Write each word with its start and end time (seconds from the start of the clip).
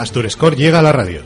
Asturescore 0.00 0.56
llega 0.56 0.78
a 0.78 0.82
la 0.82 0.92
radio. 0.92 1.20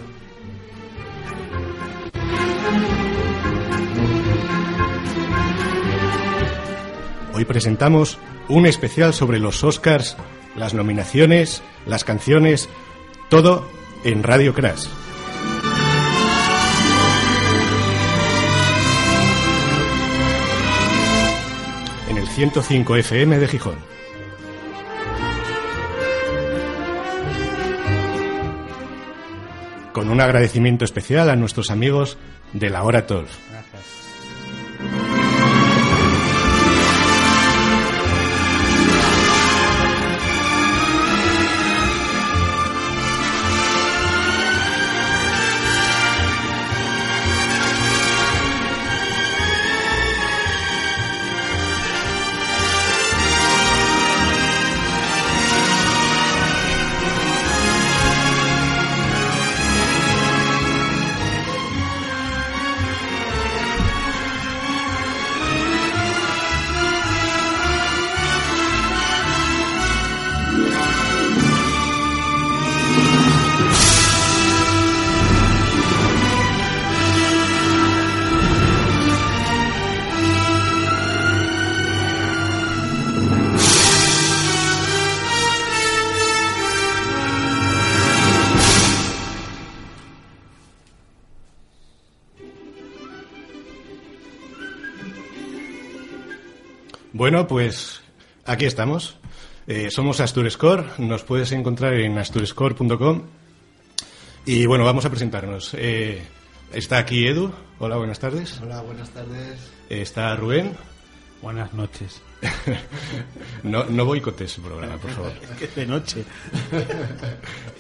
Hoy 7.33 7.45
presentamos 7.45 8.19
un 8.49 8.67
especial 8.67 9.15
sobre 9.15 9.39
los 9.39 9.63
Oscars, 9.63 10.17
las 10.57 10.75
nominaciones, 10.75 11.63
las 11.87 12.03
canciones, 12.03 12.69
todo 13.31 13.69
en 14.03 14.25
Radio 14.25 14.55
Crash. 14.55 14.87
En 22.11 22.19
el 22.19 22.27
105 22.27 22.97
FM 22.97 23.39
de 23.39 23.47
Gijón. 23.47 23.94
Con 29.95 30.11
un 30.11 30.21
agradecimiento 30.21 30.85
especial 30.85 31.31
a 31.31 31.37
nuestros 31.37 31.71
amigos 31.71 32.19
de 32.53 32.69
la 32.69 32.83
Hora 32.83 33.07
Tolf. 33.07 33.31
Pues 97.65 98.03
aquí 98.45 98.67
estamos. 98.67 99.17
Eh, 99.67 99.91
somos 99.91 100.21
Asturescore. 100.21 100.85
Nos 100.99 101.25
puedes 101.25 101.51
encontrar 101.53 101.95
en 101.95 102.19
asturescore.com. 102.19 103.23
Y 104.45 104.67
bueno, 104.67 104.85
vamos 104.85 105.07
a 105.07 105.11
presentarnos. 105.11 105.73
Eh, 105.73 106.23
está 106.75 106.99
aquí 106.99 107.27
Edu. 107.27 107.51
Hola, 107.79 107.97
buenas 107.97 108.19
tardes. 108.19 108.61
Hola, 108.61 108.83
buenas 108.83 109.09
tardes. 109.11 109.59
Eh, 109.89 110.03
está 110.03 110.37
Rubén. 110.37 110.77
Buenas 111.41 111.73
noches. 111.73 112.21
no, 113.63 113.85
no 113.85 114.05
boicotes 114.05 114.59
el 114.59 114.65
programa, 114.65 114.99
por 114.99 115.11
favor. 115.13 115.33
que 115.59 115.69
de 115.69 115.87
noche. 115.87 116.23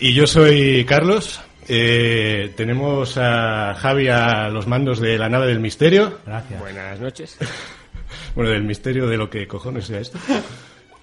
y 0.00 0.14
yo 0.14 0.26
soy 0.26 0.86
Carlos. 0.86 1.40
Eh, 1.68 2.54
tenemos 2.56 3.18
a 3.18 3.74
Javi 3.74 4.08
a 4.08 4.48
los 4.48 4.66
mandos 4.66 4.98
de 4.98 5.18
la 5.18 5.28
nave 5.28 5.46
del 5.48 5.60
misterio. 5.60 6.20
Gracias. 6.24 6.58
Buenas 6.58 7.00
noches. 7.00 7.38
bueno, 8.34 8.50
del 8.50 8.64
misterio 8.64 9.06
de 9.06 9.16
lo 9.16 9.30
que 9.30 9.46
cojones 9.46 9.86
sea 9.86 10.00
esto. 10.00 10.18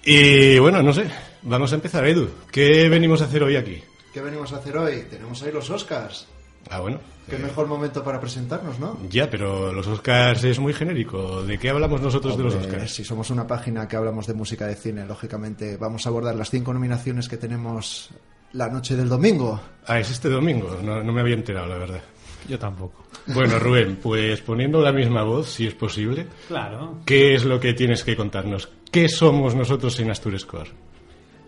Y 0.04 0.58
bueno, 0.58 0.82
no 0.82 0.92
sé, 0.92 1.04
vamos 1.42 1.72
a 1.72 1.76
empezar, 1.76 2.06
Edu. 2.06 2.28
¿Qué 2.50 2.88
venimos 2.88 3.22
a 3.22 3.26
hacer 3.26 3.42
hoy 3.42 3.56
aquí? 3.56 3.82
¿Qué 4.12 4.20
venimos 4.20 4.52
a 4.52 4.56
hacer 4.56 4.76
hoy? 4.76 5.04
Tenemos 5.08 5.42
ahí 5.42 5.52
los 5.52 5.70
Oscars. 5.70 6.26
Ah, 6.70 6.80
bueno. 6.80 6.98
Qué 7.28 7.38
mejor 7.38 7.66
momento 7.66 8.02
para 8.02 8.20
presentarnos, 8.20 8.78
¿no? 8.78 8.98
Ya, 9.08 9.30
pero 9.30 9.72
los 9.72 9.86
Oscars 9.86 10.42
es 10.44 10.58
muy 10.58 10.72
genérico. 10.72 11.42
¿De 11.44 11.56
qué 11.56 11.70
hablamos 11.70 12.00
nosotros 12.00 12.34
Hombre, 12.34 12.50
de 12.50 12.56
los 12.56 12.66
Oscars? 12.66 12.92
Si 12.92 13.04
somos 13.04 13.30
una 13.30 13.46
página 13.46 13.86
que 13.86 13.96
hablamos 13.96 14.26
de 14.26 14.34
música 14.34 14.66
de 14.66 14.74
cine, 14.74 15.06
lógicamente 15.06 15.76
vamos 15.76 16.04
a 16.04 16.08
abordar 16.08 16.34
las 16.34 16.50
cinco 16.50 16.74
nominaciones 16.74 17.28
que 17.28 17.36
tenemos 17.36 18.10
la 18.52 18.68
noche 18.68 18.96
del 18.96 19.08
domingo. 19.08 19.60
Ah, 19.86 20.00
es 20.00 20.10
este 20.10 20.28
domingo. 20.28 20.78
No, 20.82 21.02
no 21.02 21.12
me 21.12 21.20
había 21.20 21.34
enterado, 21.34 21.66
la 21.68 21.78
verdad. 21.78 22.02
Yo 22.48 22.58
tampoco. 22.58 23.04
Bueno, 23.26 23.58
Rubén, 23.58 23.98
pues 24.02 24.40
poniendo 24.40 24.80
la 24.80 24.92
misma 24.92 25.22
voz, 25.22 25.48
si 25.48 25.66
es 25.66 25.74
posible, 25.74 26.26
Claro. 26.48 26.98
¿qué 27.06 27.34
es 27.34 27.44
lo 27.44 27.60
que 27.60 27.72
tienes 27.74 28.02
que 28.04 28.16
contarnos? 28.16 28.68
¿Qué 28.90 29.08
somos 29.08 29.54
nosotros 29.54 29.98
en 30.00 30.10
Asturescore? 30.10 30.70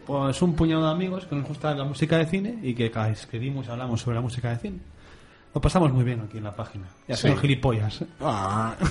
Pues 0.06 0.40
un 0.42 0.54
puñado 0.54 0.84
de 0.84 0.90
amigos 0.92 1.24
que 1.26 1.34
nos 1.34 1.48
gusta 1.48 1.74
la 1.74 1.84
música 1.84 2.18
de 2.18 2.26
cine 2.26 2.58
y 2.62 2.74
que 2.74 2.90
cada 2.90 3.10
escribimos 3.10 3.66
y 3.66 3.70
hablamos 3.70 4.00
sobre 4.00 4.16
la 4.16 4.20
música 4.20 4.50
de 4.50 4.56
cine. 4.58 4.78
Lo 5.54 5.60
pasamos 5.60 5.92
muy 5.92 6.04
bien 6.04 6.20
aquí 6.20 6.38
en 6.38 6.44
la 6.44 6.54
página. 6.54 6.86
Y 7.08 7.12
hacemos 7.12 7.38
Sí. 7.40 7.42
gilipollas. 7.48 8.04
Ah. 8.20 8.74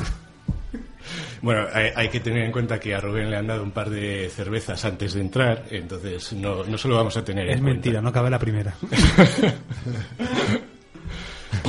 Bueno, 1.41 1.65
hay, 1.73 1.89
hay 1.93 2.07
que 2.07 2.21
tener 2.21 2.43
en 2.45 2.51
cuenta 2.53 2.79
que 2.79 2.95
a 2.95 3.01
Rubén 3.01 3.29
le 3.29 3.35
han 3.35 3.45
dado 3.45 3.61
un 3.61 3.71
par 3.71 3.89
de 3.89 4.29
cervezas 4.29 4.85
antes 4.85 5.13
de 5.13 5.19
entrar, 5.19 5.65
entonces 5.69 6.31
no, 6.31 6.63
no 6.63 6.77
se 6.77 6.87
lo 6.87 6.95
vamos 6.95 7.17
a 7.17 7.25
tener 7.25 7.49
Es 7.49 7.57
en 7.57 7.63
mentira, 7.65 8.01
no 8.01 8.09
cabe 8.13 8.29
la 8.29 8.39
primera. 8.39 8.73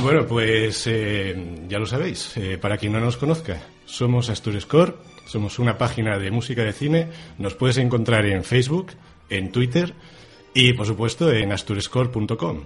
Bueno, 0.01 0.25
pues 0.25 0.85
eh, 0.87 1.65
ya 1.67 1.79
lo 1.79 1.85
sabéis, 1.85 2.35
eh, 2.37 2.57
para 2.57 2.77
quien 2.77 2.93
no 2.93 2.99
nos 2.99 3.17
conozca, 3.17 3.61
somos 3.85 4.29
Asturescore, 4.29 4.93
somos 5.25 5.59
una 5.59 5.77
página 5.77 6.17
de 6.17 6.31
música 6.31 6.63
de 6.63 6.73
cine, 6.73 7.07
nos 7.37 7.55
puedes 7.55 7.77
encontrar 7.77 8.25
en 8.25 8.43
Facebook, 8.43 8.91
en 9.29 9.51
Twitter 9.51 9.93
y 10.53 10.73
por 10.73 10.85
supuesto 10.85 11.31
en 11.31 11.51
asturescore.com 11.51 12.63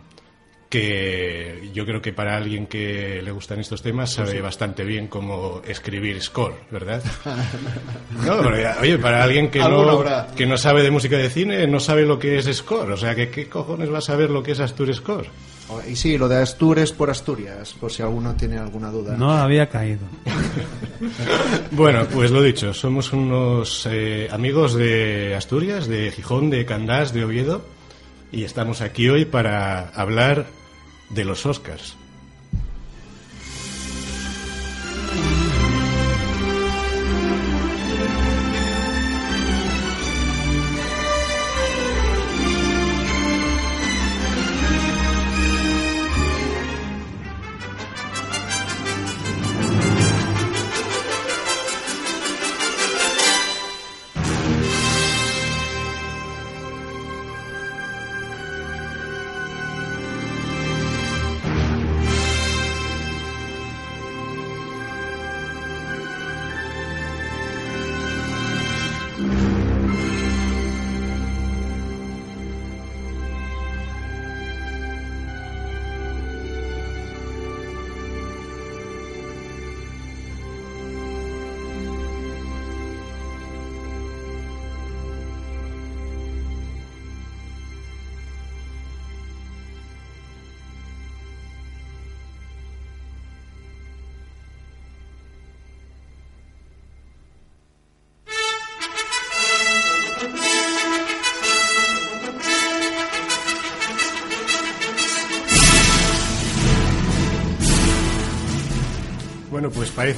que 0.69 1.69
yo 1.73 1.83
creo 1.85 2.01
que 2.01 2.13
para 2.13 2.37
alguien 2.37 2.67
que 2.67 3.21
le 3.23 3.31
gustan 3.31 3.59
estos 3.59 3.81
temas 3.81 4.11
sabe 4.13 4.39
bastante 4.39 4.83
bien 4.83 5.07
cómo 5.07 5.61
escribir 5.67 6.21
score, 6.21 6.55
¿verdad? 6.71 7.01
No, 8.25 8.37
pero 8.41 8.59
ya- 8.59 8.77
oye, 8.81 8.97
para 8.99 9.23
alguien 9.23 9.49
que 9.49 9.59
no, 9.59 10.03
que 10.35 10.45
no 10.45 10.57
sabe 10.57 10.83
de 10.83 10.91
música 10.91 11.17
de 11.17 11.29
cine, 11.29 11.65
no 11.67 11.79
sabe 11.79 12.03
lo 12.03 12.19
que 12.19 12.37
es 12.37 12.45
score, 12.55 12.91
o 12.91 12.97
sea, 12.97 13.15
que 13.15 13.29
¿qué 13.29 13.47
cojones 13.49 13.91
va 13.91 13.97
a 13.97 14.01
saber 14.01 14.29
lo 14.29 14.43
que 14.43 14.51
es 14.51 14.59
Asturescore? 14.59 15.27
Oh, 15.71 15.81
Y 15.87 15.95
sí, 15.95 16.17
lo 16.17 16.27
de 16.27 16.37
Astures 16.41 16.91
por 16.91 17.09
Asturias, 17.11 17.75
por 17.79 17.91
si 17.91 18.01
alguno 18.01 18.35
tiene 18.35 18.57
alguna 18.57 18.89
duda. 18.89 19.15
No 19.17 19.31
había 19.31 19.67
caído. 19.69 20.01
Bueno, 21.71 22.05
pues 22.11 22.29
lo 22.31 22.41
dicho, 22.41 22.73
somos 22.73 23.13
unos 23.13 23.87
eh, 23.89 24.27
amigos 24.31 24.73
de 24.75 25.33
Asturias, 25.35 25.87
de 25.87 26.11
Gijón, 26.11 26.49
de 26.49 26.65
Candás, 26.65 27.13
de 27.13 27.23
Oviedo, 27.23 27.63
y 28.31 28.43
estamos 28.43 28.81
aquí 28.81 29.07
hoy 29.09 29.23
para 29.25 29.87
hablar 29.89 30.47
de 31.09 31.25
los 31.25 31.45
Oscars. 31.45 31.95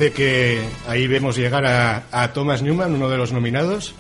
Parece 0.02 0.16
que 0.16 0.60
ahí 0.88 1.06
vemos 1.06 1.38
llegar 1.38 1.64
a, 1.64 2.06
a 2.12 2.34
Thomas 2.34 2.64
Newman, 2.64 2.96
uno 2.96 3.08
de 3.08 3.18
los 3.18 3.32
nominados. 3.32 3.94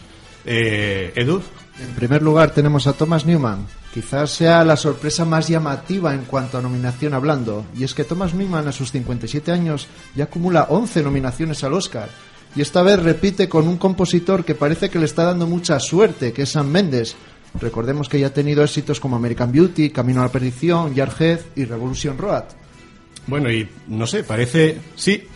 Eh, 0.45 1.13
Edu, 1.15 1.43
En 1.79 1.93
primer 1.93 2.23
lugar 2.23 2.55
tenemos 2.55 2.87
a 2.87 2.93
Thomas 2.93 3.27
Newman. 3.27 3.67
Quizás 3.93 4.31
sea 4.31 4.65
la 4.65 4.77
sorpresa 4.77 5.25
más 5.25 5.47
llamativa 5.47 6.15
en 6.15 6.21
cuanto 6.21 6.57
a 6.57 6.61
nominación 6.63 7.13
hablando. 7.13 7.65
Y 7.77 7.83
es 7.83 7.93
que 7.93 8.03
Thomas 8.03 8.33
Newman 8.33 8.67
a 8.67 8.71
sus 8.71 8.91
57 8.91 9.51
años 9.51 9.87
ya 10.15 10.23
acumula 10.23 10.65
11 10.71 11.03
nominaciones 11.03 11.63
al 11.63 11.73
Oscar. 11.73 12.09
Y 12.55 12.61
esta 12.61 12.81
vez 12.81 12.99
repite 12.99 13.47
con 13.47 13.67
un 13.67 13.77
compositor 13.77 14.43
que 14.43 14.55
parece 14.55 14.89
que 14.89 14.97
le 14.97 15.05
está 15.05 15.25
dando 15.25 15.45
mucha 15.45 15.79
suerte, 15.79 16.33
que 16.33 16.41
es 16.41 16.49
Sam 16.49 16.67
Mendes. 16.67 17.15
Recordemos 17.59 18.09
que 18.09 18.19
ya 18.19 18.27
ha 18.27 18.33
tenido 18.33 18.63
éxitos 18.63 18.99
como 18.99 19.17
American 19.17 19.51
Beauty, 19.51 19.91
Camino 19.91 20.21
a 20.21 20.23
la 20.23 20.31
Perdición, 20.31 20.95
Jarhead 20.95 21.41
y 21.55 21.65
Revolution 21.65 22.17
Road. 22.17 22.45
Bueno, 23.27 23.51
y 23.51 23.69
no 23.87 24.07
sé, 24.07 24.23
parece, 24.23 24.79
sí, 24.95 25.27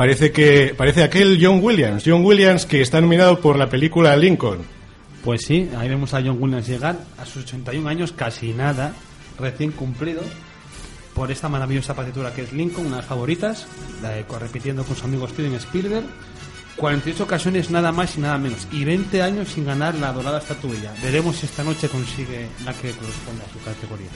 parece 0.00 0.32
que, 0.32 0.72
parece 0.74 1.02
aquel 1.02 1.38
John 1.38 1.60
Williams, 1.62 2.04
John 2.06 2.24
Williams 2.24 2.64
que 2.64 2.80
está 2.80 3.02
nominado 3.02 3.38
por 3.38 3.58
la 3.58 3.68
película 3.68 4.16
Lincoln. 4.16 4.60
Pues 5.22 5.42
sí, 5.42 5.68
ahí 5.76 5.90
vemos 5.90 6.14
a 6.14 6.22
John 6.22 6.38
Williams 6.40 6.66
llegar 6.66 6.96
a 7.18 7.26
sus 7.26 7.44
81 7.44 7.86
años, 7.86 8.10
casi 8.12 8.54
nada, 8.54 8.94
recién 9.38 9.72
cumplido, 9.72 10.22
por 11.14 11.30
esta 11.30 11.50
maravillosa 11.50 11.94
partitura 11.94 12.32
que 12.32 12.44
es 12.44 12.52
Lincoln, 12.54 12.86
una 12.86 12.96
de 12.96 13.02
las 13.02 13.08
favoritas, 13.10 13.66
la 14.00 14.08
de- 14.08 14.24
repitiendo 14.40 14.84
con 14.84 14.96
su 14.96 15.04
amigo 15.04 15.28
Steven 15.28 15.52
Spielberg. 15.56 16.06
48 16.76 17.24
ocasiones 17.24 17.70
nada 17.70 17.92
más 17.92 18.16
y 18.16 18.22
nada 18.22 18.38
menos, 18.38 18.66
y 18.72 18.86
20 18.86 19.20
años 19.20 19.48
sin 19.50 19.66
ganar 19.66 19.96
la 19.96 20.14
dorada 20.14 20.38
estatuilla. 20.38 20.94
Veremos 21.02 21.36
si 21.36 21.44
esta 21.44 21.62
noche 21.62 21.90
consigue 21.90 22.46
la 22.64 22.72
que 22.72 22.92
corresponde 22.92 23.42
a 23.44 23.52
su 23.52 23.62
categoría. 23.62 24.08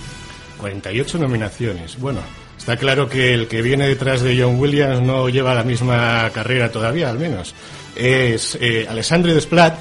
48 0.65 1.19
nominaciones. 1.19 2.01
Bueno, 2.01 2.21
está 2.57 2.79
claro 2.79 3.07
que 3.07 3.35
el 3.35 3.49
que 3.49 3.61
viene 3.61 3.87
detrás 3.87 4.23
de 4.23 4.41
John 4.41 4.59
Williams 4.59 5.03
no 5.03 5.29
lleva 5.29 5.55
la 5.55 5.63
misma 5.63 6.31
carrera 6.33 6.73
todavía, 6.73 7.11
al 7.11 7.19
menos. 7.19 7.55
Es 7.95 8.57
eh, 8.59 8.87
Alessandre 8.89 9.35
Desplat, 9.35 9.77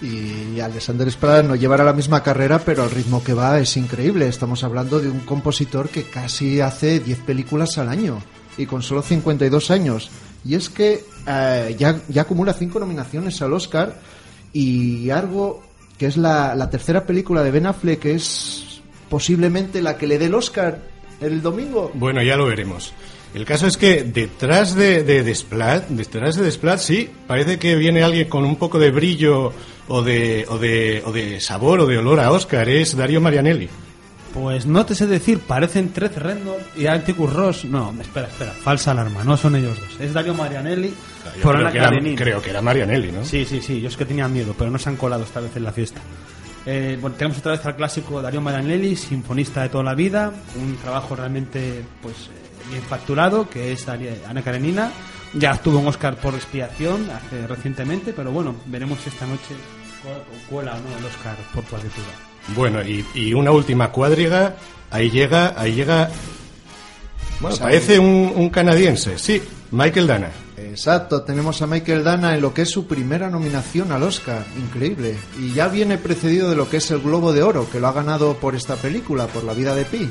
Y 0.00 0.60
Alexander 0.60 1.10
Sprat 1.10 1.44
no 1.44 1.56
llevará 1.56 1.84
la 1.84 1.92
misma 1.92 2.22
carrera, 2.22 2.58
pero 2.58 2.84
el 2.84 2.90
ritmo 2.90 3.22
que 3.22 3.34
va 3.34 3.60
es 3.60 3.76
increíble. 3.76 4.28
Estamos 4.28 4.64
hablando 4.64 4.98
de 4.98 5.10
un 5.10 5.20
compositor 5.20 5.90
que 5.90 6.04
casi 6.04 6.62
hace 6.62 7.00
10 7.00 7.18
películas 7.18 7.76
al 7.76 7.90
año 7.90 8.18
y 8.56 8.64
con 8.64 8.80
solo 8.80 9.02
52 9.02 9.70
años. 9.70 10.10
Y 10.42 10.54
es 10.54 10.70
que 10.70 11.04
eh, 11.26 11.76
ya, 11.78 12.00
ya 12.08 12.22
acumula 12.22 12.54
5 12.54 12.80
nominaciones 12.80 13.42
al 13.42 13.52
Oscar 13.52 14.00
y 14.54 15.10
algo 15.10 15.62
que 15.98 16.06
es 16.06 16.16
la, 16.16 16.54
la 16.54 16.70
tercera 16.70 17.04
película 17.04 17.42
de 17.42 17.50
Ben 17.50 17.66
Affleck, 17.66 18.06
es 18.06 18.67
posiblemente 19.08 19.82
la 19.82 19.96
que 19.96 20.06
le 20.06 20.18
dé 20.18 20.26
el 20.26 20.34
Oscar 20.34 20.78
el 21.20 21.42
domingo. 21.42 21.90
Bueno, 21.94 22.22
ya 22.22 22.36
lo 22.36 22.46
veremos. 22.46 22.92
El 23.34 23.44
caso 23.44 23.66
es 23.66 23.76
que 23.76 24.04
detrás 24.04 24.74
de, 24.74 25.02
de 25.04 25.22
Desplat, 25.22 25.88
detrás 25.88 26.36
de 26.36 26.44
Desplat, 26.44 26.78
sí, 26.78 27.10
parece 27.26 27.58
que 27.58 27.76
viene 27.76 28.02
alguien 28.02 28.28
con 28.28 28.44
un 28.44 28.56
poco 28.56 28.78
de 28.78 28.90
brillo 28.90 29.52
o 29.88 30.02
de, 30.02 30.46
o 30.48 30.58
de, 30.58 31.02
o 31.04 31.12
de 31.12 31.40
sabor 31.40 31.80
o 31.80 31.86
de 31.86 31.98
olor 31.98 32.20
a 32.20 32.30
Oscar. 32.30 32.68
Es 32.68 32.96
Dario 32.96 33.20
Marianelli. 33.20 33.68
Pues 34.32 34.66
no 34.66 34.84
te 34.86 34.94
sé 34.94 35.06
decir, 35.06 35.40
parecen 35.40 35.90
13 35.92 36.20
Rendon 36.20 36.56
y 36.76 36.86
Atticus 36.86 37.32
Ross. 37.32 37.64
No, 37.64 37.94
espera, 38.00 38.28
espera, 38.28 38.52
falsa 38.52 38.92
alarma, 38.92 39.24
no 39.24 39.36
son 39.36 39.56
ellos 39.56 39.78
dos. 39.78 40.00
Es 40.00 40.12
Dario 40.14 40.34
Marianelli 40.34 40.88
Yo 41.36 41.42
por 41.42 41.52
creo, 41.54 41.60
Ana 41.66 41.72
que 41.72 41.78
era, 41.78 41.88
Karenina. 41.88 42.16
creo 42.22 42.42
que 42.42 42.50
era 42.50 42.62
Marianelli, 42.62 43.10
¿no? 43.12 43.24
Sí, 43.24 43.44
sí, 43.44 43.60
sí, 43.60 43.80
yo 43.80 43.88
es 43.88 43.96
que 43.96 44.04
tenía 44.04 44.28
miedo, 44.28 44.54
pero 44.56 44.70
no 44.70 44.78
se 44.78 44.88
han 44.90 44.96
colado 44.96 45.24
esta 45.24 45.40
vez 45.40 45.54
en 45.56 45.64
la 45.64 45.72
fiesta. 45.72 46.00
Eh, 46.70 46.98
bueno, 47.00 47.16
tenemos 47.16 47.38
otra 47.38 47.52
vez 47.52 47.64
al 47.64 47.76
clásico 47.76 48.20
Dario 48.20 48.42
Marianelli, 48.42 48.94
sinfonista 48.94 49.62
de 49.62 49.70
toda 49.70 49.84
la 49.84 49.94
vida, 49.94 50.30
un 50.60 50.76
trabajo 50.76 51.16
realmente 51.16 51.82
pues 52.02 52.14
eh, 52.26 52.68
bien 52.70 52.82
facturado, 52.82 53.48
que 53.48 53.72
es 53.72 53.88
Ana 53.88 54.42
Karenina. 54.42 54.92
Ya 55.32 55.56
tuvo 55.56 55.78
un 55.78 55.86
Oscar 55.86 56.16
por 56.16 56.34
expiación 56.34 57.08
hace 57.10 57.46
recientemente, 57.46 58.12
pero 58.12 58.30
bueno, 58.32 58.54
veremos 58.66 58.98
si 59.00 59.08
esta 59.08 59.26
noche 59.26 59.54
cu- 60.02 60.54
cuela 60.54 60.72
o 60.74 60.76
no 60.90 60.98
el 60.98 61.04
Oscar 61.06 61.36
por 61.54 61.64
partitura. 61.64 62.08
Bueno, 62.54 62.82
y, 62.82 63.02
y 63.14 63.32
una 63.32 63.50
última 63.50 63.90
cuadriga, 63.90 64.54
ahí 64.90 65.08
llega, 65.10 65.54
ahí 65.58 65.72
llega... 65.74 66.10
Bueno, 67.40 67.56
sea, 67.56 67.64
parece 67.66 67.98
un, 67.98 68.30
un 68.36 68.50
canadiense, 68.50 69.16
sí, 69.18 69.40
Michael 69.70 70.06
Dana. 70.06 70.30
Exacto, 70.56 71.22
tenemos 71.22 71.60
a 71.62 71.66
Michael 71.66 72.02
Dana 72.02 72.34
en 72.34 72.40
lo 72.40 72.54
que 72.54 72.62
es 72.62 72.70
su 72.70 72.86
primera 72.86 73.30
nominación 73.30 73.92
al 73.92 74.02
Oscar, 74.02 74.44
increíble. 74.58 75.16
Y 75.38 75.52
ya 75.52 75.68
viene 75.68 75.98
precedido 75.98 76.50
de 76.50 76.56
lo 76.56 76.68
que 76.68 76.78
es 76.78 76.90
el 76.90 77.00
Globo 77.00 77.32
de 77.32 77.42
Oro, 77.42 77.68
que 77.70 77.80
lo 77.80 77.88
ha 77.88 77.92
ganado 77.92 78.34
por 78.34 78.54
esta 78.54 78.76
película, 78.76 79.26
por 79.26 79.44
La 79.44 79.54
vida 79.54 79.74
de 79.74 79.84
Pi. 79.84 80.10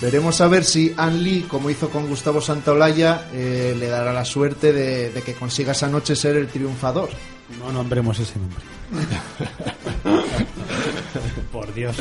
Veremos 0.00 0.40
a 0.40 0.48
ver 0.48 0.64
si 0.64 0.94
Anne 0.96 1.18
Lee, 1.18 1.46
como 1.48 1.70
hizo 1.70 1.88
con 1.88 2.08
Gustavo 2.08 2.40
Santaolalla, 2.40 3.28
eh, 3.32 3.76
le 3.78 3.88
dará 3.88 4.12
la 4.12 4.24
suerte 4.24 4.72
de, 4.72 5.10
de 5.10 5.22
que 5.22 5.34
consiga 5.34 5.72
esa 5.72 5.88
noche 5.88 6.16
ser 6.16 6.36
el 6.36 6.48
triunfador. 6.48 7.10
No 7.58 7.72
nombremos 7.72 8.18
ese 8.18 8.34
nombre. 8.38 8.58
por 11.52 11.72
Dios. 11.74 11.96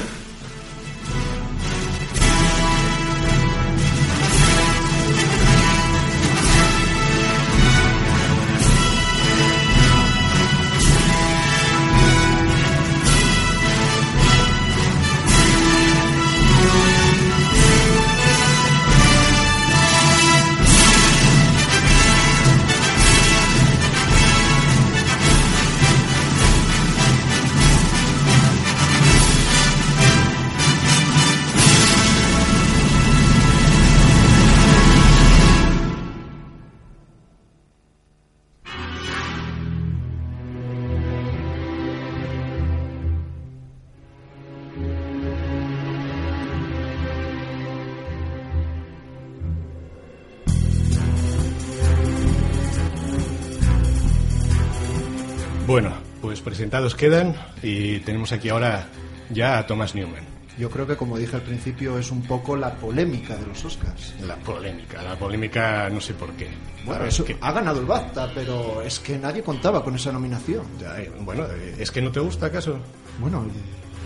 Presentados 56.44 56.95
quedan 56.95 57.35
y 57.62 58.00
tenemos 58.00 58.31
aquí 58.31 58.50
ahora 58.50 58.88
ya 59.30 59.57
a 59.59 59.66
Thomas 59.68 59.95
Newman. 59.95 60.31
Yo 60.57 60.69
creo 60.69 60.85
que, 60.85 60.95
como 60.95 61.18
dije 61.18 61.35
al 61.35 61.42
principio, 61.42 61.97
es 61.97 62.12
un 62.12 62.21
poco 62.21 62.56
la 62.56 62.76
polémica 62.76 63.35
de 63.35 63.47
los 63.47 63.66
Oscars. 63.66 64.14
La 64.21 64.35
polémica, 64.35 65.02
la 65.02 65.16
polémica 65.18 65.90
no 65.90 66.00
sé 66.00 66.14
por 66.14 66.30
qué. 66.33 66.47
Bueno, 66.85 67.06
eso, 67.06 67.23
es 67.23 67.30
que- 67.30 67.38
ha 67.42 67.52
ganado 67.52 67.80
el 67.80 67.88
BAFTA, 67.88 68.30
pero 68.35 68.83
es 68.83 69.00
que 69.00 69.18
nadie 69.18 69.42
contaba 69.42 69.83
con 69.83 69.95
esa 69.95 70.12
nominación. 70.12 70.64
ya, 70.80 71.00
eh, 71.02 71.12
bueno, 71.21 71.45
eh, 71.45 71.76
¿es 71.80 71.90
que 71.90 72.04
no 72.04 72.12
te 72.12 72.19
gusta 72.19 72.45
acaso? 72.47 72.78
Bueno, 73.19 73.44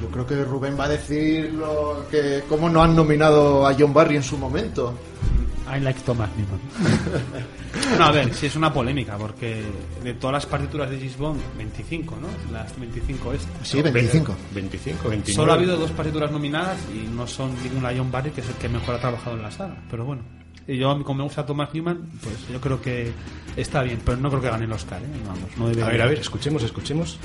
yo 0.01 0.07
creo 0.09 0.25
que 0.25 0.43
Rubén 0.45 0.79
va 0.79 0.85
a 0.85 0.89
decir 0.89 1.51
lo 1.53 2.05
que 2.09 2.43
cómo 2.47 2.69
no 2.69 2.81
han 2.81 2.95
nominado 2.95 3.67
a 3.67 3.73
John 3.77 3.93
Barry 3.93 4.15
en 4.15 4.23
su 4.23 4.37
momento. 4.37 4.97
I 5.69 5.79
like 5.79 5.99
Thomas 6.01 6.29
Newman. 6.37 6.59
no, 7.99 8.05
a 8.05 8.11
ver, 8.11 8.33
sí 8.33 8.45
es 8.45 8.55
una 8.55 8.71
polémica, 8.71 9.17
porque 9.17 9.63
de 10.03 10.13
todas 10.13 10.33
las 10.33 10.45
partituras 10.45 10.89
de 10.89 10.97
James 10.97 11.17
Bond, 11.17 11.41
25, 11.57 12.17
¿no? 12.21 12.27
Las 12.51 12.77
25 12.79 13.33
estas. 13.33 13.67
Sí, 13.67 13.81
25. 13.81 14.35
25, 14.53 15.09
29. 15.09 15.33
Solo 15.33 15.51
ha 15.51 15.55
habido 15.55 15.75
dos 15.77 15.91
partituras 15.91 16.31
nominadas 16.31 16.77
y 16.93 17.07
no 17.07 17.27
son 17.27 17.51
ninguna 17.63 17.91
John 17.95 18.11
Barry, 18.11 18.31
que 18.31 18.41
es 18.41 18.49
el 18.49 18.55
que 18.55 18.69
mejor 18.69 18.95
ha 18.95 18.99
trabajado 18.99 19.35
en 19.35 19.43
la 19.43 19.51
saga. 19.51 19.77
Pero 19.89 20.05
bueno, 20.05 20.23
y 20.67 20.77
yo, 20.77 21.01
como 21.03 21.19
me 21.19 21.23
gusta 21.23 21.45
Thomas 21.45 21.73
Newman, 21.73 21.97
pues 22.21 22.47
yo 22.51 22.59
creo 22.59 22.81
que 22.81 23.11
está 23.55 23.83
bien, 23.83 23.99
pero 24.03 24.17
no 24.17 24.29
creo 24.29 24.41
que 24.41 24.49
gane 24.49 24.65
el 24.65 24.71
Oscar, 24.71 25.01
¿eh? 25.01 25.07
Vamos, 25.25 25.57
no 25.57 25.69
debe 25.69 25.83
A 25.83 25.87
ver, 25.87 26.01
a 26.01 26.05
ver, 26.07 26.19
escuchemos, 26.19 26.61
escuchemos. 26.63 27.17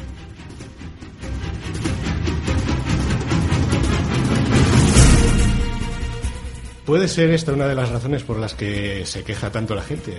¿Puede 6.93 7.09
ser 7.09 7.31
esta 7.31 7.55
una 7.55 7.67
de 7.67 7.75
las 7.75 7.89
razones 7.89 8.23
por 8.23 8.39
las 8.39 8.53
que 8.53 9.07
se 9.07 9.25
queja 9.25 9.51
tanto 9.51 9.75
la 9.75 9.81
gente? 9.81 10.13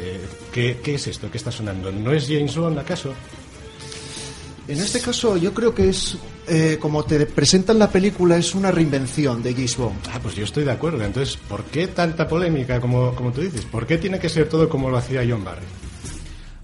¿Qué, 0.52 0.80
qué 0.84 0.96
es 0.96 1.06
esto 1.06 1.30
que 1.30 1.38
está 1.38 1.52
sonando? 1.52 1.92
¿No 1.92 2.12
es 2.12 2.26
James 2.28 2.58
Bond 2.58 2.80
acaso? 2.80 3.14
En 4.68 4.80
este 4.80 5.00
caso, 5.00 5.38
yo 5.38 5.54
creo 5.54 5.76
que 5.76 5.90
es, 5.90 6.18
eh, 6.48 6.80
como 6.82 7.06
te 7.06 7.28
presentan 7.28 7.78
la 7.78 7.92
película, 7.92 8.38
es 8.38 8.56
una 8.56 8.72
reinvención 8.72 9.44
de 9.44 9.54
James 9.54 9.78
Bond. 9.78 10.00
Ah, 10.12 10.20
pues 10.20 10.34
yo 10.34 10.46
estoy 10.46 10.64
de 10.64 10.72
acuerdo. 10.72 11.04
Entonces, 11.04 11.38
¿por 11.38 11.64
qué 11.66 11.86
tanta 11.90 12.28
polémica 12.28 12.82
como, 12.82 13.14
como 13.14 13.32
tú 13.32 13.42
dices? 13.42 13.66
¿Por 13.66 13.86
qué 13.86 14.00
tiene 14.00 14.18
que 14.18 14.28
ser 14.28 14.50
todo 14.50 14.68
como 14.68 14.90
lo 14.90 14.98
hacía 14.98 15.24
John 15.30 15.44
Barry? 15.44 15.68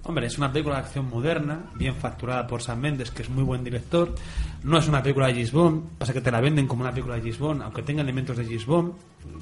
Hombre, 0.10 0.26
es 0.26 0.40
una 0.40 0.52
película 0.52 0.78
de 0.78 0.82
acción 0.82 1.08
moderna, 1.08 1.66
bien 1.76 1.94
facturada 1.94 2.48
por 2.48 2.64
Sam 2.64 2.80
Mendes, 2.80 3.12
que 3.12 3.22
es 3.22 3.30
muy 3.30 3.44
buen 3.44 3.64
director. 3.64 4.16
No 4.64 4.80
es 4.80 4.88
una 4.88 5.04
película 5.04 5.28
de 5.28 5.46
Bond, 5.52 5.98
pasa 6.00 6.14
que 6.14 6.22
te 6.22 6.32
la 6.32 6.42
venden 6.42 6.66
como 6.66 6.82
una 6.82 6.90
película 6.90 7.20
de 7.20 7.32
Bond, 7.32 7.62
aunque 7.62 7.84
tenga 7.84 8.02
elementos 8.02 8.36
de 8.36 8.58
Bond. 8.66 8.94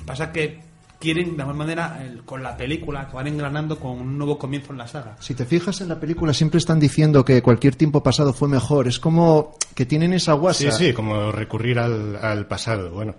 Pasa 0.06 0.30
que 0.34 0.60
quieren 1.00 1.38
de 1.38 1.44
alguna 1.44 1.58
manera 1.60 2.04
el- 2.04 2.24
con 2.24 2.44
la 2.44 2.58
película 2.58 3.00
acabar 3.04 3.26
engranando 3.30 3.80
con 3.80 3.92
un 3.92 4.18
nuevo 4.18 4.38
comienzo 4.38 4.74
en 4.74 4.80
la 4.80 4.88
saga. 4.90 5.16
Si 5.22 5.36
te 5.36 5.46
fijas 5.46 5.80
en 5.80 5.88
la 5.88 6.02
película, 6.02 6.34
siempre 6.34 6.58
están 6.58 6.82
diciendo 6.82 7.24
que 7.24 7.42
cualquier 7.42 7.76
tiempo 7.78 8.04
pasado 8.04 8.34
fue 8.34 8.50
mejor. 8.50 8.90
Es 8.90 9.00
como 9.00 9.54
que 9.74 9.86
tienen 9.86 10.12
esa 10.12 10.34
guasa. 10.34 10.70
Sí, 10.70 10.88
sí, 10.88 10.94
como 10.94 11.32
recurrir 11.32 11.80
al, 11.80 12.18
al 12.18 12.46
pasado. 12.46 12.92
Bueno, 12.92 13.16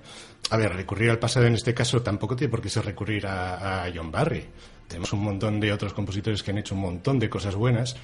a 0.50 0.57
ver, 0.59 0.75
recurrir 0.76 1.09
al 1.09 1.19
pasado 1.19 1.47
en 1.47 1.55
este 1.55 1.73
caso 1.73 2.02
tampoco 2.02 2.37
tiene 2.37 2.50
por 2.50 2.61
qué 2.61 2.69
ser 2.69 2.85
recurrir 2.85 3.26
a, 3.26 3.85
a 3.85 3.90
John 3.95 4.11
Barry. 4.11 4.45
Tenemos 4.88 5.12
un 5.12 5.21
montón 5.23 5.61
de 5.61 5.73
otros 5.73 5.92
compositores 5.92 6.42
que 6.42 6.50
han 6.50 6.59
hecho 6.59 6.75
un 6.75 6.80
montón 6.80 7.18
de 7.18 7.28
cosas 7.30 7.54
buenas. 7.54 7.95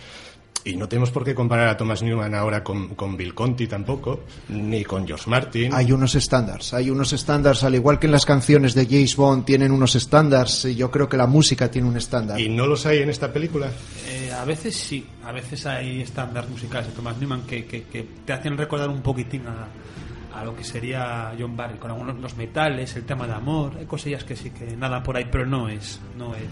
Y 0.67 0.77
no 0.77 0.89
tenemos 0.89 1.11
por 1.11 1.25
qué 1.25 1.35
comparar 1.35 1.69
a 1.69 1.77
Thomas 1.77 2.03
Newman 2.03 2.35
ahora 2.35 2.65
con, 2.65 2.95
con 2.95 3.19
Bill 3.19 3.35
Conti 3.35 3.67
tampoco, 3.67 4.21
ni 4.49 4.83
con 4.83 5.07
George 5.07 5.29
Martin. 5.29 5.75
Hay 5.75 5.93
unos 5.93 6.15
estándares, 6.15 6.73
hay 6.73 6.89
unos 6.89 7.13
estándares, 7.13 7.63
al 7.65 7.75
igual 7.75 7.99
que 7.99 8.07
en 8.07 8.13
las 8.13 8.25
canciones 8.25 8.73
de 8.75 8.87
James 8.87 9.15
Bond 9.15 9.45
tienen 9.45 9.73
unos 9.73 9.95
estándares, 9.95 10.65
y 10.65 10.75
yo 10.75 10.91
creo 10.91 11.07
que 11.07 11.19
la 11.19 11.27
música 11.27 11.71
tiene 11.71 11.87
un 11.87 11.99
estándar. 11.99 12.41
¿Y 12.41 12.49
no 12.49 12.67
los 12.67 12.87
hay 12.87 13.01
en 13.03 13.11
esta 13.11 13.31
película? 13.31 13.69
Eh, 14.09 14.33
a 14.33 14.47
veces 14.47 14.75
sí, 14.75 15.05
a 15.23 15.33
veces 15.33 15.67
hay 15.67 16.01
estándares 16.01 16.49
musicales 16.49 16.87
de 16.89 16.95
Thomas 16.95 17.19
Newman 17.19 17.43
que, 17.43 17.67
que- 17.67 17.83
que 17.83 18.07
te 18.25 18.33
hacen 18.33 18.57
recordar 18.57 18.89
un 18.89 19.03
poquitín 19.03 19.43
a, 19.47 19.67
a 20.35 20.45
lo 20.45 20.55
que 20.57 20.65
sería 20.65 21.33
John 21.39 21.57
Barry, 21.57 21.79
con 21.79 21.91
algunos 21.91 22.19
los 22.19 22.37
metales, 22.37 22.95
el 22.97 23.05
tema 23.05 23.27
de 23.27 23.35
amor, 23.35 23.73
hay 23.79 23.87
cosillas 23.87 24.25
que 24.25 24.37
sí 24.37 24.51
que 24.51 24.77
nada 24.77 25.03
por 25.03 25.17
ahí, 25.17 25.27
pero 25.31 25.47
no 25.47 25.69
es, 25.69 26.01
no 26.19 26.35
es 26.35 26.43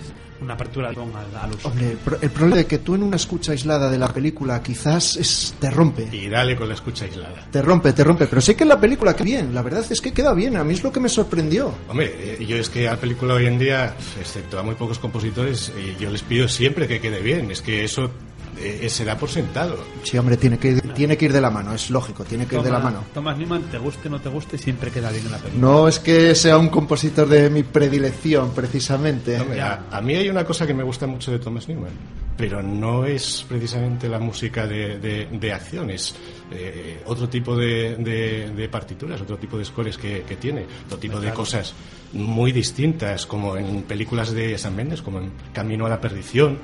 una 0.40 0.54
apertura 0.54 0.88
al, 0.88 0.96
al 0.96 1.54
uso. 1.54 1.68
Hombre, 1.68 1.92
el, 1.92 1.96
pro- 1.98 2.18
el 2.20 2.30
problema 2.30 2.60
es 2.60 2.66
que 2.66 2.78
tú 2.78 2.94
en 2.94 3.02
una 3.04 3.16
escucha 3.16 3.52
aislada 3.52 3.88
de 3.90 3.98
la 3.98 4.08
película 4.08 4.62
quizás 4.62 5.16
es- 5.16 5.54
te 5.60 5.70
rompe. 5.70 6.08
Y 6.12 6.28
dale 6.28 6.56
con 6.56 6.68
la 6.68 6.74
escucha 6.74 7.04
aislada. 7.04 7.46
Te 7.50 7.62
rompe, 7.62 7.92
te 7.92 8.02
rompe, 8.04 8.26
pero 8.26 8.40
sé 8.40 8.56
que 8.56 8.64
en 8.64 8.68
la 8.70 8.80
película 8.80 9.14
queda 9.14 9.24
bien, 9.24 9.54
la 9.54 9.62
verdad 9.62 9.84
es 9.88 10.00
que 10.00 10.12
queda 10.12 10.34
bien, 10.34 10.56
a 10.56 10.64
mí 10.64 10.74
es 10.74 10.82
lo 10.82 10.90
que 10.92 11.00
me 11.00 11.08
sorprendió. 11.08 11.72
Hombre, 11.88 12.12
eh, 12.40 12.44
yo 12.46 12.56
es 12.56 12.68
que 12.70 12.88
a 12.88 12.92
la 12.92 12.96
película 13.00 13.34
hoy 13.34 13.46
en 13.46 13.58
día, 13.58 13.94
excepto 14.20 14.58
a 14.58 14.62
muy 14.62 14.74
pocos 14.74 14.98
compositores, 14.98 15.72
eh, 15.76 15.96
yo 16.00 16.10
les 16.10 16.22
pido 16.22 16.48
siempre 16.48 16.88
que 16.88 17.00
quede 17.00 17.20
bien. 17.20 17.50
Es 17.50 17.62
que 17.62 17.84
eso 17.84 18.10
eh, 18.58 18.88
se 18.88 19.04
da 19.04 19.16
por 19.16 19.28
sentado. 19.30 19.76
Sí, 20.02 20.16
hombre, 20.18 20.36
tiene 20.36 20.58
que, 20.58 20.68
ir, 20.72 20.80
tiene 20.94 21.16
que 21.16 21.24
ir 21.26 21.32
de 21.32 21.40
la 21.40 21.50
mano, 21.50 21.72
es 21.74 21.90
lógico, 21.90 22.24
tiene 22.24 22.46
que 22.46 22.56
ir 22.56 22.62
de 22.62 22.70
la 22.70 22.78
mano. 22.78 23.04
Thomas 23.14 23.36
Newman, 23.38 23.62
te 23.64 23.78
guste 23.78 24.08
o 24.08 24.10
no 24.10 24.20
te 24.20 24.28
guste, 24.28 24.58
siempre 24.58 24.90
queda 24.90 25.10
bien 25.10 25.26
en 25.26 25.32
la 25.32 25.38
película. 25.38 25.60
No 25.66 25.88
es 25.88 25.98
que 25.98 26.34
sea 26.34 26.58
un 26.58 26.68
compositor 26.68 27.28
de 27.28 27.48
mi 27.50 27.62
predilección, 27.62 28.50
precisamente. 28.50 29.40
Hombre, 29.40 29.60
a, 29.60 29.86
a 29.90 30.00
mí 30.00 30.14
hay 30.14 30.28
una 30.28 30.44
cosa 30.44 30.66
que 30.66 30.74
me 30.74 30.82
gusta 30.82 31.06
mucho 31.06 31.30
de 31.32 31.38
Thomas 31.38 31.68
Newman, 31.68 31.90
pero 32.36 32.62
no 32.62 33.04
es 33.04 33.44
precisamente 33.48 34.08
la 34.08 34.18
música 34.18 34.66
de, 34.66 34.98
de, 34.98 35.26
de 35.30 35.52
acción, 35.52 35.90
es 35.90 36.14
eh, 36.50 37.02
otro 37.06 37.28
tipo 37.28 37.56
de, 37.56 37.96
de- 37.96 38.50
de 38.50 38.68
partituras, 38.68 39.20
otro 39.20 39.36
tipo 39.38 39.56
de 39.58 39.64
scores 39.64 39.96
que, 39.96 40.22
que 40.22 40.36
tiene, 40.36 40.66
otro 40.86 40.98
tipo 40.98 41.20
de 41.20 41.30
cosas 41.32 41.72
muy 42.12 42.52
distintas, 42.52 43.24
como 43.26 43.56
en 43.56 43.82
películas 43.84 44.32
de 44.32 44.58
Sam 44.58 44.74
Mendes, 44.74 45.00
como 45.02 45.18
en 45.18 45.30
Camino 45.52 45.86
a 45.86 45.88
la 45.88 46.00
Perdición, 46.00 46.58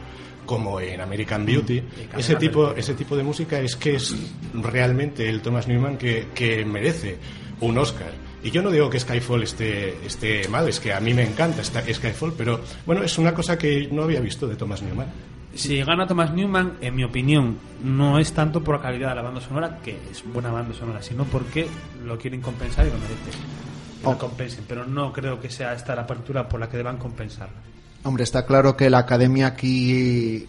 como 0.48 0.80
en 0.80 0.98
American 1.02 1.44
Beauty. 1.44 1.80
Camino 1.82 2.18
Ese 2.18 2.34
tipo, 2.36 2.72
ese 2.72 2.94
tipo 2.94 3.14
de 3.16 3.22
música 3.22 3.60
es 3.60 3.76
que 3.76 3.96
es 3.96 4.16
realmente 4.54 5.28
el 5.28 5.42
Thomas 5.42 5.68
Newman 5.68 5.98
que, 5.98 6.28
que 6.34 6.64
merece 6.64 7.18
un 7.60 7.76
Oscar. 7.76 8.10
Y 8.42 8.50
yo 8.50 8.62
no 8.62 8.70
digo 8.70 8.88
que 8.88 8.98
Skyfall 8.98 9.42
esté, 9.42 10.04
esté 10.06 10.48
mal, 10.48 10.66
es 10.68 10.80
que 10.80 10.94
a 10.94 11.00
mí 11.00 11.12
me 11.12 11.22
encanta 11.24 11.60
esta- 11.60 11.82
Skyfall, 11.82 12.32
pero 12.36 12.60
bueno, 12.86 13.02
es 13.02 13.18
una 13.18 13.34
cosa 13.34 13.58
que 13.58 13.88
no 13.92 14.04
había 14.04 14.20
visto 14.20 14.48
de 14.48 14.56
Thomas 14.56 14.80
Newman. 14.82 15.06
Si 15.54 15.82
gana 15.82 16.06
Thomas 16.06 16.32
Newman, 16.32 16.78
en 16.80 16.94
mi 16.94 17.04
opinión, 17.04 17.58
no 17.84 18.18
es 18.18 18.32
tanto 18.32 18.64
por 18.64 18.76
la 18.76 18.80
calidad 18.82 19.10
de 19.10 19.16
la 19.16 19.22
banda 19.22 19.40
sonora, 19.42 19.80
que 19.84 19.98
es 20.10 20.24
buena 20.32 20.50
banda 20.50 20.72
sonora, 20.74 21.02
sino 21.02 21.24
porque 21.24 21.66
lo 22.06 22.16
quieren 22.16 22.40
compensar 22.40 22.86
y 22.86 22.90
lo 22.90 22.94
merecen. 22.96 23.18
Que 23.98 24.04
lo 24.04 24.10
Oh. 24.12 24.18
compensen, 24.18 24.64
pero 24.68 24.86
no 24.86 25.12
creo 25.12 25.40
que 25.40 25.50
sea 25.50 25.74
esta 25.74 25.94
la 25.96 26.02
apertura 26.02 26.48
por 26.48 26.58
la 26.60 26.68
que 26.70 26.76
deban 26.78 26.96
compensar. 26.96 27.48
Hombre, 28.04 28.24
está 28.24 28.46
claro 28.46 28.76
que 28.76 28.90
la 28.90 28.98
academia 28.98 29.46
aquí. 29.48 30.46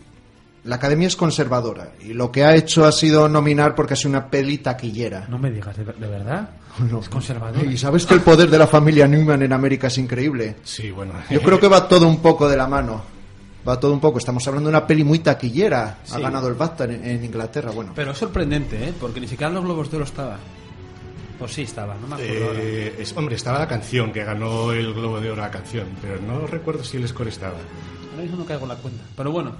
La 0.65 0.75
academia 0.75 1.07
es 1.07 1.15
conservadora 1.15 1.93
y 2.03 2.13
lo 2.13 2.31
que 2.31 2.43
ha 2.43 2.53
hecho 2.53 2.85
ha 2.85 2.91
sido 2.91 3.29
nominar 3.29 3.75
porque 3.75 3.93
es 3.93 4.03
una 4.05 4.29
peli 4.29 4.57
taquillera. 4.57 5.25
No 5.29 5.39
me 5.39 5.49
digas, 5.49 5.75
¿de, 5.77 5.85
de 5.85 6.07
verdad? 6.07 6.49
No. 6.91 6.99
Es 6.99 7.09
conservador. 7.09 7.65
Y 7.65 7.77
sabes 7.77 8.05
que 8.05 8.13
el 8.13 8.21
poder 8.21 8.49
de 8.49 8.57
la 8.57 8.67
familia 8.67 9.07
Newman 9.07 9.41
en 9.41 9.53
América 9.53 9.87
es 9.87 9.97
increíble. 9.97 10.57
Sí, 10.63 10.91
bueno. 10.91 11.13
Yo 11.29 11.41
creo 11.41 11.59
que 11.59 11.67
va 11.67 11.87
todo 11.87 12.07
un 12.07 12.21
poco 12.21 12.47
de 12.47 12.57
la 12.57 12.67
mano. 12.67 13.01
Va 13.67 13.79
todo 13.79 13.93
un 13.93 13.99
poco. 13.99 14.19
Estamos 14.19 14.45
hablando 14.47 14.69
de 14.69 14.77
una 14.77 14.85
peli 14.85 15.03
muy 15.03 15.19
taquillera. 15.19 15.99
Ha 16.11 16.19
ganado 16.19 16.47
el 16.49 16.53
BAFTA 16.53 16.85
en, 16.85 17.03
en 17.05 17.23
Inglaterra. 17.25 17.71
Bueno, 17.71 17.93
Pero 17.95 18.11
es 18.11 18.17
sorprendente, 18.17 18.81
¿eh? 18.89 18.93
Porque 18.99 19.19
ni 19.19 19.27
siquiera 19.27 19.49
en 19.49 19.55
los 19.55 19.63
Globos 19.65 19.89
de 19.89 19.97
Oro 19.97 20.05
estaba. 20.05 20.37
Pues 21.39 21.53
sí 21.53 21.61
estaba, 21.61 21.95
no 21.95 22.07
me 22.07 22.15
acuerdo 22.15 22.47
ahora. 22.47 22.59
Eh, 22.61 22.95
es- 22.99 23.15
hombre, 23.15 23.35
estaba 23.35 23.59
la 23.59 23.67
canción 23.67 24.11
que 24.11 24.23
ganó 24.25 24.71
el 24.73 24.93
Globo 24.93 25.19
de 25.21 25.31
Oro 25.31 25.41
la 25.41 25.49
canción, 25.51 25.87
pero 26.01 26.21
no 26.21 26.45
recuerdo 26.45 26.83
si 26.83 26.97
el 26.97 27.07
score 27.07 27.29
estaba. 27.29 27.55
Ahora 28.11 28.21
mismo 28.23 28.37
no 28.37 28.45
caigo 28.45 28.63
en 28.63 28.69
la 28.69 28.75
cuenta. 28.75 29.01
Pero 29.15 29.31
bueno, 29.31 29.55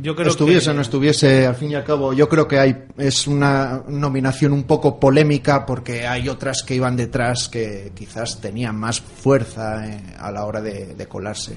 yo 0.00 0.14
creo 0.14 0.28
estuviese 0.28 0.66
que... 0.66 0.70
o 0.70 0.74
no 0.74 0.80
estuviese, 0.82 1.46
al 1.46 1.56
fin 1.56 1.72
y 1.72 1.74
al 1.74 1.82
cabo, 1.82 2.12
yo 2.12 2.28
creo 2.28 2.46
que 2.46 2.58
hay 2.60 2.84
es 2.98 3.26
una 3.26 3.82
nominación 3.88 4.52
un 4.52 4.62
poco 4.62 5.00
polémica 5.00 5.66
porque 5.66 6.06
hay 6.06 6.28
otras 6.28 6.62
que 6.62 6.76
iban 6.76 6.94
detrás 6.94 7.48
que 7.48 7.90
quizás 7.96 8.40
tenían 8.40 8.76
más 8.76 9.00
fuerza 9.00 9.86
eh, 9.88 10.00
a 10.20 10.30
la 10.30 10.44
hora 10.44 10.60
de, 10.60 10.94
de 10.94 11.06
colarse. 11.08 11.56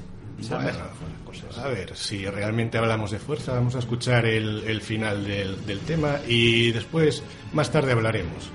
Bueno, 0.49 0.79
a 1.63 1.67
ver, 1.67 1.95
si 1.95 2.25
realmente 2.25 2.79
hablamos 2.79 3.11
de 3.11 3.19
fuerza, 3.19 3.53
vamos 3.53 3.75
a 3.75 3.79
escuchar 3.79 4.25
el, 4.25 4.63
el 4.65 4.81
final 4.81 5.23
del, 5.23 5.63
del 5.67 5.79
tema 5.81 6.15
y 6.27 6.71
después, 6.71 7.21
más 7.53 7.69
tarde 7.71 7.91
hablaremos. 7.91 8.49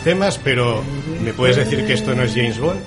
Temas, 0.00 0.38
pero 0.38 0.82
¿me 1.22 1.32
puedes 1.32 1.56
decir 1.56 1.86
que 1.86 1.94
esto 1.94 2.14
no 2.14 2.22
es 2.22 2.34
James 2.34 2.58
Bond? 2.58 2.80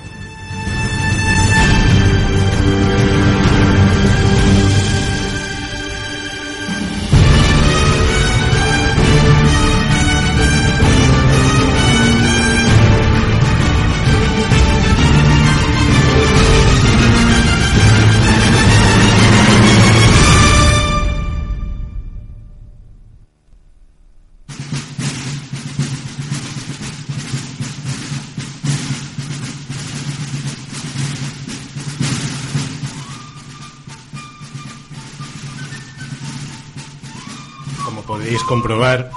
Comprobar, 38.53 39.09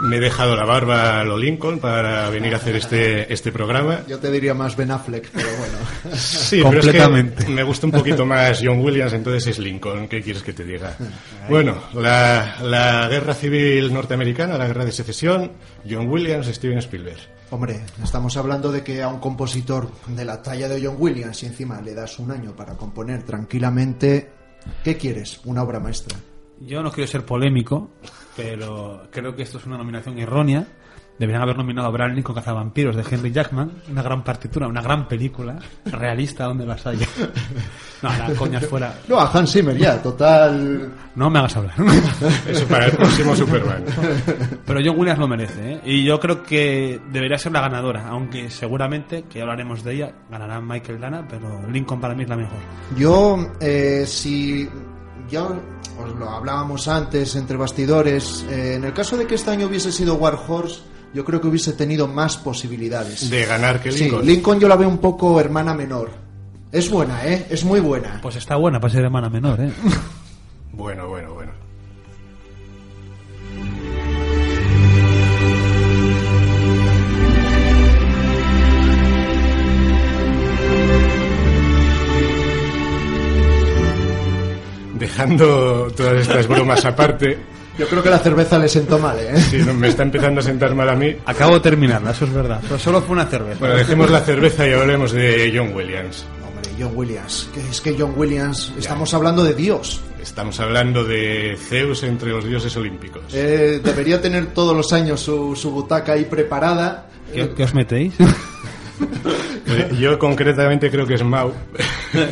me 0.00 0.16
he 0.16 0.20
dejado 0.20 0.56
la 0.56 0.64
barba 0.64 1.20
a 1.20 1.24
lo 1.24 1.36
Lincoln 1.36 1.78
para 1.78 2.28
venir 2.30 2.54
a 2.54 2.56
hacer 2.56 2.74
este, 2.76 3.30
este 3.32 3.52
programa. 3.52 4.00
Yo 4.08 4.18
te 4.18 4.30
diría 4.30 4.54
más 4.54 4.74
Ben 4.76 4.90
Affleck, 4.90 5.28
pero 5.30 5.48
bueno. 5.58 6.16
Sí, 6.16 6.60
Completamente. 6.60 7.32
pero 7.32 7.40
es 7.40 7.46
que 7.46 7.52
me 7.52 7.62
gusta 7.62 7.86
un 7.86 7.92
poquito 7.92 8.24
más 8.26 8.60
John 8.64 8.80
Williams, 8.80 9.12
entonces 9.12 9.46
es 9.48 9.58
Lincoln. 9.58 10.08
¿Qué 10.08 10.20
quieres 10.22 10.42
que 10.42 10.52
te 10.54 10.64
diga? 10.64 10.96
Bueno, 11.48 11.76
la, 11.94 12.56
la 12.62 13.06
guerra 13.08 13.34
civil 13.34 13.92
norteamericana, 13.92 14.56
la 14.58 14.66
guerra 14.66 14.84
de 14.86 14.92
secesión, 14.92 15.52
John 15.88 16.08
Williams, 16.08 16.46
Steven 16.46 16.78
Spielberg. 16.78 17.20
Hombre, 17.50 17.80
estamos 18.02 18.36
hablando 18.38 18.72
de 18.72 18.82
que 18.82 19.02
a 19.02 19.08
un 19.08 19.20
compositor 19.20 19.90
de 20.06 20.24
la 20.24 20.40
talla 20.42 20.68
de 20.68 20.84
John 20.84 20.96
Williams 20.98 21.42
y 21.42 21.46
encima 21.46 21.80
le 21.82 21.92
das 21.94 22.18
un 22.18 22.30
año 22.30 22.56
para 22.56 22.76
componer 22.78 23.22
tranquilamente, 23.24 24.30
¿qué 24.82 24.96
quieres? 24.96 25.40
Una 25.44 25.62
obra 25.62 25.78
maestra. 25.78 26.18
Yo 26.60 26.82
no 26.82 26.90
quiero 26.90 27.10
ser 27.10 27.24
polémico, 27.26 27.90
pero 28.36 29.08
creo 29.10 29.34
que 29.34 29.42
esto 29.42 29.58
es 29.58 29.66
una 29.66 29.76
nominación 29.78 30.18
errónea, 30.18 30.66
Deberían 31.18 31.42
haber 31.42 31.56
nominado 31.56 31.88
a 31.88 31.90
Bran 31.90 32.14
Lincoln 32.14 32.34
Cazavampiros 32.34 32.96
de 32.96 33.04
Henry 33.08 33.30
Jackman, 33.30 33.70
una 33.90 34.02
gran 34.02 34.24
partitura, 34.24 34.66
una 34.66 34.80
gran 34.80 35.06
película, 35.06 35.58
realista 35.84 36.44
donde 36.44 36.66
las 36.66 36.86
haya. 36.86 37.06
No, 38.02 38.08
la 38.08 38.34
coñas 38.34 38.66
fuera. 38.66 38.98
No, 39.06 39.20
a 39.20 39.30
Hans 39.30 39.52
Zimmer 39.52 39.76
ya, 39.76 40.02
total. 40.02 40.92
No 41.14 41.30
me 41.30 41.38
hagas 41.38 41.56
hablar. 41.56 41.74
Eso 42.48 42.66
para 42.66 42.86
el 42.86 42.96
próximo 42.96 43.36
Superman. 43.36 43.84
Pero 44.66 44.80
John 44.84 44.98
Williams 44.98 45.20
lo 45.20 45.28
merece, 45.28 45.74
¿eh? 45.74 45.80
Y 45.84 46.04
yo 46.04 46.18
creo 46.18 46.42
que 46.42 47.00
debería 47.12 47.38
ser 47.38 47.52
la 47.52 47.60
ganadora, 47.60 48.08
aunque 48.08 48.50
seguramente, 48.50 49.22
que 49.30 49.38
ya 49.38 49.42
hablaremos 49.42 49.84
de 49.84 49.94
ella, 49.94 50.12
ganará 50.28 50.60
Michael 50.60 50.98
Dana, 50.98 51.28
pero 51.28 51.64
Lincoln 51.70 52.00
para 52.00 52.16
mí 52.16 52.24
es 52.24 52.28
la 52.28 52.36
mejor. 52.36 52.58
Yo, 52.96 53.52
eh, 53.60 54.02
si 54.04 54.68
ya 55.30 55.46
os 56.02 56.14
lo 56.18 56.28
hablábamos 56.28 56.88
antes 56.88 57.36
entre 57.36 57.56
bastidores, 57.56 58.44
eh, 58.50 58.74
en 58.76 58.84
el 58.84 58.92
caso 58.92 59.16
de 59.16 59.26
que 59.26 59.34
este 59.34 59.50
año 59.50 59.66
hubiese 59.66 59.92
sido 59.92 60.14
War 60.16 60.38
Horse, 60.46 60.80
yo 61.14 61.24
creo 61.24 61.40
que 61.40 61.48
hubiese 61.48 61.72
tenido 61.72 62.08
más 62.08 62.36
posibilidades. 62.36 63.28
De 63.30 63.44
ganar 63.44 63.80
que 63.80 63.92
Sí, 63.92 64.04
Lincoln. 64.04 64.26
Lincoln 64.26 64.60
yo 64.60 64.68
la 64.68 64.76
veo 64.76 64.88
un 64.88 64.98
poco 64.98 65.38
hermana 65.40 65.74
menor. 65.74 66.10
Es 66.70 66.90
buena, 66.90 67.26
¿eh? 67.26 67.46
Es 67.50 67.64
muy 67.64 67.80
buena. 67.80 68.18
Pues 68.22 68.36
está 68.36 68.56
buena 68.56 68.80
para 68.80 68.92
ser 68.92 69.04
hermana 69.04 69.28
menor, 69.28 69.60
¿eh? 69.60 69.72
Bueno, 70.74 71.06
bueno, 71.06 71.34
bueno. 71.34 71.52
Dejando 85.02 85.88
todas 85.96 86.20
estas 86.20 86.46
bromas 86.46 86.84
aparte, 86.84 87.36
Yo 87.76 87.88
creo 87.88 88.04
que 88.04 88.08
la 88.08 88.20
cerveza 88.20 88.56
le 88.56 88.68
sentó 88.68 89.00
mal, 89.00 89.18
¿eh? 89.18 89.36
si 89.40 89.56
no, 89.58 89.74
me 89.74 89.88
está 89.88 90.04
empezando 90.04 90.40
a 90.40 90.44
sentar 90.44 90.76
mal 90.76 90.88
a 90.88 90.94
mí. 90.94 91.16
Acabo 91.26 91.54
de 91.54 91.60
terminarla, 91.60 92.12
eso 92.12 92.24
es 92.24 92.32
verdad. 92.32 92.60
Pero 92.62 92.78
solo 92.78 93.02
fue 93.02 93.14
una 93.14 93.26
cerveza. 93.26 93.58
Bueno, 93.58 93.74
dejemos 93.74 94.08
la 94.12 94.20
cerveza 94.20 94.64
y 94.68 94.72
hablemos 94.72 95.10
de 95.10 95.52
John 95.52 95.74
Williams. 95.74 96.24
Hombre, 96.46 96.70
John 96.78 96.92
Williams. 96.94 97.48
Que 97.52 97.68
es 97.68 97.80
que 97.80 97.96
John 97.98 98.12
Williams, 98.16 98.72
estamos 98.78 99.12
hablando 99.12 99.42
de 99.42 99.54
Dios. 99.54 100.00
Estamos 100.22 100.60
hablando 100.60 101.02
de 101.02 101.58
Zeus 101.58 102.04
entre 102.04 102.30
los 102.30 102.44
dioses 102.44 102.76
olímpicos. 102.76 103.24
Eh, 103.32 103.80
debería 103.82 104.22
tener 104.22 104.46
todos 104.54 104.76
los 104.76 104.92
años 104.92 105.18
su, 105.20 105.56
su 105.56 105.72
butaca 105.72 106.12
ahí 106.12 106.26
preparada. 106.26 107.08
¿Qué, 107.34 107.50
qué 107.56 107.64
os 107.64 107.74
metéis? 107.74 108.14
Yo 109.98 110.18
concretamente 110.18 110.90
creo 110.90 111.06
que 111.06 111.14
es 111.14 111.24
Mau. 111.24 111.52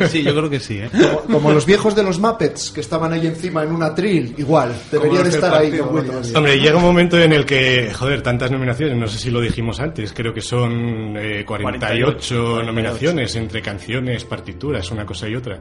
sí, 0.08 0.22
yo 0.22 0.34
creo 0.34 0.50
que 0.50 0.60
sí, 0.60 0.78
¿eh? 0.78 0.90
Como, 0.90 1.20
como 1.32 1.52
los 1.52 1.64
viejos 1.64 1.94
de 1.94 2.02
los 2.02 2.18
Muppets 2.18 2.70
que 2.70 2.80
estaban 2.80 3.12
ahí 3.12 3.26
encima 3.26 3.62
en 3.62 3.72
un 3.72 3.82
atril, 3.82 4.34
igual. 4.36 4.74
Debería 4.90 5.10
Como 5.10 5.18
de 5.18 5.24
los 5.24 5.34
estar 5.34 5.54
ahí 5.54 5.80
Williams. 5.80 6.34
Hombre, 6.34 6.58
llega 6.58 6.76
un 6.76 6.82
momento 6.82 7.18
en 7.18 7.32
el 7.32 7.44
que, 7.46 7.92
joder, 7.94 8.22
tantas 8.22 8.50
nominaciones, 8.50 8.96
no 8.96 9.06
sé 9.06 9.18
si 9.18 9.30
lo 9.30 9.40
dijimos 9.40 9.80
antes, 9.80 10.12
creo 10.12 10.34
que 10.34 10.42
son 10.42 11.16
eh, 11.16 11.44
48, 11.46 11.46
48. 11.46 12.62
nominaciones 12.64 13.36
entre 13.36 13.62
canciones, 13.62 14.24
partituras, 14.24 14.90
una 14.90 15.06
cosa 15.06 15.28
y 15.28 15.36
otra. 15.36 15.60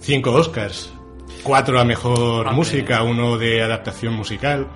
Cinco 0.00 0.32
Oscars, 0.32 0.92
cuatro 1.42 1.80
a 1.80 1.84
mejor 1.84 2.52
música, 2.52 3.02
uno 3.02 3.38
de 3.38 3.62
adaptación 3.62 4.14
musical. 4.14 4.66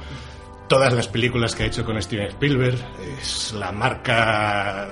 Todas 0.73 0.93
las 0.95 1.09
películas 1.09 1.55
que 1.55 1.65
ha 1.65 1.67
hecho 1.67 1.85
con 1.85 2.01
Steven 2.01 2.29
Spielberg 2.29 2.77
es 3.21 3.53
la 3.53 3.73
marca 3.73 4.89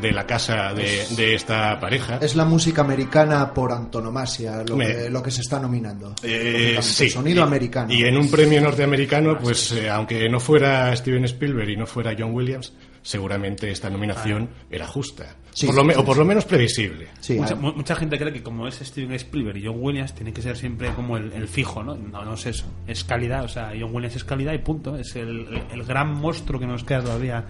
de 0.00 0.12
la 0.12 0.26
casa 0.26 0.72
de, 0.72 1.06
de 1.16 1.34
esta 1.34 1.78
pareja. 1.78 2.18
Es 2.22 2.34
la 2.34 2.44
música 2.44 2.80
americana 2.82 3.52
por 3.52 3.72
antonomasia 3.72 4.62
lo, 4.66 4.76
Me- 4.76 4.86
que, 4.86 5.10
lo 5.10 5.22
que 5.22 5.30
se 5.30 5.42
está 5.42 5.58
nominando. 5.60 6.14
Eh, 6.22 6.78
sí. 6.80 7.10
Sonido 7.10 7.40
Y- 7.40 7.46
americano. 7.46 7.92
Y 7.92 8.04
en 8.04 8.16
un 8.16 8.30
premio 8.30 8.60
norteamericano, 8.60 9.38
pues 9.38 9.72
eh, 9.72 9.90
aunque 9.90 10.28
no 10.28 10.40
fuera 10.40 10.94
Steven 10.96 11.24
Spielberg 11.26 11.68
y 11.70 11.76
no 11.76 11.86
fuera 11.86 12.14
John 12.18 12.32
Williams, 12.34 12.72
seguramente 13.08 13.70
esta 13.70 13.88
nominación 13.88 14.50
era 14.70 14.86
justa. 14.86 15.34
Sí, 15.54 15.64
Por 15.66 15.76
lo 15.76 15.82
sí, 15.92 15.98
o 15.98 16.04
por 16.04 16.18
lo 16.18 16.24
menos 16.26 16.44
previsible. 16.44 17.08
Sí, 17.20 17.34
mucha, 17.34 17.54
ah, 17.54 17.56
mu- 17.56 17.72
mucha 17.72 17.96
gente 17.96 18.18
cree 18.18 18.32
que 18.34 18.42
como 18.42 18.68
es 18.68 18.74
Steven 18.76 19.12
Spielberg 19.14 19.56
y 19.56 19.64
John 19.66 19.76
Williams 19.78 20.14
tiene 20.14 20.32
que 20.34 20.42
ser 20.42 20.58
siempre 20.58 20.90
como 20.92 21.16
el, 21.16 21.32
el 21.32 21.48
fijo, 21.48 21.82
¿no? 21.82 21.94
No, 21.96 22.22
no 22.24 22.34
es 22.34 22.44
eso. 22.44 22.66
Es 22.86 23.02
calidad, 23.04 23.44
o 23.44 23.48
sea, 23.48 23.72
John 23.78 23.94
Williams 23.94 24.14
es 24.16 24.24
calidad 24.24 24.52
y 24.52 24.58
punto. 24.58 24.96
Es 24.98 25.16
el, 25.16 25.28
el- 25.48 25.62
el 25.72 25.82
gran 25.84 26.12
monstruo 26.12 26.60
que 26.60 26.66
nos 26.66 26.84
queda 26.84 27.00
todavía 27.02 27.46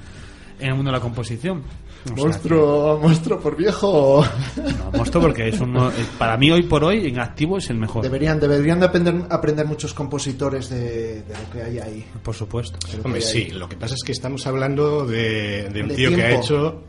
en 0.60 0.68
el 0.68 0.74
mundo 0.76 0.90
de 0.92 0.96
la 0.98 1.02
composición. 1.02 1.64
O 2.04 2.08
sea, 2.08 2.16
monstruo, 2.16 2.98
monstruo 3.02 3.40
por 3.40 3.56
viejo. 3.56 4.24
no, 4.56 4.92
monstruo 4.98 5.22
porque 5.24 5.48
es 5.48 5.60
uno, 5.60 5.90
es- 5.90 6.06
para 6.18 6.36
mí 6.36 6.50
hoy 6.50 6.62
por 6.62 6.84
hoy 6.84 7.06
en 7.08 7.18
activo 7.20 7.58
es 7.58 7.68
el 7.70 7.76
mejor. 7.76 8.02
Deberían, 8.02 8.38
deberían 8.40 8.80
de 8.80 8.86
aprender, 8.86 9.14
aprender 9.30 9.66
muchos 9.66 9.92
compositores 9.94 10.70
de, 10.70 11.22
de 11.22 11.34
lo 11.34 11.50
que 11.52 11.62
hay 11.62 11.78
ahí. 11.78 12.06
Por 12.22 12.34
supuesto. 12.34 12.78
De 12.86 12.96
lo 12.96 13.02
que 13.02 13.06
Hombre, 13.08 13.20
sí, 13.20 13.38
ahí. 13.38 13.50
lo 13.50 13.68
que 13.68 13.76
pasa 13.76 13.94
es 13.94 14.02
que 14.04 14.12
estamos 14.12 14.46
hablando 14.46 15.04
de, 15.06 15.68
de 15.70 15.82
un 15.82 15.88
De 15.88 15.94
tío 15.96 16.10
que 16.14 16.22
ha 16.22 16.30
hecho... 16.38 16.84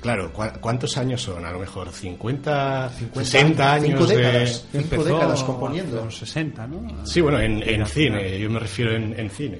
Claro, 0.00 0.32
¿cu- 0.32 0.44
¿cuántos 0.60 0.96
años 0.98 1.20
son? 1.22 1.44
A 1.44 1.50
lo 1.50 1.58
mejor 1.58 1.90
50, 1.90 2.90
50 2.90 3.24
60 3.24 3.72
años 3.72 3.86
cinco 3.88 4.06
de... 4.06 4.16
décadas. 4.16 4.66
Cinco 4.70 4.84
Empezó 4.84 5.04
décadas 5.04 5.42
componiendo. 5.42 6.02
unos 6.02 6.18
60, 6.18 6.66
¿no? 6.68 7.06
Sí, 7.06 7.20
bueno, 7.20 7.40
en, 7.40 7.62
en 7.68 7.84
cine, 7.86 8.38
yo 8.38 8.48
me 8.48 8.60
refiero 8.60 8.94
en, 8.94 9.18
en 9.18 9.28
cine. 9.30 9.58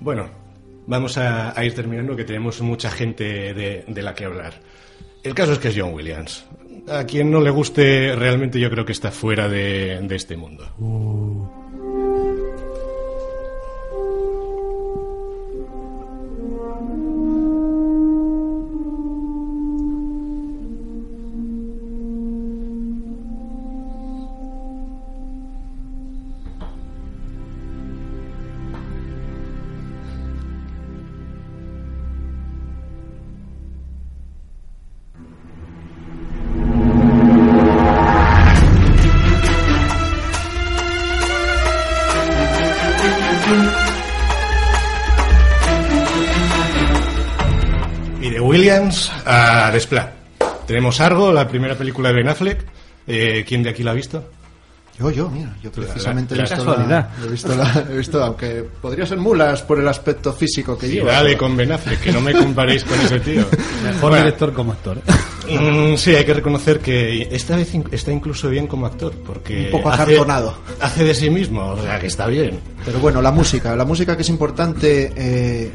Bueno, 0.00 0.28
vamos 0.86 1.18
a, 1.18 1.54
ir 1.64 1.74
terminando 1.74 2.16
que 2.16 2.24
tenemos 2.24 2.60
mucha 2.60 2.90
gente 2.90 3.54
de, 3.54 4.02
la 4.02 4.14
que 4.14 4.24
hablar. 4.24 4.54
El 5.22 5.34
caso 5.34 5.52
es 5.52 5.58
que 5.58 5.68
es 5.68 5.74
John 5.76 5.94
Williams. 5.94 6.44
A 6.88 7.04
quien 7.04 7.30
no 7.30 7.40
le 7.40 7.50
guste, 7.50 8.16
realmente 8.16 8.58
yo 8.58 8.68
creo 8.70 8.84
que 8.84 8.92
está 8.92 9.10
fuera 9.10 9.48
de, 9.48 10.04
este 10.10 10.36
mundo. 10.36 10.66
Y 10.78 11.61
Williams 48.46 49.10
a 49.24 49.70
Desplat. 49.72 50.10
Tenemos 50.66 51.00
Argo, 51.00 51.32
la 51.32 51.46
primera 51.48 51.74
película 51.76 52.08
de 52.10 52.14
Ben 52.14 52.28
Affleck. 52.28 52.64
Eh, 53.06 53.44
¿Quién 53.46 53.62
de 53.62 53.70
aquí 53.70 53.82
la 53.82 53.90
ha 53.90 53.94
visto? 53.94 54.24
Yo, 54.98 55.10
yo, 55.10 55.28
mira, 55.30 55.56
yo 55.62 55.72
precisamente 55.72 56.36
la- 56.36 56.42
he, 56.44 56.46
la 56.48 56.54
visto 56.54 56.64
casualidad. 56.66 57.08
la, 57.18 57.24
he 57.26 57.30
visto 57.30 57.54
la- 57.56 57.86
he 57.90 57.96
visto, 57.96 58.22
aunque 58.22 58.64
podría 58.80 59.06
ser 59.06 59.18
mulas 59.18 59.62
por 59.62 59.80
el 59.80 59.88
aspecto 59.88 60.32
físico 60.32 60.76
que 60.78 60.86
Sí, 60.86 60.92
lleva. 60.94 61.12
dale 61.12 61.36
con 61.36 61.56
Ben 61.56 61.72
Affleck, 61.72 62.00
que 62.00 62.12
no 62.12 62.20
me 62.20 62.32
comparéis 62.34 62.84
con 62.84 63.00
ese 63.00 63.18
tío. 63.20 63.44
Mejor 63.84 64.00
Bueno, 64.00 64.16
director 64.18 64.52
como 64.52 64.72
actor. 64.72 64.98
Mm, 65.48 65.96
sí, 65.96 66.14
hay 66.14 66.24
que 66.24 66.34
reconocer 66.34 66.78
que 66.80 67.22
esta 67.32 67.56
vez 67.56 67.74
in- 67.74 67.84
está 67.90 68.12
incluso 68.12 68.48
bien 68.50 68.66
como 68.66 68.86
actor, 68.86 69.12
porque 69.26 69.64
Un 69.64 69.70
poco 69.72 69.88
hace- 69.90 70.02
acartonado. 70.02 70.56
Hace, 70.80 71.04
de 71.04 71.14
sí 71.14 71.30
mismo, 71.30 71.68
o 71.68 71.82
sea 71.82 71.98
que 71.98 72.06
está 72.06 72.26
bien. 72.26 72.60
Pero 72.84 72.98
bueno, 73.00 73.20
la 73.22 73.32
música, 73.32 73.74
la 73.74 73.84
música 73.86 74.14
que 74.14 74.22
es 74.22 74.28
importante, 74.28 75.12
eh, 75.16 75.72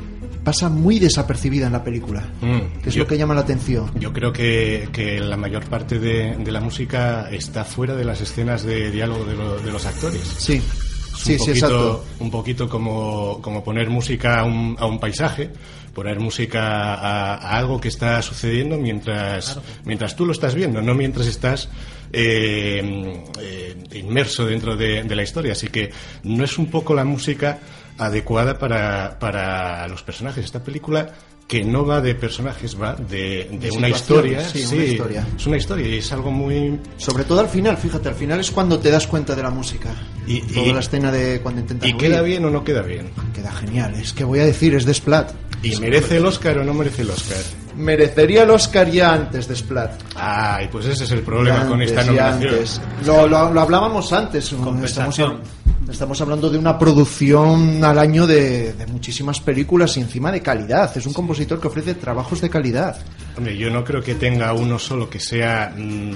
pasa 0.48 0.70
muy 0.70 0.98
desapercibida 0.98 1.68
en 1.68 1.74
la 1.74 1.84
película. 1.84 2.22
Mm, 2.40 2.80
que 2.82 2.88
es 2.88 2.96
yo- 2.96 3.04
lo 3.04 3.08
que 3.08 3.18
llama 3.18 3.34
la 3.34 3.42
atención. 3.42 3.92
Yo 4.00 4.14
creo 4.14 4.32
que, 4.32 4.88
que 4.94 5.20
la 5.20 5.36
mayor 5.36 5.66
parte 5.66 6.00
de, 6.00 6.38
de 6.38 6.52
la 6.54 6.62
música 6.62 7.28
está 7.30 7.66
fuera 7.66 7.96
de 7.96 8.06
las 8.06 8.22
escenas 8.22 8.64
de 8.64 8.90
diálogo 8.90 9.26
de, 9.26 9.36
lo- 9.36 9.60
de 9.60 9.72
los 9.74 9.86
actores. 9.86 10.22
Sí, 10.38 10.54
Es 10.54 10.64
sí, 11.22 11.34
un 11.34 11.40
sí, 11.40 11.46
poquito, 11.46 11.52
exacto. 11.52 12.06
Un 12.20 12.32
poquito 12.32 12.70
como, 12.70 13.42
como 13.42 13.62
poner 13.62 13.90
música 13.90 14.40
a 14.40 14.46
un, 14.46 14.78
a 14.80 14.86
un 14.86 15.02
paisaje, 15.02 15.50
poner 15.94 16.18
música 16.22 16.94
a, 16.94 17.34
a 17.36 17.58
algo 17.58 17.82
que 17.82 17.90
está 17.90 18.22
sucediendo 18.22 18.78
mientras, 18.78 19.60
mientras 19.84 20.16
tú 20.16 20.26
lo 20.26 20.32
estás 20.32 20.56
viendo, 20.56 20.82
no 20.82 20.94
mientras 20.94 21.28
estás 21.28 21.68
eh, 22.14 23.22
eh, 23.42 23.76
inmerso 23.96 24.46
dentro 24.46 24.78
de, 24.78 25.04
de 25.04 25.16
la 25.16 25.24
historia. 25.24 25.52
Así 25.52 25.68
que 25.68 25.90
no 26.24 26.46
es 26.46 26.58
un 26.58 26.68
poco 26.68 26.94
la 26.94 27.04
música 27.04 27.60
adecuada 27.98 28.58
para, 28.58 29.18
para 29.20 29.88
los 29.88 30.04
personajes. 30.04 30.46
Esta 30.46 30.64
película 30.64 31.08
que 31.48 31.64
no 31.64 31.86
va 31.86 32.02
de 32.02 32.14
personajes, 32.14 32.76
va 32.80 32.94
de, 32.96 33.48
de 33.52 33.58
De 33.70 33.72
una 33.72 33.88
historia. 33.88 34.44
sí, 34.44 34.66
una 34.74 34.84
historia. 34.84 35.28
Es 35.38 35.48
una 35.48 35.56
historia 35.58 35.88
y 35.88 35.98
es 36.00 36.12
algo 36.12 36.30
muy... 36.30 36.78
Sobre 36.98 37.24
todo 37.24 37.40
al 37.40 37.48
final, 37.48 37.78
fíjate, 37.78 38.10
al 38.10 38.16
final 38.16 38.40
es 38.42 38.52
cuando 38.52 38.78
te 38.80 38.92
das 38.92 39.08
cuenta 39.08 39.34
de 39.34 39.44
la 39.44 39.50
música. 39.50 39.90
Y- 40.28 40.42
Toda 40.42 40.66
y- 40.68 40.74
la 40.74 40.80
escena 40.82 41.10
de 41.10 41.40
cuando 41.42 41.62
intentan 41.62 41.88
¿Y 41.88 41.94
huir. 41.94 42.02
queda 42.02 42.22
bien 42.22 42.44
o 42.44 42.50
no 42.50 42.66
queda 42.66 42.82
bien? 42.82 43.12
Queda 43.34 43.52
genial, 43.54 43.94
es 43.96 44.12
que 44.12 44.26
voy 44.26 44.40
a 44.40 44.46
decir, 44.46 44.76
es 44.76 44.86
de 44.86 44.94
Splat. 44.94 45.32
¿Y 45.64 45.78
merece 45.78 46.18
el 46.18 46.26
Oscar 46.26 46.58
o 46.60 46.66
no 46.66 46.74
merece 46.74 47.04
el 47.04 47.10
Oscar? 47.12 47.38
Merecería 47.78 48.44
el 48.44 48.50
Oscar 48.50 48.90
ya 48.92 49.14
antes 49.14 49.48
de 49.48 49.56
Splat. 49.56 49.92
Ay, 50.16 50.68
pues 50.72 50.86
ese 50.88 51.06
es 51.06 51.12
el 51.12 51.22
problema 51.22 51.64
Ya 51.64 51.68
con 51.70 51.82
esta 51.82 52.02
antes, 52.02 52.16
ya 52.16 52.30
nominación. 52.32 52.54
antes. 52.56 52.82
Lo, 53.06 53.28
lo- 53.28 53.54
lo 53.54 53.62
hablábamos 53.62 54.12
antes. 54.12 54.50
Compensación. 54.50 55.40
Estamos- 55.90 56.22
hablando 56.22 56.50
de 56.50 56.58
una 56.58 56.78
producción 56.80 57.84
al 57.84 58.00
año 58.00 58.26
de, 58.28 58.74
de 58.74 58.88
muchísimas 58.88 59.40
películas 59.40 59.96
y 59.98 60.02
encima 60.02 60.32
de 60.32 60.42
calidad. 60.42 60.96
Es 60.98 61.06
un 61.06 61.14
compositor 61.14 61.60
que 61.60 61.68
ofrece 61.68 61.94
trabajos 61.96 62.42
de 62.42 62.50
calidad. 62.50 62.98
Hombre, 63.38 63.58
yo 63.58 63.70
no 63.70 63.84
creo 63.84 64.02
que 64.02 64.16
tenga 64.16 64.54
uno 64.54 64.80
solo 64.80 65.10
que 65.10 65.20
sea 65.20 65.74
mm, 65.78 66.12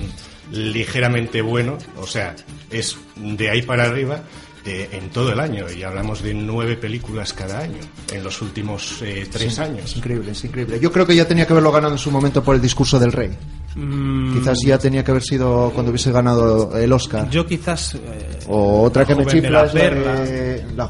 ligeramente 0.52 1.42
bueno, 1.42 1.78
o 1.98 2.08
sea, 2.08 2.36
es 2.70 2.98
de 3.16 3.50
ahí 3.50 3.62
para 3.62 3.84
arriba 3.86 4.22
eh, 4.66 4.90
en 4.92 5.10
todo 5.10 5.32
el 5.34 5.40
año, 5.40 5.66
y 5.72 5.82
hablamos 5.84 6.22
de 6.22 6.34
nueve 6.34 6.76
películas 6.76 7.34
cada 7.34 7.60
año, 7.60 7.80
en 8.14 8.24
los 8.24 8.42
últimos 8.42 9.02
eh, 9.02 9.28
tres 9.32 9.54
Es 9.54 9.60
años. 9.60 9.96
increíble, 9.98 10.32
es 10.32 10.44
increíble. 10.44 10.80
Yo 10.80 10.92
creo 10.92 11.06
que 11.08 11.16
ya 11.16 11.28
tenía 11.28 11.48
que 11.48 11.54
haberlo 11.54 11.72
ganado 11.72 11.94
en 11.94 12.00
su 12.00 12.12
momento 12.12 12.44
por 12.44 12.56
el 12.56 12.62
discurso 12.62 13.00
del 13.00 13.12
rey. 13.12 13.32
Mm, 13.76 14.34
Quizás 14.40 14.60
ya 14.66 14.78
tenía 14.78 15.04
que 15.04 15.12
haber 15.12 15.24
sido 15.24 15.72
cuando 15.74 15.92
hubiese 15.92 16.12
ganado 16.12 16.76
el 16.78 16.92
Oscar. 16.92 17.30
Yo 17.30 17.46
quizás... 17.46 17.96
eh, 17.96 18.40
O 18.48 18.82
otra 18.84 19.06
que 19.06 19.16
me 19.16 19.26
chifla 19.26 19.50
la 19.50 19.64
es 19.66 19.74
la 19.74 19.80
perla. 19.80 20.14
de... 20.14 20.66
La, 20.76 20.88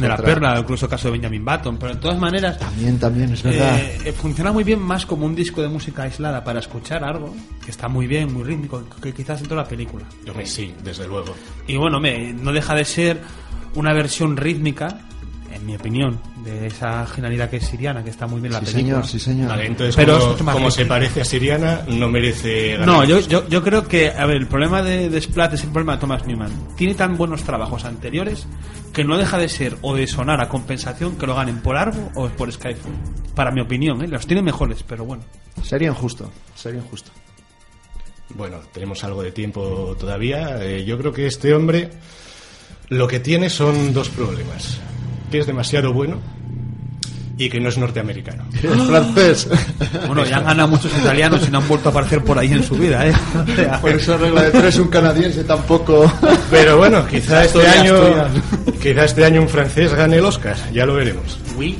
de 0.00 0.08
la. 0.08 0.16
Perla, 0.16 0.58
incluso 0.60 0.86
el 0.86 0.90
caso 0.90 1.08
de 1.08 1.12
Benjamin 1.12 1.44
Button, 1.44 1.76
pero 1.78 1.94
de 1.94 2.00
todas 2.00 2.18
maneras... 2.18 2.58
También, 2.58 2.98
también, 2.98 3.32
es 3.32 3.42
verdad. 3.42 3.78
Eh, 3.78 3.98
eh, 4.06 4.12
funciona 4.12 4.52
muy 4.52 4.62
bien 4.64 4.78
más 4.80 5.04
como 5.06 5.26
un 5.26 5.34
disco 5.34 5.62
de 5.62 5.68
música 5.68 6.04
aislada 6.04 6.44
para 6.44 6.60
escuchar 6.60 7.02
algo, 7.04 7.34
que 7.64 7.70
está 7.70 7.88
muy 7.88 8.06
bien, 8.06 8.32
muy 8.32 8.44
rítmico, 8.44 8.82
que 9.02 9.12
quizás 9.12 9.40
en 9.40 9.48
toda 9.48 9.62
la 9.62 9.68
película. 9.68 10.04
Hombre, 10.28 10.46
sí, 10.46 10.72
desde 10.84 11.06
luego. 11.08 11.34
Y 11.66 11.76
bueno, 11.76 11.98
me, 12.00 12.32
no 12.32 12.52
deja 12.52 12.74
de 12.74 12.84
ser 12.84 13.20
una 13.74 13.92
versión 13.92 14.36
rítmica, 14.36 15.00
en 15.52 15.66
mi 15.66 15.76
opinión, 15.76 16.20
de 16.44 16.66
esa 16.66 17.06
genialidad 17.06 17.50
que 17.50 17.56
es 17.56 17.66
siriana, 17.66 18.02
que 18.02 18.10
está 18.10 18.26
muy 18.26 18.40
bien 18.40 18.52
la 18.52 18.60
sí, 18.60 18.66
película. 18.66 19.02
señor, 19.02 19.06
sí, 19.06 19.18
señor. 19.18 19.48
Vale, 19.48 19.66
entonces, 19.66 19.96
Pero 19.96 20.36
como, 20.36 20.68
es 20.68 20.74
se 20.74 20.86
parece 20.86 21.20
a 21.20 21.24
Siriana, 21.24 21.82
no 21.88 22.08
merece 22.08 22.72
ganar. 22.72 22.86
No, 22.86 23.04
yo, 23.04 23.48
yo 23.48 23.62
creo 23.62 23.86
que, 23.86 24.10
a 24.10 24.26
ver, 24.26 24.36
el 24.36 24.46
problema 24.46 24.82
de, 24.82 25.08
de 25.08 25.20
Splat 25.20 25.54
es 25.54 25.64
el 25.64 25.70
problema 25.70 25.94
de 25.94 26.00
Thomas 26.00 26.26
Newman. 26.26 26.50
Tiene 26.76 26.94
tan 26.94 27.16
buenos 27.16 27.42
trabajos 27.42 27.84
anteriores 27.84 28.46
que 28.92 29.04
no 29.04 29.16
deja 29.18 29.38
de 29.38 29.48
ser 29.48 29.76
o 29.82 29.94
de 29.94 30.06
sonar 30.06 30.40
a 30.40 30.48
compensación 30.48 31.16
que 31.16 31.26
lo 31.26 31.34
ganen 31.34 31.60
por 31.60 31.76
Argo 31.76 32.10
o 32.14 32.28
por 32.28 32.52
Skyfall. 32.52 32.92
Para 33.34 33.50
mi 33.50 33.60
opinión, 33.60 34.02
¿eh? 34.02 34.08
los 34.08 34.26
tiene 34.26 34.42
mejores, 34.42 34.82
pero 34.82 35.04
bueno. 35.04 35.24
Sería 35.62 35.88
injusto, 35.88 36.30
sería 36.54 36.80
injusto. 36.80 37.10
Bueno, 38.34 38.60
tenemos 38.72 39.04
algo 39.04 39.22
de 39.22 39.32
tiempo 39.32 39.96
todavía. 39.98 40.62
Eh, 40.62 40.84
yo 40.84 40.98
creo 40.98 41.12
que 41.12 41.26
este 41.26 41.54
hombre 41.54 41.90
lo 42.88 43.08
que 43.08 43.20
tiene 43.20 43.50
son 43.50 43.92
dos 43.92 44.08
problemas. 44.08 44.80
Que 45.32 45.38
es 45.40 45.46
demasiado 45.46 45.92
bueno 45.94 46.18
y 47.38 47.48
que 47.48 47.58
no 47.58 47.70
es 47.70 47.78
norteamericano. 47.78 48.44
Es 48.62 48.82
francés. 48.82 49.48
Bueno, 50.06 50.24
ya 50.26 50.36
han 50.36 50.44
ganado 50.44 50.68
muchos 50.68 50.92
italianos 50.96 51.42
y 51.48 51.50
no 51.50 51.58
han 51.58 51.66
vuelto 51.66 51.88
a 51.88 51.90
aparecer 51.90 52.22
por 52.22 52.38
ahí 52.38 52.52
en 52.52 52.62
su 52.62 52.74
vida, 52.76 53.08
¿eh? 53.08 53.14
Por 53.80 53.90
esa 53.92 54.18
regla 54.18 54.42
de 54.42 54.50
tres, 54.50 54.78
un 54.78 54.88
canadiense 54.88 55.42
tampoco. 55.44 56.12
Pero 56.50 56.76
bueno, 56.76 57.06
quizá 57.06 57.44
este 57.44 57.66
año 57.66 57.94
quizá 58.80 59.04
este 59.04 59.24
año 59.24 59.40
un 59.40 59.48
francés 59.48 59.94
gane 59.94 60.16
el 60.18 60.24
Oscar, 60.24 60.56
ya 60.72 60.84
lo 60.84 60.94
veremos. 60.94 61.38
oui. 61.56 61.78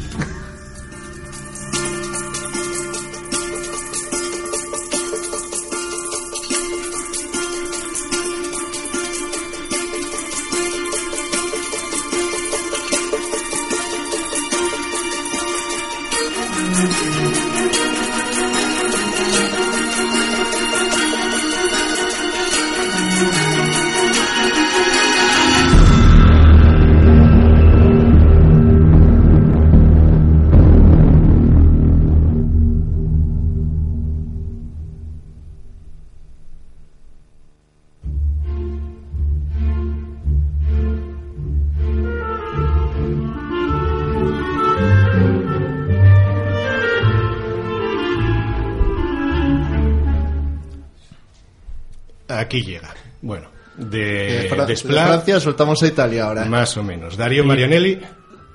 Aquí 52.42 52.62
llega. 52.62 52.94
Bueno, 53.22 53.48
De, 53.76 53.98
de, 54.42 54.48
Fra- 54.48 54.62
de 54.66 54.72
de 54.72 54.76
Splat, 54.76 55.06
Francia 55.06 55.40
soltamos 55.40 55.82
a 55.82 55.86
Italia 55.86 56.24
ahora. 56.24 56.44
más 56.44 56.76
o 56.76 56.82
menos. 56.82 57.16
Dario 57.16 57.44
Marianelli, 57.44 57.98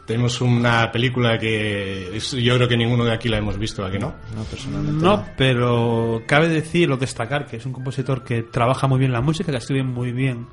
tenemos 0.05 0.39
una 0.41 0.91
película 0.91 1.37
que 1.39 2.15
es- 2.15 2.31
yo 2.31 2.55
creo 2.55 2.67
que 2.67 2.77
ninguno 2.77 3.03
de 3.03 3.13
aquí 3.13 3.27
la 3.29 3.37
hemos 3.37 3.57
visto, 3.57 3.83
¿a 3.85 3.91
que 3.91 3.99
no? 3.99 4.13
No, 4.35 4.43
personalmente. 4.43 5.03
No, 5.03 5.25
pero 5.37 6.21
cabe 6.27 6.47
decir 6.49 6.91
o 6.91 6.97
destacar 6.97 7.45
que 7.45 7.57
es 7.57 7.65
un 7.65 7.73
compositor 7.73 8.23
que 8.23 8.43
trabaja 8.43 8.87
muy 8.87 8.99
bien 8.99 9.11
la 9.11 9.21
música, 9.21 9.51
que 9.51 9.57
escribe 9.57 9.83
muy 9.83 10.11
bien 10.11 10.45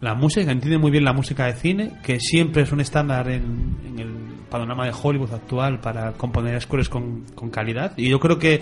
la 0.00 0.14
música, 0.14 0.44
que 0.46 0.52
entiende 0.52 0.78
muy 0.78 0.90
bien 0.90 1.04
la 1.04 1.12
música 1.12 1.46
de 1.46 1.54
cine, 1.54 1.98
que 2.02 2.18
siempre 2.20 2.62
es 2.62 2.72
un 2.72 2.80
estándar 2.80 3.28
en, 3.30 3.76
en 3.86 3.98
el 4.00 4.10
panorama 4.50 4.84
de 4.84 4.92
Hollywood 5.00 5.32
actual 5.32 5.80
para 5.80 6.12
componer 6.12 6.60
scores 6.60 6.88
con, 6.88 7.24
con 7.34 7.50
calidad. 7.50 7.92
Y 7.96 8.08
yo 8.10 8.18
creo 8.20 8.38
que 8.38 8.60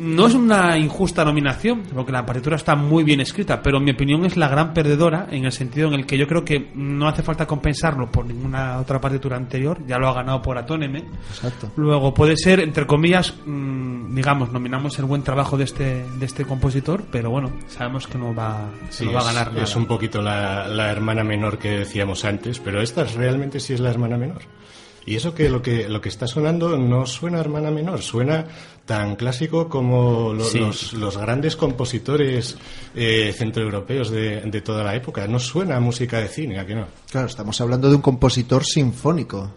no 0.00 0.26
es 0.26 0.34
una 0.34 0.76
injusta 0.78 1.24
nominación, 1.24 1.82
porque 1.94 2.10
la 2.12 2.24
partitura 2.26 2.56
está 2.56 2.74
muy 2.74 3.04
bien 3.04 3.20
escrita, 3.20 3.62
pero 3.62 3.78
en 3.78 3.84
mi 3.84 3.90
opinión 3.92 4.24
es 4.24 4.36
la 4.36 4.48
gran 4.48 4.72
perdedora 4.74 5.26
en 5.30 5.44
el 5.44 5.52
sentido 5.52 5.88
en 5.88 5.94
el 5.94 6.06
que 6.06 6.16
yo 6.18 6.26
creo 6.26 6.44
que 6.44 6.70
no 6.74 7.06
hace 7.08 7.22
falta 7.22 7.46
compensarlo 7.46 8.10
por 8.10 8.24
ninguna 8.26 8.78
otra 8.78 9.00
partitura 9.00 9.36
anterior, 9.36 9.78
ya 9.86 9.98
lo 9.98 10.08
ha 10.08 10.14
ganado 10.14 10.40
por 10.42 10.56
Atóneme. 10.58 11.04
Exacto. 11.30 11.70
Luego 11.76 12.14
puede 12.14 12.36
ser, 12.36 12.60
entre 12.60 12.86
comillas, 12.86 13.34
mm, 13.46 14.14
digamos, 14.14 14.50
nominamos 14.52 14.98
el 14.98 15.04
buen 15.04 15.22
trabajo 15.22 15.56
de 15.56 15.64
este, 15.64 16.04
de 16.18 16.26
este 16.26 16.44
compositor, 16.44 17.04
pero 17.12 17.30
bueno, 17.30 17.50
sabemos 17.68 18.06
que 18.06 18.18
no 18.18 18.34
va, 18.34 18.68
Sí, 18.88 19.04
no 19.04 19.12
va 19.12 19.20
a 19.20 19.22
es- 19.22 19.28
ganar 19.34 19.52
nada. 19.52 19.64
es 19.64 19.76
un 19.76 19.86
poquito 19.86 20.22
la, 20.22 20.66
la 20.68 20.90
hermana 20.90 21.22
menor 21.24 21.58
que 21.58 21.70
decíamos 21.70 22.24
antes, 22.24 22.58
pero 22.58 22.80
esta 22.80 23.02
es- 23.02 23.14
realmente 23.14 23.60
sí 23.60 23.74
es 23.74 23.80
la 23.80 23.90
hermana 23.90 24.16
menor. 24.16 24.42
Y 25.06 25.16
eso 25.16 25.34
que 25.34 25.48
lo 25.48 25.62
que 25.62 25.88
lo 25.88 26.00
que 26.00 26.08
está 26.10 26.26
sonando 26.26 26.76
no 26.76 27.06
suena 27.06 27.38
a 27.38 27.40
hermana 27.40 27.70
menor, 27.70 28.02
suena 28.02 28.44
tan 28.84 29.16
clásico 29.16 29.68
como 29.68 30.32
lo- 30.34 30.44
Sí. 30.44 30.58
los, 30.58 30.92
los 30.92 31.16
grandes 31.16 31.56
compositores 31.56 32.56
eh, 32.94 33.32
centroeuropeos 33.36 34.10
de, 34.10 34.40
de 34.42 34.60
toda 34.60 34.84
la 34.84 34.94
época. 34.94 35.26
No 35.26 35.38
suena 35.38 35.76
a 35.76 35.80
música 35.80 36.18
de 36.18 36.28
cine, 36.28 36.58
¿a 36.58 36.66
que 36.66 36.74
no? 36.74 36.86
Claro, 37.10 37.26
estamos 37.28 37.60
hablando 37.60 37.88
de 37.88 37.94
un 37.96 38.02
compositor 38.02 38.64
sinfónico. 38.64 39.50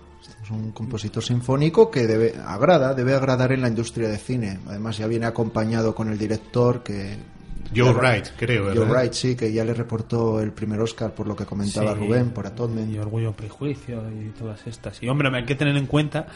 Es 0.44 0.52
un 0.52 0.72
compositor 0.72 1.24
sinfónico 1.24 1.90
que 1.90 2.06
debe 2.06 2.36
agrada, 2.46 2.94
debe 2.94 3.14
agradar 3.16 3.52
en 3.54 3.62
la 3.62 3.70
industria 3.70 4.10
de 4.10 4.18
cine. 4.18 4.60
Además 4.68 4.98
ya 4.98 5.08
viene 5.08 5.26
acompañado 5.26 5.96
con 5.96 6.10
el 6.10 6.18
director 6.18 6.84
que 6.84 7.18
Joe 7.76 7.94
Wright, 7.94 8.28
creo, 8.38 8.66
Joe 8.66 8.74
¿verdad? 8.74 8.92
Wright, 8.92 9.14
sí, 9.14 9.36
que 9.36 9.52
ya 9.52 9.64
le 9.64 9.74
reportó 9.74 10.42
el 10.42 10.52
primer 10.52 10.80
Oscar 10.80 11.14
por 11.14 11.28
lo 11.28 11.36
que 11.36 11.46
comentaba 11.46 11.94
Sí, 11.94 12.00
Rubén 12.00 12.32
por 12.32 12.48
Atonement. 12.48 12.92
Y 12.92 12.98
Orgullo, 12.98 13.34
Prejuicio 13.34 14.04
y 14.10 14.30
todas 14.30 14.66
estas. 14.68 15.02
Y 15.02 15.10
hombre, 15.10 15.30
hay 15.34 15.46
que 15.46 15.56
tener 15.56 15.76
en 15.78 15.88
cuenta 15.88 16.28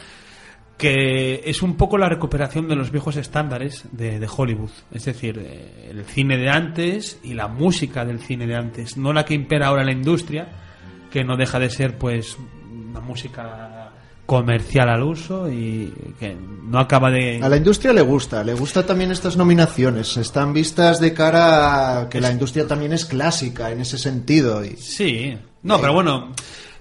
que 0.78 1.42
es 1.44 1.60
un 1.60 1.76
poco 1.76 1.98
la 1.98 2.08
recuperación 2.08 2.68
de 2.68 2.76
los 2.76 2.92
viejos 2.92 3.16
estándares 3.16 3.84
de, 3.90 4.20
de 4.20 4.28
Hollywood. 4.34 4.70
Es 4.92 5.04
decir, 5.06 5.36
eh, 5.38 5.88
el 5.90 6.04
cine 6.04 6.38
de 6.38 6.48
antes 6.48 7.18
y 7.24 7.34
la 7.34 7.48
música 7.48 8.04
del 8.04 8.20
cine 8.20 8.46
de 8.46 8.54
antes. 8.54 8.96
No 8.96 9.12
la 9.12 9.24
que 9.24 9.34
impera 9.34 9.66
ahora 9.66 9.82
en 9.82 9.86
la 9.86 9.92
industria, 9.92 10.48
que 11.10 11.24
no 11.24 11.36
deja 11.36 11.58
de 11.58 11.70
ser 11.70 11.98
pues 11.98 12.38
una 12.70 13.00
música 13.00 13.67
comercial 14.28 14.90
al 14.90 15.04
uso 15.04 15.50
y 15.50 15.90
que 16.20 16.36
no 16.36 16.78
acaba 16.78 17.10
de... 17.10 17.40
A 17.42 17.48
la 17.48 17.56
industria 17.56 17.94
le 17.94 18.02
gusta, 18.02 18.44
le 18.44 18.52
gusta 18.52 18.84
también 18.84 19.10
estas 19.10 19.38
nominaciones. 19.38 20.18
Están 20.18 20.52
vistas 20.52 21.00
de 21.00 21.14
cara 21.14 21.98
a 21.98 22.08
que 22.10 22.20
la 22.20 22.30
industria 22.30 22.66
también 22.66 22.92
es 22.92 23.06
clásica 23.06 23.70
en 23.70 23.80
ese 23.80 23.96
sentido. 23.96 24.62
Y 24.62 24.76
Sí, 24.76 25.34
no, 25.62 25.80
pero 25.80 25.94
bueno, 25.94 26.34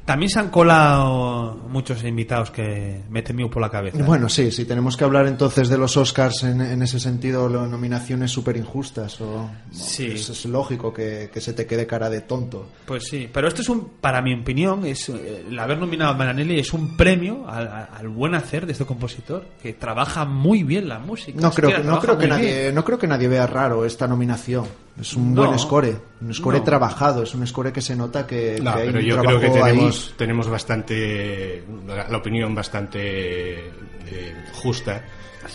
también 0.08 0.30
se 0.30 0.40
han 0.40 0.50
colado 0.50 1.54
muchos 1.70 2.04
invitados 2.04 2.50
que 2.50 3.04
me 3.10 3.20
he 3.20 3.24
temido 3.24 3.50
por 3.50 3.62
la 3.62 3.70
cabeza. 3.70 4.02
Bueno, 4.04 4.30
sí, 4.30 4.50
sí, 4.52 4.64
tenemos 4.66 4.96
que 4.98 5.04
hablar 5.04 5.28
entonces 5.28 5.68
de 5.70 5.78
los 5.78 5.98
Oscars 5.98 6.44
en, 6.44 6.62
en 6.62 6.82
ese 6.82 7.00
sentido, 7.00 7.50
lo- 7.50 7.68
nominaciones 7.68 8.32
súper 8.32 8.56
injustas. 8.58 9.20
O, 9.22 9.50
Sí. 9.72 10.08
Es, 10.08 10.30
es 10.30 10.46
lógico 10.46 10.94
que, 10.94 11.30
que 11.32 11.42
se 11.42 11.52
te 11.54 11.66
quede 11.68 11.86
cara 11.86 12.10
de 12.10 12.22
tonto. 12.22 12.70
Pues 12.86 13.04
sí, 13.08 13.30
pero 13.32 13.48
esto 13.50 13.62
es 13.62 13.70
un, 13.70 13.90
para 14.02 14.22
mi 14.22 14.34
opinión, 14.34 14.86
es 14.86 15.10
eh, 15.10 15.44
el 15.50 15.60
haber 15.60 15.78
nominado 15.78 16.12
a 16.12 16.16
Maranelli 16.16 16.58
es 16.58 16.72
un 16.74 16.96
premio 16.96 17.48
al, 17.48 17.68
al 17.68 18.08
buen 18.08 18.34
hacer 18.34 18.66
de 18.66 18.72
este 18.72 18.86
compositor, 18.86 19.46
que 19.62 19.74
trabaja 19.74 20.24
muy 20.24 20.64
bien 20.64 20.88
la 20.88 21.00
música. 21.00 21.38
No 21.42 21.52
creo, 21.52 21.70
que, 21.76 21.84
no, 21.84 22.00
creo 22.00 22.18
que 22.18 22.28
nadie, 22.28 22.62
bien. 22.62 22.76
no 22.76 22.84
creo 22.86 22.98
que 22.98 23.08
nadie 23.08 23.28
vea 23.28 23.46
raro 23.46 23.84
esta 23.86 24.08
nominación. 24.08 24.66
Es 25.00 25.14
un 25.14 25.34
No. 25.36 25.46
buen 25.46 25.60
score, 25.60 25.96
un 26.22 26.34
score 26.34 26.58
No. 26.58 26.64
trabajado, 26.64 27.24
es 27.24 27.34
un 27.36 27.46
score 27.46 27.72
que 27.72 27.82
se 27.82 27.96
nota 27.96 28.26
que, 28.26 28.60
No, 28.62 28.74
que 28.74 28.80
hay 28.82 28.88
pero 28.88 29.00
un 29.00 29.06
yo 29.06 29.18
creo 29.22 29.40
que 29.40 29.46
ahí. 29.48 29.54
tenemos, 29.54 30.14
tenemos 30.18 30.48
bastante, 30.48 31.64
la, 31.86 32.08
la 32.10 32.18
opinión 32.18 32.56
bastante 32.56 33.68
eh, 33.70 34.36
justa 34.56 35.04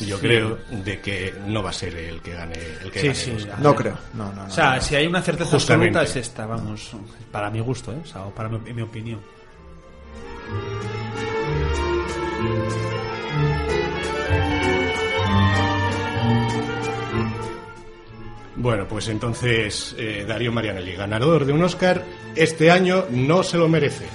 yo 0.01 0.19
creo, 0.19 0.59
de 0.85 1.01
que 1.01 1.35
no 1.49 1.63
va 1.63 1.69
a 1.71 1.73
ser 1.73 1.95
el 1.95 2.23
que 2.23 2.33
gane 2.33 2.55
el 2.83 2.91
que 2.91 3.01
Sí, 3.01 3.07
gane 3.09 3.19
sí. 3.19 3.31
Oscar. 3.33 3.61
No 3.61 3.75
creo. 3.75 3.99
No, 4.15 4.27
no, 4.33 4.43
no. 4.43 4.45
O 4.47 4.51
sea, 4.51 4.81
si 4.81 4.95
hay 4.95 5.07
una 5.07 5.21
certeza 5.21 5.51
Justamente. 5.51 5.99
absoluta 5.99 6.21
es 6.21 6.27
esta, 6.29 6.47
vamos, 6.47 6.93
para 7.31 7.51
mi 7.51 7.61
gusto, 7.61 7.93
¿eh? 7.93 7.99
O 8.03 8.07
sea, 8.07 8.23
o 8.25 8.31
para 8.31 8.49
mi 8.49 8.81
opinión. 8.83 9.21
Bueno, 18.63 18.87
pues 18.87 19.09
entonces 19.09 19.93
eh, 19.99 20.25
Darío 20.27 20.53
Marianelli, 20.53 20.93
ganador 20.93 21.45
de 21.45 21.53
un 21.53 21.65
Oscar, 21.65 22.05
este 22.37 22.71
año 22.71 23.07
no 23.11 23.43
se 23.43 23.59
lo 23.59 23.69
merece. 23.69 24.07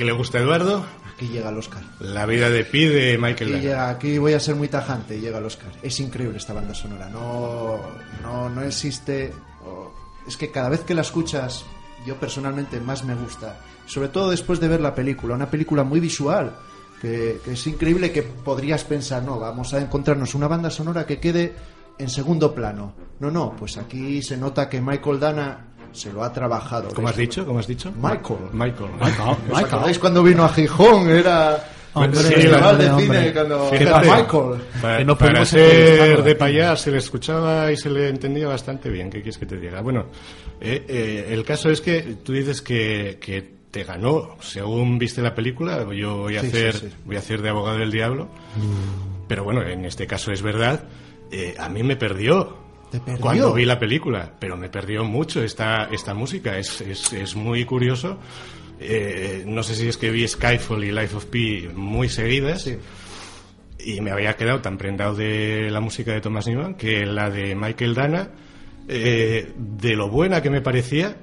Que 0.00 0.06
le 0.06 0.12
gusta 0.12 0.38
Eduardo, 0.38 0.82
Aquí 1.14 1.28
llega 1.28 1.50
el 1.50 1.58
Oscar. 1.58 1.82
La 1.98 2.24
vida 2.24 2.48
de 2.48 2.64
Pi 2.64 2.86
de 2.86 3.18
Michael 3.18 3.54
Aquí, 3.56 3.60
llega- 3.66 3.90
aquí 3.90 4.16
voy 4.16 4.32
a 4.32 4.40
ser 4.40 4.54
muy 4.54 4.68
tajante 4.68 5.18
y 5.18 5.20
llega 5.20 5.36
el 5.36 5.44
Oscar. 5.44 5.70
Es 5.82 6.00
increíble 6.00 6.38
esta 6.38 6.54
banda 6.54 6.72
sonora. 6.72 7.10
No, 7.10 7.78
no, 8.22 8.48
no 8.48 8.62
existe. 8.62 9.30
es 10.26 10.36
que 10.38 10.50
cada 10.50 10.70
vez 10.70 10.80
que 10.80 10.94
la 10.94 11.02
escuchas, 11.02 11.66
yo 12.06 12.16
personalmente 12.16 12.80
más 12.80 13.04
me 13.04 13.14
gusta. 13.14 13.58
Sobre 13.84 14.08
todo 14.08 14.30
después 14.30 14.58
de 14.58 14.68
ver 14.68 14.80
la 14.80 14.94
película. 14.94 15.34
Una 15.34 15.50
película 15.50 15.84
muy 15.84 16.00
visual. 16.00 16.56
Que, 17.02 17.38
que 17.44 17.52
es 17.52 17.66
increíble 17.66 18.10
que 18.10 18.22
podrías 18.22 18.84
pensar, 18.84 19.22
no, 19.22 19.38
vamos 19.38 19.74
a 19.74 19.80
encontrarnos 19.82 20.34
una 20.34 20.48
banda 20.48 20.70
sonora 20.70 21.04
que 21.04 21.20
quede 21.20 21.52
en 21.98 22.08
segundo 22.08 22.54
plano. 22.54 22.94
No, 23.18 23.30
no, 23.30 23.54
pues 23.58 23.76
aquí 23.76 24.22
se 24.22 24.38
nota 24.38 24.70
que 24.70 24.80
Michael 24.80 25.20
Dana 25.20 25.69
se 25.92 26.12
lo 26.12 26.22
ha 26.24 26.32
trabajado. 26.32 26.88
¿Cómo 26.94 27.08
has 27.08 27.16
dicho? 27.16 27.44
¿Cómo 27.46 27.58
has 27.58 27.66
dicho? 27.66 27.92
Michael. 27.96 28.40
Michael. 28.52 28.90
¿Os 29.50 29.58
acordáis 29.58 29.98
cuando 29.98 30.22
vino 30.22 30.44
a 30.44 30.48
Gijón? 30.48 31.08
Era 31.10 31.64
Hombre, 31.92 32.20
el 32.20 32.26
festival 32.26 32.78
de 32.78 32.90
hombre, 32.90 33.04
cine 33.06 33.32
cuando 33.32 33.68
Fíjate, 33.70 34.06
Michael. 34.08 34.60
Para, 34.80 34.98
Que 34.98 35.04
no 35.04 35.18
para 35.18 35.44
ser 35.44 36.22
de 36.22 36.34
payá 36.36 36.76
se 36.76 36.90
le 36.92 36.98
escuchaba 36.98 37.72
y 37.72 37.76
se 37.76 37.90
le 37.90 38.08
entendía 38.08 38.46
bastante 38.46 38.88
bien. 38.90 39.10
¿Qué 39.10 39.18
quieres 39.22 39.38
que 39.38 39.46
te 39.46 39.56
diga? 39.58 39.80
Bueno, 39.80 40.06
eh, 40.60 40.84
eh, 40.88 41.26
el 41.30 41.44
caso 41.44 41.68
es 41.70 41.80
que 41.80 42.18
tú 42.24 42.32
dices 42.32 42.62
que, 42.62 43.18
que 43.20 43.58
te 43.72 43.82
ganó 43.84 44.36
según 44.40 44.98
viste 44.98 45.20
la 45.20 45.34
película. 45.34 45.84
Yo 45.92 46.18
voy 46.18 46.36
a 46.36 46.42
Sí, 46.42 46.46
hacer 46.46 46.74
sí, 46.74 46.86
sí. 46.90 46.94
voy 47.04 47.16
a 47.16 47.18
hacer 47.18 47.42
de 47.42 47.48
abogado 47.48 47.78
del 47.78 47.90
diablo. 47.90 48.28
Pero 49.26 49.44
bueno, 49.44 49.62
en 49.62 49.84
este 49.84 50.06
caso 50.06 50.30
es 50.32 50.42
verdad. 50.42 50.84
Eh, 51.32 51.54
a 51.58 51.68
mí 51.68 51.82
me 51.82 51.96
perdió. 51.96 52.56
¿Te 52.90 53.00
perdió? 53.00 53.20
Cuando 53.20 53.52
vi 53.54 53.64
la 53.64 53.78
película, 53.78 54.32
pero 54.38 54.56
me 54.56 54.68
perdió 54.68 55.04
mucho 55.04 55.42
esta, 55.42 55.84
esta 55.92 56.12
música. 56.14 56.58
Es, 56.58 56.80
es, 56.80 57.12
es 57.12 57.36
muy 57.36 57.64
curioso. 57.64 58.18
Eh, 58.80 59.44
no 59.46 59.62
sé 59.62 59.74
si 59.74 59.88
es 59.88 59.96
que 59.96 60.10
vi 60.10 60.26
Skyfall 60.26 60.84
y 60.84 60.90
Life 60.92 61.14
of 61.16 61.26
Pi 61.26 61.68
muy 61.74 62.08
seguidas 62.08 62.62
Sí. 62.62 62.78
y 63.84 64.00
me 64.00 64.10
había 64.10 64.36
quedado 64.36 64.60
tan 64.60 64.78
prendado 64.78 65.14
de 65.14 65.68
la 65.70 65.80
música 65.80 66.12
de 66.12 66.20
Thomas 66.22 66.46
Newman 66.46 66.74
que 66.74 67.04
la 67.04 67.28
de 67.30 67.54
Michael 67.54 67.94
Dana, 67.94 68.30
eh, 68.88 69.52
de 69.56 69.96
lo 69.96 70.08
buena 70.08 70.40
que 70.42 70.48
me 70.50 70.62
parecía, 70.62 71.14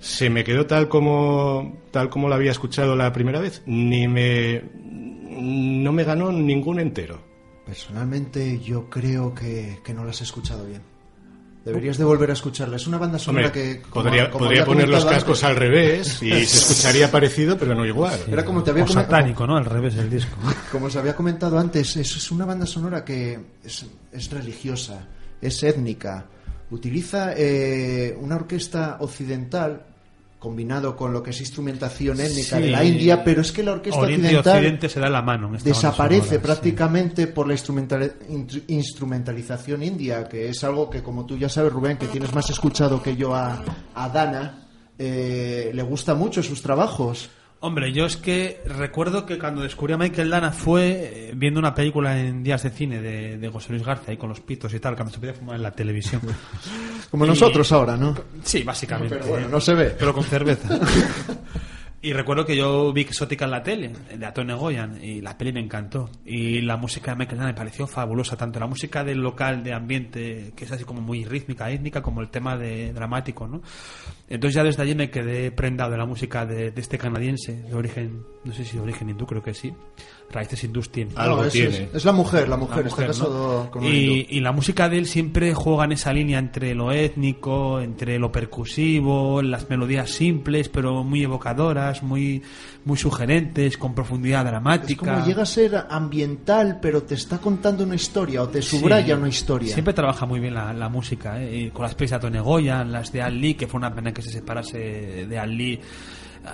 se 0.00 0.28
me 0.30 0.42
quedó 0.44 0.66
tal 0.66 0.88
como 0.88 1.80
tal 1.92 2.10
como 2.10 2.28
la 2.28 2.34
había 2.36 2.50
escuchado 2.50 2.96
la 2.96 3.12
primera 3.12 3.40
vez. 3.40 3.62
Ni 3.66 4.08
me 4.08 4.62
no 5.38 5.92
me 5.92 6.02
ganó 6.04 6.32
ningún 6.32 6.80
entero. 6.80 7.22
Personalmente 7.64 8.58
yo 8.60 8.88
creo 8.90 9.32
que, 9.34 9.78
que 9.84 9.94
no 9.94 10.04
la 10.04 10.10
has 10.10 10.22
escuchado 10.22 10.66
bien. 10.66 10.82
Deberías 11.66 11.98
de 11.98 12.04
volver 12.04 12.30
a 12.30 12.32
escucharla. 12.34 12.76
Es 12.76 12.86
una 12.86 12.96
banda 12.96 13.18
sonora 13.18 13.48
Hombre, 13.48 13.60
que... 13.60 13.82
como- 13.82 14.04
podría, 14.04 14.30
como 14.30 14.44
podría 14.44 14.64
poner 14.64 14.88
los 14.88 15.04
cascos 15.04 15.42
antes- 15.42 15.50
al 15.50 15.56
revés 15.56 16.22
y 16.22 16.30
se 16.30 16.42
escucharía 16.58 17.10
parecido, 17.10 17.58
pero 17.58 17.74
no 17.74 17.84
igual. 17.84 18.18
Era 18.28 18.44
como 18.44 18.62
te 18.62 18.70
había 18.70 18.84
O 18.84 18.88
satánico, 18.88 19.46
¿no? 19.46 19.56
Al 19.56 19.64
revés 19.64 19.96
del 19.96 20.08
disco. 20.08 20.36
Como 20.72 20.86
os 20.86 20.94
había 20.96 21.14
comentado 21.16 21.58
antes, 21.58 21.96
es, 21.96 22.16
es 22.16 22.30
una 22.30 22.44
banda 22.46 22.66
sonora 22.66 23.04
que 23.04 23.38
es, 23.64 23.84
es 24.12 24.30
religiosa, 24.30 25.06
es 25.40 25.62
étnica, 25.64 26.26
utiliza 26.70 27.32
eh, 27.36 28.16
una 28.20 28.36
orquesta 28.36 28.98
occidental 29.00 29.84
combinado 30.38 30.94
con 30.96 31.12
lo 31.12 31.22
que 31.22 31.30
es 31.30 31.40
instrumentación 31.40 32.20
étnica 32.20 32.56
Sí. 32.58 32.62
de 32.62 32.70
la 32.70 32.84
India, 32.84 33.24
pero 33.24 33.40
es 33.40 33.50
que 33.52 33.62
la 33.62 33.72
orquesta 33.72 34.00
Oriente 34.00 34.26
occidental 34.28 34.56
Occidente 34.56 34.88
se 34.88 35.00
da 35.00 35.08
la 35.08 35.22
mano. 35.22 35.48
En 35.48 35.54
esta 35.56 35.68
banda 35.70 35.76
desaparece 35.88 36.20
sonora, 36.26 36.40
sí. 36.40 36.46
prácticamente 36.46 37.26
por 37.26 37.46
la 37.48 37.54
instrumental- 37.54 38.12
instrumentalización 38.68 39.82
india, 39.82 40.28
que 40.28 40.48
es 40.48 40.62
algo 40.64 40.88
que, 40.90 41.02
como 41.02 41.26
tú 41.26 41.36
ya 41.36 41.48
sabes, 41.48 41.72
Rubén, 41.72 41.96
que 41.98 42.06
tienes 42.06 42.32
más 42.34 42.48
escuchado 42.50 43.02
que 43.02 43.16
yo 43.16 43.34
a, 43.34 43.62
a 43.94 44.08
Dana, 44.08 44.66
eh, 44.98 45.70
le 45.74 45.82
gusta 45.82 46.14
mucho 46.14 46.42
sus 46.42 46.62
trabajos. 46.62 47.28
Hombre, 47.60 47.90
yo 47.92 48.04
es 48.06 48.16
que 48.18 48.60
recuerdo 48.66 49.24
que 49.26 49.38
cuando 49.38 49.62
descubrí 49.62 49.94
a 49.94 49.96
Michael 49.96 50.28
Dana 50.30 50.52
fue 50.52 51.28
eh, 51.30 51.32
viendo 51.34 51.58
una 51.58 51.74
película 51.74 52.18
en 52.20 52.42
días 52.44 52.62
de 52.62 52.70
cine 52.70 53.00
de, 53.00 53.38
de 53.38 53.48
José 53.48 53.72
Luis 53.72 53.84
García 53.84 54.10
ahí 54.10 54.16
con 54.18 54.28
los 54.28 54.40
pitos 54.40 54.72
y 54.74 54.78
tal, 54.78 54.94
cuando 54.94 55.12
se 55.12 55.18
podía 55.18 55.34
fumar 55.34 55.56
en 55.56 55.62
la 55.62 55.70
televisión. 55.72 56.20
Como 57.10 57.24
Y- 57.24 57.28
nosotros 57.28 57.72
ahora, 57.72 57.96
¿no? 57.96 58.14
Sí, 58.44 58.62
básicamente. 58.62 59.16
Pero 59.16 59.26
bueno, 59.28 59.48
no 59.48 59.60
se 59.60 59.74
ve. 59.74 59.94
Pero 59.98 60.12
con 60.14 60.24
cerveza. 60.24 60.68
y 62.06 62.12
recuerdo 62.12 62.46
que 62.46 62.54
yo 62.54 62.92
vi 62.92 63.00
Exótica 63.00 63.46
en 63.46 63.50
la 63.50 63.64
tele, 63.64 63.90
de 64.16 64.24
Atone 64.24 64.54
Goyan, 64.54 65.02
y 65.02 65.20
la 65.20 65.36
peli 65.36 65.52
me 65.52 65.58
encantó. 65.58 66.08
Y 66.24 66.60
la 66.60 66.76
música 66.76 67.10
de 67.10 67.16
Michael 67.16 67.40
me 67.40 67.52
pareció 67.52 67.88
fabulosa, 67.88 68.36
tanto 68.36 68.60
la 68.60 68.68
música 68.68 69.02
del 69.02 69.18
local, 69.18 69.64
de 69.64 69.72
ambiente, 69.72 70.52
que 70.54 70.66
es 70.66 70.70
así 70.70 70.84
como 70.84 71.00
muy 71.00 71.24
rítmica, 71.24 71.68
étnica, 71.68 72.02
como 72.02 72.20
el 72.20 72.28
tema 72.28 72.56
de 72.56 72.92
dramático, 72.92 73.48
¿no? 73.48 73.60
Entonces 74.28 74.54
ya 74.54 74.62
desde 74.62 74.84
allí 74.84 74.94
me 74.94 75.10
quedé 75.10 75.50
prendado 75.50 75.90
de 75.90 75.98
la 75.98 76.06
música 76.06 76.46
de 76.46 76.72
este 76.76 76.96
canadiense, 76.96 77.62
de 77.62 77.74
origen, 77.74 78.22
no 78.46 78.52
sé 78.52 78.64
si 78.64 78.76
de 78.76 78.82
origen 78.82 79.10
hindú, 79.10 79.26
creo 79.26 79.42
que 79.42 79.52
sí. 79.52 79.72
Raíces 80.30 80.64
hindús 80.64 80.90
tiene. 80.90 81.12
Algo 81.16 81.44
es, 81.44 81.52
tiene. 81.52 81.84
Es, 81.84 81.94
es 81.94 82.04
la 82.04 82.12
mujer, 82.12 82.48
la 82.48 82.56
mujer, 82.56 82.76
La 82.76 82.80
en 82.82 82.86
este 82.86 83.02
mujer, 83.02 83.06
caso 83.08 83.64
¿no? 83.64 83.70
con 83.70 83.84
un 83.84 83.92
y, 83.92 83.96
hindú. 83.96 84.26
y 84.30 84.40
la 84.40 84.52
música 84.52 84.88
de 84.88 84.98
él 84.98 85.06
siempre 85.06 85.54
juega 85.54 85.84
en 85.84 85.92
esa 85.92 86.12
línea 86.12 86.38
entre 86.38 86.74
lo 86.74 86.92
étnico, 86.92 87.80
entre 87.80 88.18
lo 88.18 88.32
percusivo, 88.32 89.42
las 89.42 89.68
melodías 89.68 90.10
simples 90.10 90.68
pero 90.68 91.04
muy 91.04 91.22
evocadoras, 91.22 92.02
muy, 92.02 92.42
muy 92.86 92.96
sugerentes, 92.96 93.76
con 93.76 93.94
profundidad 93.94 94.40
Es 94.44 94.46
dramática. 94.50 95.12
como 95.14 95.26
llega 95.26 95.42
a 95.42 95.46
ser 95.46 95.86
ambiental, 95.90 96.78
pero 96.80 97.02
te 97.02 97.14
está 97.16 97.36
contando 97.38 97.84
una 97.84 97.96
historia 97.96 98.42
o 98.42 98.48
te 98.48 98.62
subraya 98.62 99.14
Sí. 99.14 99.20
una 99.20 99.28
historia. 99.28 99.72
Siempre 99.74 99.92
trabaja 99.92 100.24
muy 100.24 100.40
bien 100.40 100.54
la, 100.54 100.72
la 100.72 100.88
música, 100.88 101.42
¿eh? 101.42 101.70
Con 101.74 101.82
las 101.82 101.94
pelis 101.94 102.12
de 102.12 102.18
Tony 102.20 102.38
Goyan, 102.38 102.90
las 102.90 103.12
de 103.12 103.20
Al 103.22 103.38
Lee, 103.40 103.54
que 103.54 103.66
fue 103.66 103.76
una 103.78 103.94
pena 103.94 104.12
que 104.14 104.22
se 104.22 104.30
separase 104.30 105.26
de 105.28 105.38
Al 105.38 105.54
Lee. 105.54 105.80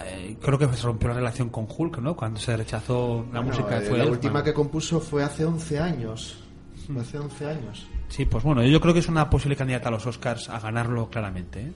Eh, 0.06 0.36
creo 0.40 0.58
que 0.58 0.66
se 0.74 0.82
rompió 0.86 1.08
la 1.10 1.14
relación 1.16 1.50
con 1.50 1.66
Hulk, 1.68 1.98
¿no? 1.98 2.16
Cuando 2.16 2.40
se 2.40 2.56
rechazó 2.56 3.26
la 3.30 3.40
Bueno, 3.40 3.48
música 3.48 3.78
eh, 3.78 3.82
fue 3.82 3.98
la 3.98 4.06
última 4.06 4.42
que 4.42 4.54
compuso 4.54 5.00
fue 5.00 5.22
hace 5.22 5.44
11 5.44 5.78
años. 5.78 6.38
Hace 6.98 7.18
11 7.18 7.46
años. 7.46 7.86
Sí, 8.08 8.24
pues 8.24 8.42
bueno, 8.42 8.62
yo 8.64 8.80
creo 8.80 8.94
que 8.94 9.00
es 9.00 9.08
una 9.08 9.28
posible 9.30 9.54
candidata 9.54 9.88
a 9.88 9.92
los 9.92 10.06
Oscars 10.06 10.48
a 10.48 10.58
ganarlo 10.60 11.10
claramente. 11.10 11.60
¿eh? 11.60 11.72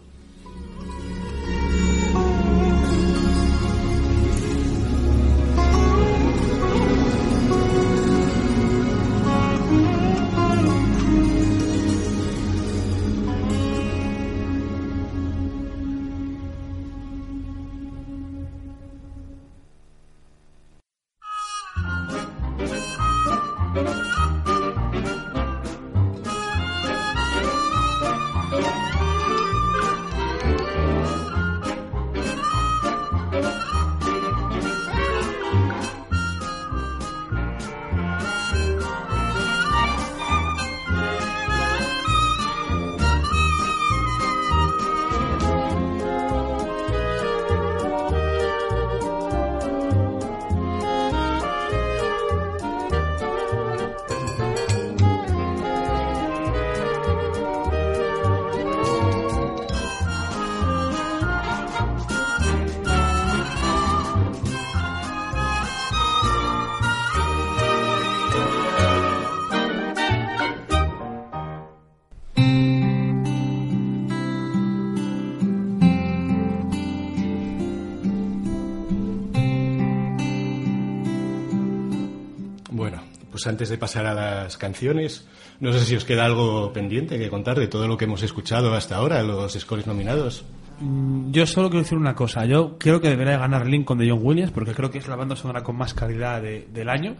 Antes 83.46 83.68
de 83.68 83.78
pasar 83.78 84.06
a 84.06 84.14
las 84.14 84.56
canciones, 84.56 85.26
no 85.60 85.72
sé 85.72 85.80
si 85.84 85.96
os 85.96 86.04
queda 86.04 86.24
algo 86.24 86.72
pendiente 86.72 87.18
que 87.18 87.28
contar 87.30 87.58
de 87.58 87.66
todo 87.68 87.88
lo 87.88 87.96
que 87.96 88.04
hemos 88.06 88.22
escuchado 88.22 88.74
hasta 88.74 88.96
ahora, 88.96 89.22
los 89.22 89.52
scores 89.54 89.86
nominados. 89.86 90.44
Mm, 90.80 91.30
Yo 91.32 91.46
solo 91.46 91.68
quiero 91.70 91.82
decir 91.84 91.96
una 91.98 92.14
cosa. 92.14 92.44
Yo 92.44 92.76
creo 92.78 93.00
que 93.00 93.08
debería 93.08 93.38
ganar 93.38 93.66
Lincoln 93.66 93.98
de 93.98 94.10
John 94.10 94.20
Williams 94.22 94.50
porque 94.52 94.74
creo 94.74 94.90
que 94.90 94.98
es 94.98 95.08
la 95.08 95.16
banda 95.16 95.34
sonora 95.36 95.62
con 95.62 95.76
más 95.76 95.94
calidad 95.94 96.42
de- 96.42 96.68
del 96.72 96.88
año. 96.88 97.16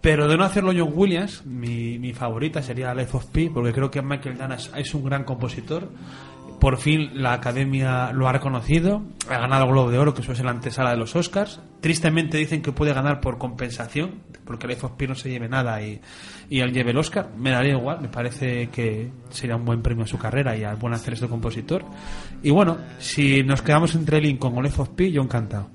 Pero 0.00 0.26
de 0.26 0.36
no 0.36 0.42
hacerlo 0.42 0.72
John 0.76 0.90
Williams, 0.92 1.46
mi, 1.46 1.96
mi 2.00 2.12
favorita 2.12 2.60
sería 2.60 2.92
Life 2.92 3.16
of 3.16 3.26
Pi 3.26 3.48
porque 3.50 3.72
creo 3.72 3.88
que 3.88 4.02
Michael 4.02 4.36
Danas 4.36 4.72
es 4.76 4.92
un 4.94 5.04
gran 5.04 5.22
compositor. 5.22 5.88
Por 6.62 6.78
fin 6.78 7.10
la 7.20 7.32
academia 7.32 8.12
lo 8.12 8.28
ha 8.28 8.32
reconocido. 8.32 9.02
Ha 9.28 9.36
ganado 9.36 9.64
el 9.64 9.72
Globo 9.72 9.90
de 9.90 9.98
Oro, 9.98 10.14
que 10.14 10.22
eso 10.22 10.30
es 10.30 10.44
la 10.44 10.52
antesala 10.52 10.90
de 10.90 10.96
los 10.96 11.16
Oscars. 11.16 11.60
Tristemente 11.80 12.38
dicen 12.38 12.62
que 12.62 12.70
puede 12.70 12.94
ganar 12.94 13.20
por 13.20 13.36
compensación, 13.36 14.22
porque 14.44 14.72
of 14.80 14.92
Pi 14.92 15.08
no 15.08 15.16
se 15.16 15.28
lleve 15.28 15.48
nada 15.48 15.82
y, 15.82 16.00
y 16.48 16.60
él 16.60 16.72
lleve 16.72 16.92
el 16.92 16.98
Oscar. 16.98 17.30
Me 17.36 17.50
daría 17.50 17.72
igual, 17.72 18.00
me 18.00 18.06
parece 18.06 18.68
que 18.68 19.10
sería 19.30 19.56
un 19.56 19.64
buen 19.64 19.82
premio 19.82 20.04
a 20.04 20.06
su 20.06 20.18
carrera 20.18 20.56
y 20.56 20.62
al 20.62 20.76
buen 20.76 20.94
hacer 20.94 21.14
este 21.14 21.26
compositor. 21.26 21.84
Y 22.44 22.50
bueno, 22.50 22.78
si 23.00 23.42
nos 23.42 23.60
quedamos 23.60 23.96
entre 23.96 24.20
Lincoln 24.20 24.56
o 24.56 24.62
Life 24.62 24.80
of 24.80 24.90
Pi, 24.90 25.10
yo 25.10 25.20
encantado. 25.20 25.68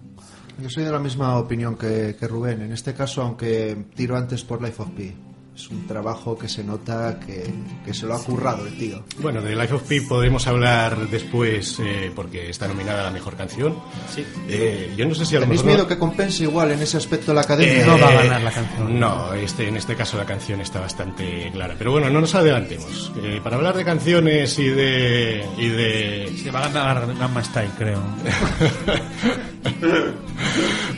Yo 0.58 0.70
soy 0.70 0.86
de 0.86 0.92
la 0.94 1.00
misma 1.00 1.38
opinión 1.38 1.76
que, 1.76 2.16
que 2.18 2.28
Rubén. 2.30 2.62
En 2.62 2.72
este 2.72 2.94
caso, 2.94 3.24
aunque 3.24 3.76
tiro 3.94 4.16
antes 4.16 4.42
por 4.46 4.62
Life 4.62 4.82
of 4.82 4.90
Pi. 4.92 5.14
Es 5.58 5.70
un 5.72 5.88
trabajo 5.88 6.38
que 6.38 6.48
se 6.48 6.64
nota 6.64 7.20
que, 7.20 7.52
que 7.84 7.92
se 7.92 8.06
lo 8.06 8.14
ha 8.14 8.24
currado 8.24 8.68
el 8.68 8.78
tío. 8.78 9.04
Bueno, 9.18 9.42
de 9.42 9.56
Life 9.56 9.74
of 9.74 9.82
Pi 9.88 10.02
podemos 10.02 10.46
hablar 10.46 11.10
después 11.10 11.80
eh, 11.80 12.12
porque 12.16 12.52
está 12.52 12.68
nominada 12.68 13.02
a 13.02 13.06
la 13.06 13.12
mejor 13.12 13.36
canción. 13.36 13.76
Sí. 14.14 14.24
Eh, 14.48 14.94
yo 14.96 15.08
no 15.08 15.16
sé 15.16 15.26
si 15.26 15.36
a 15.36 15.40
lo 15.40 15.46
¿Tenéis 15.46 15.64
mejor... 15.64 15.78
miedo 15.80 15.88
que 15.88 15.98
compense 15.98 16.44
igual 16.44 16.70
en 16.74 16.84
ese 16.84 16.98
aspecto 16.98 17.34
la 17.34 17.42
academia? 17.42 17.82
Eh, 17.82 17.86
No 17.88 17.98
va 18.00 18.10
a 18.10 18.14
ganar 18.14 18.42
la 18.44 18.52
canción. 18.52 19.00
No, 19.00 19.34
este, 19.34 19.68
en 19.68 19.78
este 19.78 19.96
caso 19.96 20.16
la 20.18 20.26
canción 20.26 20.62
está 20.62 20.80
bastante 20.80 21.50
clara. 21.52 21.74
Pero 21.76 21.92
bueno, 21.92 22.08
no 22.12 22.22
nos 22.22 22.36
adelantemos. 22.36 23.12
Eh, 23.24 23.42
para 23.44 23.56
hablar 23.56 23.76
de 23.76 23.84
canciones 23.84 24.60
y 24.60 24.68
de... 24.70 25.44
Y 25.58 25.70
de 25.70 26.34
Se 26.44 26.52
va 26.52 26.66
a 26.66 26.70
ganar 26.70 27.16
Gamma 27.18 27.44
Style, 27.44 27.72
creo. 27.76 28.00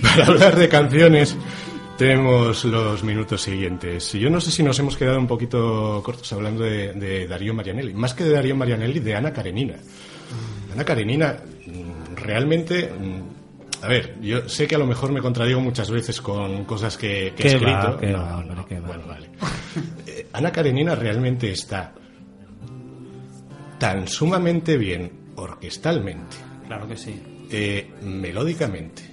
para 0.01 0.25
hablar 0.27 0.57
de 0.57 0.67
canciones 0.67 1.37
tenemos 1.99 2.63
los 2.65 3.03
minutos 3.03 3.41
siguientes. 3.41 4.13
Yo 4.13 4.29
no 4.29 4.39
sé 4.41 4.49
si 4.51 4.63
nos 4.63 4.79
hemos 4.79 4.95
quedado 4.97 5.19
un 5.19 5.27
poquito 5.27 6.01
cortos 6.03 6.31
hablando 6.33 6.63
de, 6.63 6.93
de 6.93 7.27
Darío 7.27 7.53
Marianelli. 7.53 7.93
Más 7.93 8.13
que 8.13 8.23
de 8.23 8.31
Darío 8.31 8.55
Marianelli, 8.55 8.99
de 8.99 9.15
Ana 9.15 9.31
Karenina. 9.33 9.75
Ana 10.73 10.83
Karenina, 10.85 11.37
mm, 11.67 12.15
realmente... 12.15 12.89
mm, 12.89 13.83
A 13.83 13.87
ver, 13.87 14.15
yo 14.21 14.47
sé 14.49 14.65
que 14.67 14.75
a 14.75 14.77
lo 14.79 14.85
mejor 14.87 15.11
me 15.11 15.21
contradigo 15.21 15.59
muchas 15.61 15.89
veces 15.91 16.19
con 16.21 16.65
cosas 16.65 16.97
que, 16.97 17.33
que 17.35 17.43
he 17.43 17.51
escrito. 17.53 17.71
va, 17.71 17.99
No, 18.01 18.17
va, 18.17 18.43
no, 18.43 18.55
va. 18.55 18.87
Bueno, 18.87 19.03
vale. 19.07 19.29
Eh, 20.07 20.27
Ana 20.33 20.51
Karenina 20.51 20.95
realmente 20.95 21.51
está 21.51 21.93
tan 23.77 24.07
sumamente 24.07 24.77
bien 24.77 25.11
orquestalmente 25.35 26.35
Claro 26.67 26.87
que 26.87 26.97
sí. 26.97 27.21
eh, 27.51 27.89
melódicamente 28.03 29.03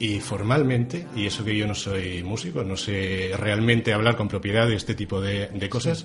y 0.00 0.18
formalmente, 0.18 1.06
y 1.14 1.26
eso 1.26 1.44
que 1.44 1.56
yo 1.56 1.66
no 1.68 1.74
soy 1.76 2.22
músico, 2.24 2.64
no 2.64 2.76
sé 2.76 3.30
realmente 3.38 3.92
hablar 3.92 4.16
con 4.16 4.26
propiedad 4.26 4.66
de 4.66 4.74
este 4.74 4.94
tipo 4.96 5.20
de, 5.20 5.46
de 5.48 5.68
cosas, 5.68 6.04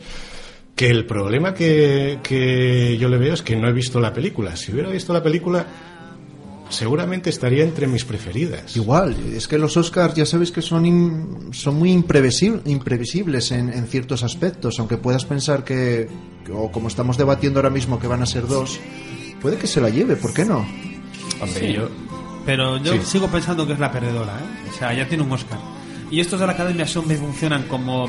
que 0.76 0.90
el 0.90 1.06
problema 1.06 1.54
que, 1.54 2.20
que 2.22 2.98
yo 3.00 3.08
le 3.10 3.18
veo 3.18 3.34
es 3.34 3.42
que 3.42 3.56
no 3.56 3.68
he 3.70 3.74
visto 3.74 4.00
la 4.02 4.12
película. 4.14 4.56
Si 4.58 4.72
hubiera 4.74 4.90
visto 4.90 5.14
la 5.14 5.24
película, 5.24 5.66
seguramente 6.70 7.30
estaría 7.30 7.64
entre 7.64 7.88
mis 7.88 8.04
preferidas. 8.04 8.76
Igual, 8.76 9.16
es 9.34 9.48
que 9.48 9.58
los 9.58 9.78
Oscars 9.78 10.14
ya 10.16 10.26
sabéis 10.26 10.52
que 10.52 10.62
son, 10.62 11.50
son 11.54 11.76
muy 11.76 11.94
imprevisible- 11.94 12.62
imprevisibles 12.66 13.52
en, 13.52 13.72
en 13.72 13.88
ciertos 13.88 14.24
aspectos, 14.24 14.78
aunque 14.80 14.98
puedas 14.98 15.24
pensar 15.26 15.64
que, 15.64 16.10
que- 16.46 16.52
o 16.52 16.72
como 16.72 16.90
estamos 16.90 17.18
debatiendo 17.18 17.60
ahora 17.60 17.70
mismo 17.70 17.98
que 18.00 18.08
van 18.08 18.22
a 18.22 18.26
ser 18.26 18.46
dos, 18.48 18.78
puede 19.42 19.56
que 19.58 19.68
se 19.68 19.80
la 19.80 19.90
lleve, 19.90 20.18
¿por 20.18 20.34
qué 20.34 20.44
no? 20.44 20.68
Hombre, 21.42 21.60
Sí. 21.68 21.74
yo... 21.74 21.90
Pero 22.46 22.78
yo 22.78 22.94
Sí. 22.94 23.00
sigo 23.04 23.28
pensando 23.28 23.66
que 23.66 23.74
es 23.74 23.80
la 23.80 23.92
perdedora, 23.92 24.34
¿eh? 24.40 24.70
O 24.74 24.78
sea, 24.78 24.94
ya 24.94 25.08
tiene 25.08 25.24
un 25.24 25.32
Oscar. 25.32 25.58
Y 26.12 26.20
estos 26.20 26.40
de 26.40 26.46
la 26.46 26.54
academia 26.54 26.86
siempre 26.88 27.18
funcionan 27.18 27.64
como 27.64 28.08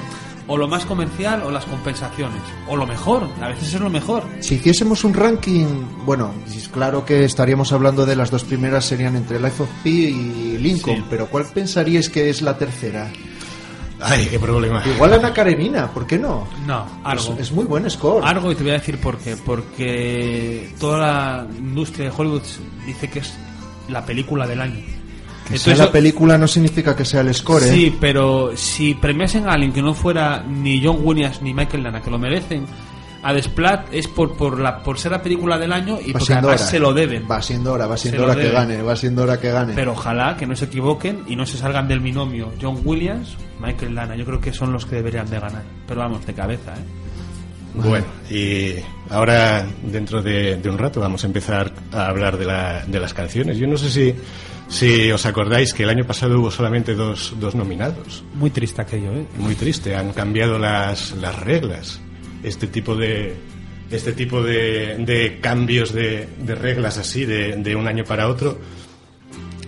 o 0.49 0.57
lo 0.57 0.69
más 0.69 0.85
comercial 0.85 1.43
o 1.43 1.51
las 1.51 1.65
compensaciones. 1.65 2.41
O 2.69 2.77
lo 2.77 2.87
mejor, 2.87 3.29
a 3.43 3.49
veces 3.49 3.75
es 3.75 3.81
lo 3.81 3.91
mejor. 3.91 4.23
Si 4.41 4.57
hiciésemos 4.57 5.03
un 5.03 5.13
ranking, 5.15 5.67
bueno, 6.05 6.33
es 6.55 6.69
claro 6.69 7.05
que 7.05 7.25
estaríamos 7.25 7.73
hablando 7.73 8.07
de 8.07 8.15
las 8.15 8.31
dos 8.31 8.45
primeras 8.45 8.85
serían 8.85 9.17
entre 9.17 9.41
Life 9.41 9.63
of 9.65 9.69
Pi 9.83 9.91
y 10.05 10.59
Lincoln, 10.59 10.97
Sí. 10.99 11.05
pero 11.11 11.27
¿cuál 11.27 11.47
pensaríais 11.47 12.09
que 12.11 12.31
es 12.31 12.43
la 12.43 12.57
tercera? 12.57 13.11
Ay, 13.99 14.27
qué 14.31 14.39
problema. 14.39 14.83
Igual 14.87 15.15
Ana 15.15 15.33
Karenina, 15.33 15.91
¿por 15.91 16.07
qué 16.07 16.19
no? 16.19 16.47
No, 16.67 16.85
algo. 17.03 17.33
Es, 17.33 17.41
es 17.41 17.53
muy 17.53 17.65
buen 17.65 17.89
score. 17.91 18.23
Algo 18.25 18.53
y 18.53 18.55
te 18.55 18.63
voy 18.63 18.73
a 18.73 18.75
decir 18.75 18.99
por 19.01 19.17
qué. 19.19 19.37
Porque 19.37 20.71
toda 20.79 20.99
la 20.99 21.47
industria 21.59 22.11
de 22.11 22.15
Hollywood 22.17 22.43
dice 22.87 23.09
que 23.09 23.21
es 23.21 23.33
la 23.89 24.05
película 24.05 24.47
del 24.47 24.61
año. 24.61 24.81
Que 25.49 25.59
sea 25.59 25.77
la 25.77 25.93
película 25.93 26.37
no 26.37 26.49
significa 26.49 26.97
que 26.97 27.05
sea 27.05 27.21
el 27.21 27.33
score, 27.33 27.63
¿eh? 27.65 27.71
Sí, 27.73 27.97
pero 28.01 28.57
si 28.57 28.95
premiasen 28.95 29.49
a 29.49 29.53
alguien 29.53 29.73
que 29.73 29.81
no 29.83 29.95
fuera 29.95 30.43
ni 30.43 30.85
John 30.85 30.99
Williams 31.03 31.41
ni 31.41 31.55
Michael 31.55 31.85
Lana, 31.85 32.01
que 32.03 32.11
lo 32.11 32.19
merecen, 32.19 32.67
a 33.23 33.33
Desplat 33.33 33.93
es 33.93 34.09
por 34.09 34.37
por 34.37 34.59
la 34.59 34.83
por 34.83 34.99
ser 34.99 35.13
la 35.13 35.23
película 35.23 35.57
del 35.57 35.73
año 35.73 35.99
y 36.05 36.13
Va 36.13 36.19
porque 36.19 36.33
además 36.35 36.61
hora. 36.63 36.71
se 36.71 36.79
lo 36.81 36.93
deben. 36.93 37.27
Va 37.31 37.41
siendo 37.43 37.73
hora, 37.75 37.87
va 37.87 37.97
siendo 37.97 38.19
Se 38.19 38.25
hora 38.25 38.35
que 38.35 38.41
deben. 38.41 38.55
gane, 38.55 38.83
va 38.83 38.97
siendo 38.97 39.23
hora 39.23 39.41
que 39.41 39.51
gane. 39.53 39.73
Pero 39.75 39.93
ojalá 39.93 40.37
que 40.37 40.47
no 40.47 40.57
se 40.57 40.65
equivoquen 40.65 41.23
y 41.29 41.37
no 41.37 41.47
se 41.47 41.57
salgan 41.59 41.87
del 41.87 42.01
binomio 42.01 42.53
John 42.61 42.81
Williams, 42.85 43.37
Michael 43.61 43.95
Lana. 43.95 44.17
Yo 44.17 44.25
creo 44.25 44.41
que 44.41 44.53
son 44.53 44.73
los 44.73 44.85
que 44.85 44.97
deberían 44.97 45.31
de 45.31 45.39
ganar. 45.39 45.63
Pero 45.87 46.01
vamos, 46.01 46.27
de 46.27 46.35
cabeza, 46.35 46.73
¿eh? 46.75 47.06
Bueno, 47.77 48.07
y 48.31 48.75
ahora 49.11 49.67
dentro 49.83 50.23
de, 50.23 50.57
de 50.57 50.71
un 50.71 50.79
rato 50.79 51.01
vamos 51.01 51.23
a 51.25 51.27
empezar 51.27 51.73
a 51.93 52.07
hablar 52.09 52.39
de, 52.39 52.47
la- 52.47 52.85
de 52.87 52.99
las 53.01 53.13
canciones. 53.15 53.59
Yo 53.59 53.67
no 53.67 53.77
sé 53.77 53.91
si, 53.91 54.15
si 54.69 55.11
os 55.13 55.27
acordáis 55.27 55.75
que 55.75 55.83
el 55.83 55.91
año 55.91 56.05
pasado 56.07 56.41
hubo 56.41 56.51
solamente 56.51 56.95
dos, 56.95 57.35
dos 57.39 57.55
nominados. 57.55 58.25
Muy 58.35 58.51
triste 58.51 58.81
aquello, 58.83 59.13
¿eh? 59.13 59.27
Muy 59.39 59.55
triste, 59.55 59.95
han 59.95 60.13
cambiado 60.13 60.59
las, 60.59 61.13
las 61.17 61.39
reglas. 61.41 62.01
Este 62.43 62.67
tipo 62.67 62.97
de, 62.97 63.35
este 63.91 64.13
tipo 64.13 64.43
de, 64.43 64.97
de 64.99 65.39
cambios 65.41 65.93
de, 65.93 66.29
de 66.39 66.55
reglas 66.55 66.97
así 66.99 67.25
de, 67.27 67.57
de 67.57 67.77
un 67.77 67.87
año 67.87 68.05
para 68.05 68.29
otro, 68.29 68.59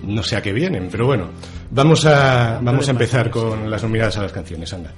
no 0.02 0.22
sé 0.22 0.36
a 0.36 0.42
qué 0.42 0.52
vienen, 0.52 0.88
pero 0.90 1.06
bueno, 1.06 1.30
vamos 1.70 2.06
a, 2.06 2.58
vamos 2.62 2.88
a 2.88 2.92
empezar 2.92 3.30
con 3.30 3.70
las 3.70 3.82
nominadas 3.82 4.16
a 4.16 4.22
las 4.22 4.32
canciones, 4.32 4.72
anda. 4.72 4.92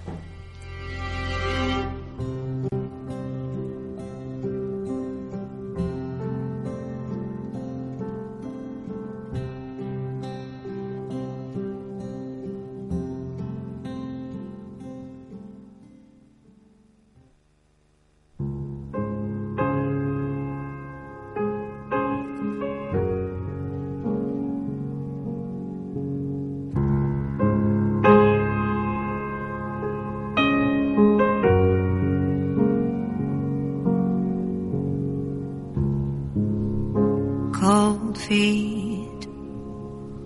Feet 38.29 39.27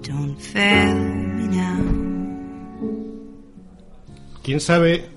don't 0.03 0.39
fail 0.39 0.95
me 0.95 1.47
now. 1.57 2.05
¿Quién 4.43 4.61
sabe 4.61 5.09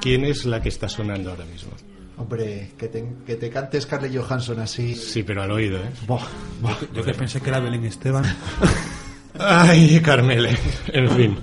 quién 0.00 0.24
es 0.24 0.44
la 0.44 0.60
que 0.62 0.68
está 0.68 0.88
sonando 0.88 1.30
ahora 1.30 1.44
mismo? 1.46 1.72
Hombre, 2.16 2.72
que 2.76 2.88
te, 2.88 3.04
que 3.26 3.36
te 3.36 3.48
cante 3.48 3.80
Scarlett 3.80 4.14
Johansson 4.14 4.60
así. 4.60 4.94
Sí, 4.94 5.22
pero 5.22 5.42
al 5.42 5.50
oído, 5.50 5.78
¿eh? 5.78 5.90
Buah, 6.06 6.26
buah. 6.60 6.76
Yo 6.94 7.02
que 7.02 7.14
pensé 7.14 7.40
que 7.40 7.48
era 7.48 7.60
Belén 7.60 7.84
Esteban. 7.86 8.24
Ay, 9.38 10.00
Carmele. 10.00 10.56
En 10.88 11.10
fin. 11.10 11.38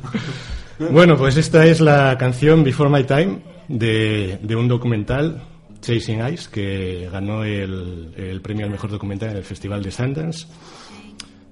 Bueno, 0.92 1.18
pues 1.18 1.36
esta 1.38 1.66
es 1.66 1.82
la 1.82 2.16
canción 2.20 2.64
Before 2.64 2.92
My 2.92 3.04
Time 3.04 3.40
de, 3.68 4.40
de 4.44 4.56
un 4.56 4.68
documental, 4.68 5.44
Chasing 5.88 6.22
Ice, 6.34 6.50
que 6.52 7.08
ganó 7.10 7.46
el, 7.46 8.14
el 8.18 8.42
premio 8.42 8.66
al 8.66 8.72
mejor 8.72 8.92
documental 8.92 9.30
en 9.30 9.38
el 9.38 9.44
Festival 9.46 9.82
de 9.82 9.92
Sundance. 9.92 10.48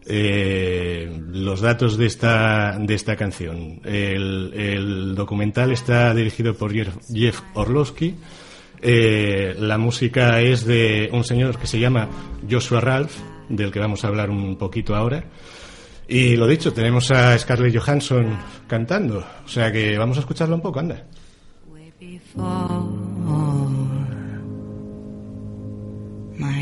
Eh, 0.08 1.10
los 1.32 1.62
datos 1.62 1.98
de 1.98 2.06
esta, 2.06 2.78
de 2.78 2.94
esta 2.94 3.16
canción. 3.16 3.80
El, 3.86 4.52
el 4.54 5.16
documental 5.16 5.72
está 5.72 6.14
dirigido 6.14 6.54
por 6.54 6.74
Jeff, 6.74 7.40
Orlowski. 7.54 8.16
Eh, 8.82 9.56
la 9.58 9.78
música 9.78 10.42
es 10.42 10.66
de 10.66 11.10
un 11.14 11.24
señor 11.24 11.58
que 11.58 11.66
se 11.66 11.80
llama 11.80 12.10
Joshua 12.48 12.82
Ralph, 12.82 13.16
del 13.48 13.72
que 13.72 13.80
vamos 13.80 14.04
a 14.04 14.10
hablar 14.10 14.30
un 14.30 14.58
poquito 14.58 14.96
ahora. 14.96 15.24
Y 16.10 16.36
lo 16.36 16.46
dicho, 16.46 16.74
tenemos 16.74 17.10
a 17.12 17.38
Scarlett 17.40 17.76
Johansson 17.76 18.38
cantando. 18.68 19.26
O 19.46 19.48
sea 19.48 19.72
que 19.72 19.98
vamos 19.98 20.18
a 20.18 20.20
escucharla 20.20 20.56
un 20.56 20.62
poco, 20.62 20.82
anda. 20.82 21.06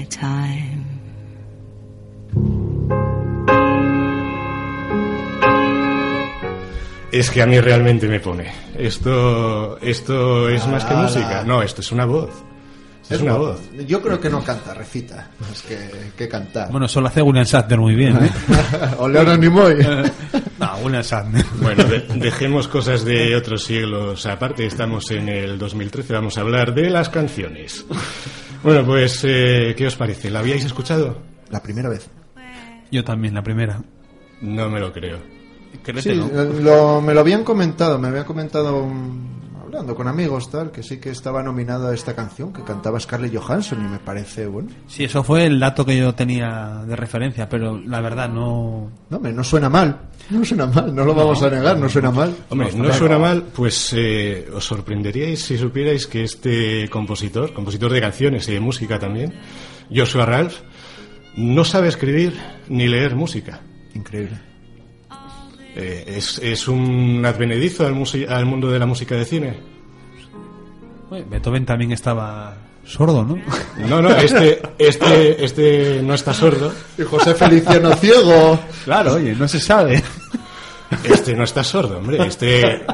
My 0.03 0.09
time. 0.09 0.83
Es 7.11 7.29
que 7.29 7.41
a 7.43 7.45
mí 7.45 7.59
realmente 7.59 8.07
me 8.07 8.19
pone. 8.19 8.51
Esto, 8.75 9.77
esto 9.79 10.49
es 10.49 10.65
más 10.67 10.83
que 10.83 10.95
música. 10.95 11.43
No, 11.45 11.61
esto 11.61 11.81
es 11.81 11.91
una 11.91 12.05
voz. 12.05 12.31
Es, 13.07 13.21
una 13.21 13.33
guapo. 13.33 13.47
voz. 13.53 13.85
Yo 13.85 14.01
creo 14.01 14.19
que 14.19 14.29
no 14.29 14.43
canta, 14.43 14.73
recita. 14.73 15.29
Es 15.51 15.61
que, 15.61 15.77
que 16.17 16.27
cantar. 16.27 16.71
Bueno, 16.71 16.87
eso 16.87 17.01
lo 17.01 17.07
hace 17.07 17.21
William 17.21 17.45
Shatner 17.45 17.77
muy 17.79 17.93
bien, 17.93 18.17
¿eh? 18.17 18.31
o 18.97 19.07
Leonard 19.07 19.39
Nimoy. 19.39 19.75
no, 20.59 20.75
William 20.83 21.03
Shatner. 21.03 21.45
Bueno, 21.61 21.83
de- 21.83 21.99
dejemos 22.15 22.67
cosas 22.67 23.05
de 23.05 23.35
otros 23.35 23.63
siglos 23.63 24.25
aparte. 24.25 24.65
Estamos 24.65 25.11
en 25.11 25.29
el 25.29 25.59
2013. 25.59 26.13
Vamos 26.13 26.37
a 26.39 26.41
hablar 26.41 26.73
de 26.73 26.89
las 26.89 27.09
canciones. 27.09 27.85
Bueno, 28.63 28.85
pues, 28.85 29.21
eh, 29.25 29.73
¿qué 29.77 29.87
os 29.87 29.95
parece? 29.95 30.29
¿La 30.29 30.39
habíais 30.39 30.63
escuchado? 30.65 31.17
La 31.49 31.61
primera 31.61 31.89
vez. 31.89 32.07
Yo 32.91 33.03
también, 33.03 33.33
la 33.33 33.43
primera. 33.43 33.81
No 34.41 34.69
me 34.69 34.79
lo 34.79 34.93
creo. 34.93 35.17
Sí, 36.01 36.13
lo- 36.61 37.01
me 37.01 37.13
lo 37.13 37.19
habían 37.19 37.43
comentado, 37.43 37.97
me 37.99 38.07
habían 38.09 38.25
comentado 38.25 38.85
mm, 38.85 39.52
hablando 39.73 39.95
con 39.95 40.07
amigos 40.07 40.51
tal, 40.51 40.71
que 40.71 40.83
sí 40.83 40.99
que 40.99 41.09
estaba 41.09 41.41
nominado 41.41 41.87
a 41.87 41.95
esta 41.95 42.15
canción 42.15 42.53
que 42.53 42.61
cantaba 42.63 42.99
Scarlett 42.99 43.35
Johansson 43.35 43.83
y 43.83 43.89
me 43.89 43.97
parece 43.97 44.45
bueno. 44.45 44.69
Sí, 44.85 45.05
eso 45.05 45.23
fue 45.23 45.47
el 45.47 45.59
dato 45.59 45.83
que 45.83 45.97
yo 45.97 46.13
tenía 46.13 46.83
de 46.85 46.95
referencia, 46.95 47.49
pero 47.49 47.79
la 47.79 47.99
verdad 47.99 48.29
no... 48.29 48.91
No, 49.09 49.17
hombre, 49.17 49.33
no 49.33 49.43
suena 49.43 49.69
mal, 49.69 50.09
no 50.29 50.45
suena 50.45 50.67
mal, 50.67 50.93
no 50.93 51.03
lo 51.03 51.15
vamos 51.15 51.41
a 51.41 51.49
negar, 51.49 51.75
no 51.79 51.89
suena 51.89 52.11
mal. 52.11 52.35
Hombre, 52.49 52.71
no 52.73 52.93
suena 52.93 53.17
mal, 53.17 53.41
pues 53.55 53.95
eh, 53.97 54.47
os 54.53 54.63
sorprenderíais 54.63 55.43
si 55.43 55.57
supierais 55.57 56.05
que 56.05 56.23
este 56.23 56.87
compositor, 56.89 57.51
compositor 57.51 57.91
de 57.91 58.01
canciones 58.01 58.47
y 58.49 58.53
de 58.53 58.59
música 58.59 58.99
también, 58.99 59.33
Joshua 59.93 60.27
Ralph, 60.27 60.57
no 61.35 61.65
sabe 61.65 61.87
escribir 61.87 62.33
ni 62.69 62.87
leer 62.87 63.15
música. 63.15 63.61
Increíble. 63.95 64.52
Eh, 65.75 66.03
es, 66.17 66.39
es 66.39 66.67
un 66.67 67.23
advenedizo 67.25 67.85
al, 67.85 67.95
al 68.29 68.45
mundo 68.45 68.69
de 68.71 68.79
la 68.79 68.85
música 68.85 69.15
de 69.15 69.25
cine. 69.25 69.59
Oye, 71.09 71.25
Beethoven 71.29 71.65
también 71.65 71.91
estaba 71.91 72.55
sordo, 72.85 73.23
¿no? 73.23 73.37
No, 73.87 74.01
no, 74.01 74.09
este, 74.15 74.61
este, 74.77 75.43
este 75.43 76.01
no 76.03 76.13
está 76.13 76.33
sordo. 76.33 76.71
Y 76.97 77.03
José 77.03 77.33
Feliciano 77.33 77.95
ciego. 77.95 78.59
claro, 78.85 79.13
oye, 79.15 79.35
no 79.35 79.47
se 79.47 79.59
sabe. 79.59 80.01
Este 81.03 81.35
no 81.35 81.43
está 81.43 81.63
sordo, 81.63 81.97
hombre. 81.97 82.25
Este. 82.27 82.85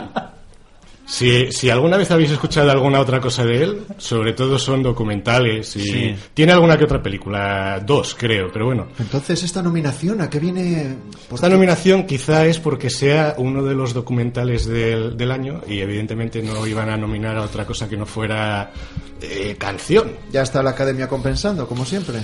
Si, 1.11 1.51
si 1.51 1.71
alguna 1.71 1.97
vez 1.97 2.11
habéis 2.11 2.29
escuchado 2.29 2.69
alguna 2.69 2.99
otra 2.99 3.19
cosa 3.19 3.43
de 3.43 3.63
él, 3.63 3.81
sobre 3.97 4.33
todo 4.33 4.59
son 4.59 4.83
documentales 4.83 5.75
y 5.75 5.79
Sí. 5.81 6.15
tiene 6.35 6.51
alguna 6.51 6.77
que 6.77 6.83
otra 6.83 7.01
película, 7.01 7.81
dos 7.83 8.15
creo, 8.17 8.51
pero 8.53 8.67
bueno. 8.67 8.87
Entonces 8.99 9.41
esta 9.41 9.63
nominación, 9.63 10.21
¿a 10.21 10.29
qué 10.29 10.39
viene? 10.39 10.95
¿Por 11.27 11.35
Esta 11.37 11.47
qué? 11.47 11.53
nominación 11.55 12.05
quizá 12.05 12.45
es 12.45 12.59
porque 12.59 12.91
sea 12.91 13.33
uno 13.39 13.63
de 13.63 13.73
los 13.73 13.93
documentales 13.95 14.67
del, 14.67 15.17
del 15.17 15.31
año 15.31 15.61
y 15.67 15.79
evidentemente 15.79 16.43
no 16.43 16.65
iban 16.67 16.89
a 16.91 16.95
nominar 16.97 17.37
a 17.37 17.41
otra 17.41 17.65
cosa 17.65 17.89
que 17.89 17.97
no 17.97 18.05
fuera 18.05 18.71
eh, 19.19 19.55
canción. 19.57 20.11
Ya 20.31 20.43
está 20.43 20.61
la 20.61 20.69
academia 20.69 21.07
compensando, 21.07 21.67
como 21.67 21.85
siempre. 21.85 22.19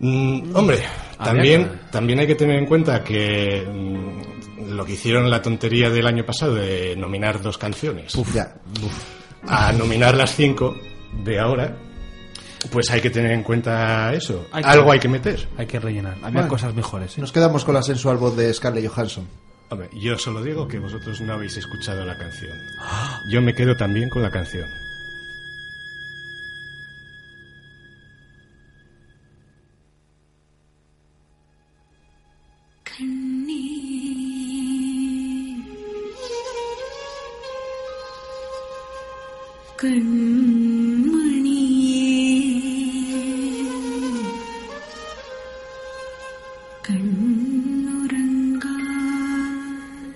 Mm, 0.00 0.56
hombre, 0.56 0.78
también, 1.22 1.72
también 1.90 2.20
hay 2.20 2.26
que 2.26 2.34
tener 2.36 2.56
en 2.58 2.64
cuenta 2.64 3.04
que 3.04 3.66
mm, 3.70 4.39
lo 4.68 4.84
que 4.84 4.92
hicieron 4.92 5.30
la 5.30 5.42
tontería 5.42 5.90
del 5.90 6.06
año 6.06 6.24
pasado 6.24 6.54
de 6.54 6.94
nominar 6.96 7.40
dos 7.42 7.58
canciones 7.58 8.12
Ya. 8.34 8.54
a 9.46 9.72
nominar 9.72 10.14
las 10.16 10.34
cinco 10.34 10.76
de 11.24 11.38
ahora, 11.38 11.76
pues 12.70 12.90
hay 12.90 13.00
que 13.00 13.10
tener 13.10 13.32
en 13.32 13.42
cuenta 13.42 14.12
eso. 14.14 14.46
Hay 14.52 14.62
que- 14.62 14.68
Algo 14.68 14.92
hay 14.92 14.98
que 15.00 15.08
meter. 15.08 15.48
Hay 15.56 15.66
que 15.66 15.80
rellenar. 15.80 16.14
Había 16.18 16.30
Bueno. 16.30 16.48
cosas 16.48 16.74
mejores, 16.74 17.16
¿eh? 17.16 17.20
Nos 17.20 17.32
quedamos 17.32 17.64
con 17.64 17.74
la 17.74 17.82
sensual 17.82 18.16
voz 18.18 18.36
de 18.36 18.52
Scarlett 18.52 18.88
Johansson. 18.88 19.26
Hombre, 19.70 19.88
yo 19.94 20.18
solo 20.18 20.42
digo 20.42 20.66
que 20.66 20.78
vosotros 20.80 21.20
no 21.20 21.34
habéis 21.34 21.56
escuchado 21.56 22.04
la 22.04 22.18
canción. 22.18 22.58
Yo 23.30 23.40
me 23.40 23.54
quedo 23.54 23.76
también 23.76 24.08
con 24.10 24.20
la 24.22 24.30
canción. 24.30 24.68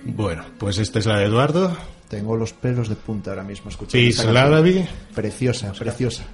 Bueno, 0.05 0.45
pues 0.59 0.77
esta 0.77 0.99
es 0.99 1.07
la 1.07 1.17
de 1.17 1.25
Eduardo. 1.25 1.75
Tengo 2.09 2.35
los 2.35 2.53
pelos 2.53 2.89
de 2.89 2.95
punta 2.95 3.31
ahora 3.31 3.43
mismo 3.43 3.71
escuchando. 3.71 3.97
Preciosa, 5.15 5.73
preciosa. 5.73 6.25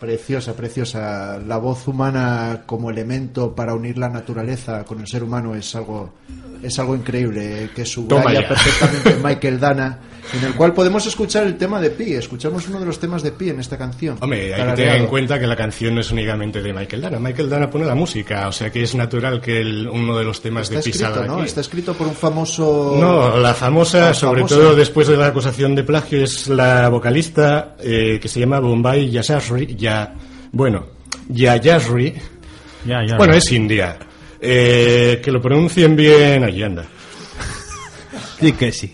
Preciosa, 0.00 0.54
preciosa. 0.54 1.38
La 1.46 1.58
voz 1.58 1.86
humana 1.86 2.62
como 2.64 2.90
elemento 2.90 3.54
para 3.54 3.74
unir 3.74 3.98
la 3.98 4.08
naturaleza 4.08 4.82
con 4.84 5.00
el 5.00 5.06
ser 5.06 5.22
humano 5.22 5.54
es 5.54 5.74
algo 5.76 6.14
es 6.62 6.78
algo 6.78 6.94
increíble 6.94 7.70
que 7.74 7.84
Toma 7.84 8.20
subraya 8.20 8.42
ya. 8.42 8.48
perfectamente 8.48 9.16
Michael 9.24 9.58
Dana, 9.60 9.98
en 10.38 10.44
el 10.44 10.54
cual 10.54 10.74
podemos 10.74 11.06
escuchar 11.06 11.46
el 11.46 11.56
tema 11.56 11.80
de 11.80 11.88
Pi. 11.88 12.12
Escuchamos 12.12 12.68
uno 12.68 12.78
de 12.80 12.84
los 12.84 12.98
temas 13.00 13.22
de 13.22 13.32
Pi 13.32 13.48
en 13.48 13.60
esta 13.60 13.78
canción. 13.78 14.18
Hombre, 14.20 14.54
hay 14.54 14.66
que 14.70 14.72
tener 14.74 14.96
en 14.96 15.06
cuenta 15.06 15.38
que 15.40 15.46
la 15.46 15.56
canción 15.56 15.94
no 15.94 16.02
es 16.02 16.10
únicamente 16.10 16.60
de 16.60 16.74
Michael 16.74 17.00
Dana. 17.00 17.18
Michael 17.18 17.48
Dana 17.48 17.70
pone 17.70 17.86
la 17.86 17.94
música, 17.94 18.46
o 18.46 18.52
sea 18.52 18.70
que 18.70 18.82
es 18.82 18.94
natural 18.94 19.40
que 19.40 19.58
el- 19.58 19.88
uno 19.88 20.18
de 20.18 20.24
los 20.24 20.42
temas 20.42 20.64
Está 20.64 20.74
de 20.74 20.80
escrito, 20.80 20.98
pisada 21.08 21.26
¿no? 21.26 21.34
aquí. 21.36 21.44
Está 21.46 21.60
escrito 21.62 21.94
por 21.94 22.06
un 22.06 22.14
famoso. 22.14 22.94
No, 23.00 23.38
la 23.38 23.54
famosa, 23.54 24.08
La 24.08 24.14
sobre 24.14 24.40
famosa. 24.42 24.54
todo 24.56 24.74
después 24.76 25.08
de 25.08 25.16
la 25.16 25.28
acusación 25.28 25.74
de 25.74 25.82
plagio, 25.82 26.22
es 26.22 26.46
la 26.48 26.90
vocalista 26.90 27.76
eh, 27.82 28.18
que 28.20 28.28
se 28.28 28.38
llama 28.38 28.60
Bombay 28.60 29.10
Yashasri. 29.10 29.76
Ya, 29.90 30.14
bueno, 30.52 30.86
Yayasri. 31.28 32.14
Ya, 32.86 33.04
ya. 33.04 33.16
Bueno, 33.16 33.34
es 33.34 33.50
india. 33.50 33.98
Eh, 34.40 35.20
que 35.22 35.32
lo 35.32 35.42
pronuncien 35.42 35.96
bien. 35.96 36.44
Allí 36.44 36.62
anda. 36.62 36.84
Sí 38.40 38.52
que 38.52 38.72
sí. 38.72 38.90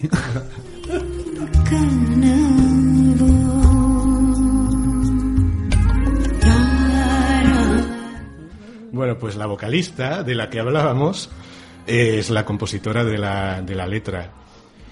Bueno, 8.90 9.18
pues 9.18 9.36
la 9.36 9.46
vocalista 9.46 10.22
de 10.24 10.34
la 10.34 10.48
que 10.50 10.58
hablábamos 10.58 11.30
es 11.86 12.30
la 12.30 12.44
compositora 12.44 13.04
de 13.04 13.18
la, 13.18 13.60
de 13.62 13.74
la 13.74 13.86
letra. 13.86 14.32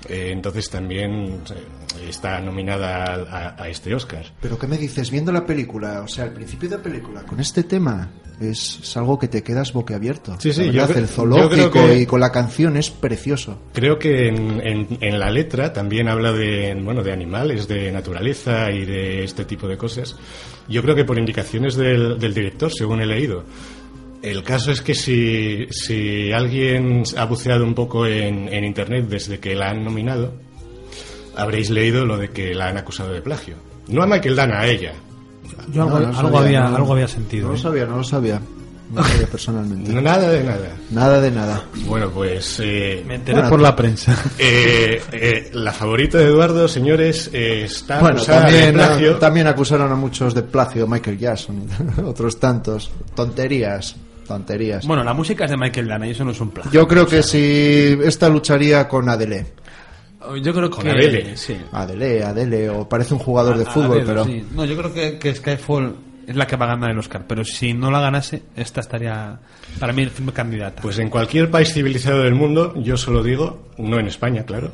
Eh, 0.09 0.28
entonces 0.30 0.70
también 0.70 1.40
eh, 1.50 1.84
está 2.09 2.40
nominada 2.40 3.05
a, 3.05 3.62
a- 3.62 3.68
este 3.68 3.94
Oscar. 3.94 4.24
Pero 4.40 4.59
¿qué 4.59 4.66
me 4.66 4.78
dices? 4.78 5.11
Viendo 5.11 5.32
la 5.32 5.44
película, 5.46 6.02
o 6.02 6.09
sea, 6.09 6.24
al 6.24 6.32
principio 6.32 6.68
de 6.68 6.76
la 6.76 6.82
película, 6.82 7.22
con 7.22 7.40
este 7.40 7.62
tema, 7.64 8.11
es, 8.40 8.80
es 8.82 8.96
algo 8.96 9.18
que 9.18 9.28
te 9.28 9.42
quedas 9.42 9.72
boquiabierto. 9.72 10.36
Sí, 10.40 10.52
sí, 10.52 10.66
yo 10.66 10.72
verdad, 10.72 10.90
cre- 10.90 10.98
el 10.98 11.07
yo 11.07 11.12
zoológico 11.12 11.70
creo 11.70 11.86
que- 11.88 12.00
y 12.00 12.07
con 12.07 12.20
la 12.20 12.30
canción 12.32 12.76
es 12.76 12.90
precioso. 12.90 13.61
Creo 13.72 13.98
que 13.98 14.28
en, 14.28 14.61
en- 14.66 14.98
en 15.00 15.18
la 15.20 15.30
letra 15.30 15.72
también 15.72 16.09
habla 16.09 16.32
de, 16.32 16.74
bueno, 16.82 17.02
de 17.02 17.12
animales, 17.12 17.68
de 17.68 17.92
naturaleza 17.92 18.70
y 18.70 18.84
de 18.84 19.24
este 19.24 19.44
tipo 19.44 19.66
de 19.68 19.76
cosas. 19.76 20.16
Yo 20.68 20.82
creo 20.82 20.94
que 20.94 21.05
por 21.05 21.18
indicaciones 21.18 21.76
del, 21.76 22.18
del 22.18 22.32
director, 22.34 22.72
según 22.72 23.00
he 23.00 23.07
leído. 23.07 23.44
El 24.22 24.42
caso 24.42 24.72
es 24.72 24.80
que 24.80 24.94
si, 24.94 25.66
si 25.70 26.32
alguien 26.32 27.02
ha 27.18 27.26
buceado 27.26 27.62
un 27.62 27.74
poco 27.74 28.07
en, 28.07 28.48
en 28.50 28.64
internet 28.64 29.05
desde 29.07 29.38
que 29.38 29.55
la 29.55 29.68
han 29.68 29.84
nominado, 29.84 30.32
habréis 31.37 31.70
leído 31.70 32.05
lo 32.05 32.16
de 32.18 32.30
que 32.30 32.55
la 32.55 32.68
han 32.68 32.76
acusado 32.76 33.12
de 33.12 33.20
plagio. 33.22 33.57
No 33.89 34.03
a 34.03 34.07
Michael 34.07 34.37
Dana, 34.37 34.61
a 34.61 34.66
ella. 34.66 34.93
Yo 35.72 35.82
algo, 35.82 35.99
No, 36.01 36.07
no 36.12 36.18
algo 36.18 36.39
sabía, 36.39 36.59
había, 36.61 36.70
no. 36.70 36.76
algo 36.76 36.93
había 36.95 37.09
sentido. 37.09 37.47
No 37.47 37.53
lo 37.53 37.59
¿eh? 37.59 37.62
sabía, 37.62 37.87
no 37.87 37.97
lo 37.99 38.05
sabía. 38.05 38.41
No 38.93 39.01
lo 39.01 39.07
sabía 39.09 39.26
personalmente. 39.26 39.93
No, 39.93 40.01
nada 40.03 40.28
de 40.30 40.45
nada. 40.45 40.68
Nada 40.91 41.20
de 41.20 41.30
nada. 41.30 41.64
Bueno, 41.87 42.11
pues 42.11 42.61
eh, 42.62 43.03
Me 43.07 43.16
enteré 43.16 43.37
Bueno, 43.37 43.51
por 43.51 43.61
la 43.61 43.74
prensa. 43.74 44.16
eh, 44.39 45.01
eh, 45.12 45.51
la 45.55 45.72
favorita 45.72 46.18
de 46.18 46.24
Eduardo, 46.26 46.68
señores, 46.68 47.30
eh, 47.32 47.64
está 47.64 47.99
Bueno, 48.01 48.16
acusada 48.16 48.47
de 48.47 48.53
también, 48.53 48.74
plagio. 48.74 49.16
también 49.16 49.47
acusaron 49.47 49.91
a 49.91 49.97
muchos 49.97 50.35
de 50.35 50.43
plagio, 50.43 50.87
Michael 50.87 51.18
Jackson, 51.18 51.66
otros 52.07 52.39
tantos. 52.39 52.91
Tonterías, 53.14 53.97
tonterías. 54.26 54.87
Bueno, 54.87 55.03
la 55.03 55.12
música 55.14 55.45
es 55.45 55.51
de 55.51 55.57
Michael 55.57 55.89
Dana 55.89 56.07
y 56.07 56.11
eso 56.11 56.24
no 56.24 56.30
es 56.32 56.41
un 56.41 56.51
plan. 56.51 56.68
Yo 56.70 56.87
creo 56.87 57.07
que 57.07 57.22
si 57.22 57.99
esta 58.05 58.28
lucharía 58.28 58.87
con 58.89 59.09
Adele. 59.09 59.47
Yo 60.43 60.55
creo 60.55 60.70
Con 60.70 60.85
que 60.85 60.91
Adele. 60.91 61.37
Sí. 61.37 61.57
Adele, 61.72 62.22
Adele, 62.22 62.70
o 62.70 62.89
parece 62.89 63.14
un 63.14 63.20
jugador 63.20 63.59
de 63.59 63.64
fútbol, 63.64 63.99
Adele, 63.99 64.07
pero... 64.07 64.25
sí. 64.25 64.45
No, 64.55 64.64
yo 64.64 64.77
creo 64.77 64.93
que, 64.93 65.18
que 65.18 65.35
Skyfall 65.35 65.97
es 66.27 66.37
la 66.37 66.47
que 66.47 66.57
va 66.57 66.66
a 66.66 66.68
ganar 66.68 66.91
el 66.91 66.99
Oscar. 66.99 67.25
Pero 67.27 67.45
si 67.45 67.75
no 67.75 67.91
la 67.91 68.01
ganase, 68.01 68.43
esta 68.57 68.81
estaría 68.81 69.39
para 69.79 69.93
mí 69.93 70.03
el 70.03 70.11
filme 70.11 70.33
candidata. 70.33 70.83
Pues 70.83 70.99
en 70.99 71.11
cualquier 71.11 71.51
país 71.51 71.72
civilizado 71.72 72.22
del 72.22 72.35
mundo, 72.35 72.75
yo 72.77 72.97
solo 72.97 73.22
digo, 73.22 73.68
no 73.79 73.99
en 73.99 74.07
España, 74.07 74.45
claro, 74.45 74.72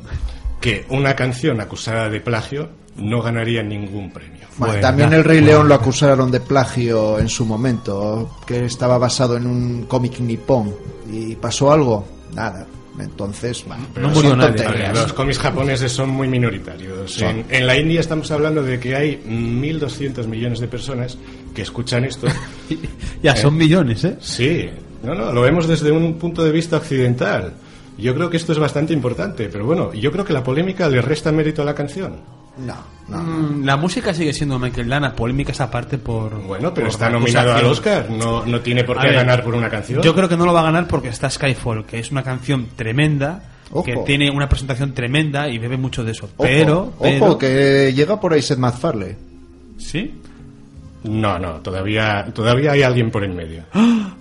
que 0.59 0.85
una 0.89 1.15
canción 1.15 1.59
acusada 1.59 2.09
de 2.09 2.21
plagio 2.21 2.69
no 2.95 3.21
ganaría 3.21 3.63
ningún 3.63 4.11
premio. 4.11 4.41
Bueno, 4.57 4.73
Bueno, 4.73 4.81
también 4.81 5.13
el 5.13 5.23
Rey 5.23 5.41
León 5.41 5.67
lo 5.67 5.75
acusaron 5.75 6.29
de 6.29 6.39
plagio 6.41 7.19
en 7.19 7.29
su 7.29 7.45
momento, 7.45 8.37
que 8.45 8.65
estaba 8.65 8.97
basado 8.97 9.37
en 9.37 9.47
un 9.47 9.83
cómic 9.85 10.19
nipón. 10.19 10.73
¿Y 11.11 11.35
pasó 11.35 11.71
algo? 11.71 12.05
Nada. 12.33 12.65
Entonces, 12.99 13.63
bueno, 13.65 13.85
No 13.99 14.09
murió 14.09 14.35
nadie. 14.35 14.67
ver, 14.67 14.93
los 14.95 15.13
cómics 15.13 15.39
japoneses 15.39 15.91
son 15.91 16.09
muy 16.09 16.27
minoritarios. 16.27 17.11
Son. 17.11 17.29
En, 17.29 17.45
en 17.49 17.67
la 17.67 17.77
India 17.77 17.99
estamos 18.01 18.29
hablando 18.31 18.61
de 18.63 18.79
que 18.79 18.95
hay 18.95 19.21
1.200 19.25 20.27
millones 20.27 20.59
de 20.59 20.67
personas 20.67 21.17
que 21.55 21.61
escuchan 21.61 22.03
esto. 22.03 22.27
ya, 23.23 23.35
son 23.35 23.55
millones, 23.55 24.03
¿eh? 24.03 24.17
Sí, 24.19 24.69
no, 25.03 25.15
no, 25.15 25.31
lo 25.31 25.41
vemos 25.41 25.67
desde 25.67 25.91
un 25.91 26.15
punto 26.15 26.43
de 26.43 26.51
vista 26.51 26.77
occidental. 26.77 27.53
Yo 27.97 28.15
creo 28.15 28.29
que 28.29 28.37
esto 28.37 28.51
es 28.51 28.59
bastante 28.59 28.93
importante, 28.93 29.49
pero 29.49 29.65
bueno, 29.65 29.93
yo 29.93 30.11
creo 30.11 30.25
que 30.25 30.33
la 30.33 30.43
polémica 30.43 30.89
le 30.89 31.01
resta 31.01 31.31
mérito 31.31 31.61
a 31.61 31.65
la 31.65 31.75
canción. 31.75 32.15
No, 32.57 32.75
no. 33.07 33.17
Mm, 33.17 33.63
La 33.65 33.77
música 33.77 34.13
sigue 34.13 34.33
siendo 34.33 34.59
Michael 34.59 34.89
Dana, 34.89 35.15
polémicas 35.15 35.59
aparte 35.61 35.97
por. 35.97 36.33
Bueno, 36.43 36.73
pero 36.73 36.87
por 36.87 36.93
está 36.93 37.09
nominado 37.09 37.53
al. 37.53 37.65
Oscar, 37.65 38.09
no, 38.09 38.45
no 38.45 38.59
tiene 38.61 38.83
por 38.83 38.99
qué 38.99 39.07
ver, 39.07 39.15
ganar 39.15 39.43
por 39.43 39.55
una 39.55 39.69
canción. 39.69 40.01
Yo 40.01 40.13
creo 40.13 40.27
que 40.27 40.37
no 40.37 40.45
lo 40.45 40.53
va 40.53 40.61
a 40.61 40.63
ganar 40.63 40.87
porque 40.87 41.07
está 41.09 41.29
Skyfall, 41.29 41.85
que 41.85 41.99
es 41.99 42.11
una 42.11 42.23
canción 42.23 42.67
tremenda, 42.75 43.43
Ojo. 43.71 43.83
que 43.83 43.95
tiene 44.05 44.29
una 44.29 44.49
presentación 44.49 44.93
tremenda 44.93 45.47
y 45.49 45.57
bebe 45.57 45.77
mucho 45.77 46.03
de 46.03 46.11
eso. 46.11 46.25
Ojo, 46.25 46.33
pero, 46.43 46.93
pero- 47.01 47.25
ojo, 47.25 47.37
que 47.37 47.93
llega 47.93 48.19
por 48.19 48.33
ahí 48.33 48.41
Seth 48.41 48.59
MacFarlane. 48.59 49.17
¿Sí? 49.77 50.13
No, 51.03 51.39
no, 51.39 51.53
todavía, 51.61 52.27
todavía 52.33 52.73
hay 52.73 52.83
alguien 52.83 53.09
por 53.09 53.23
en 53.23 53.35
medio. 53.35 53.63
Suddenly, 53.73 54.20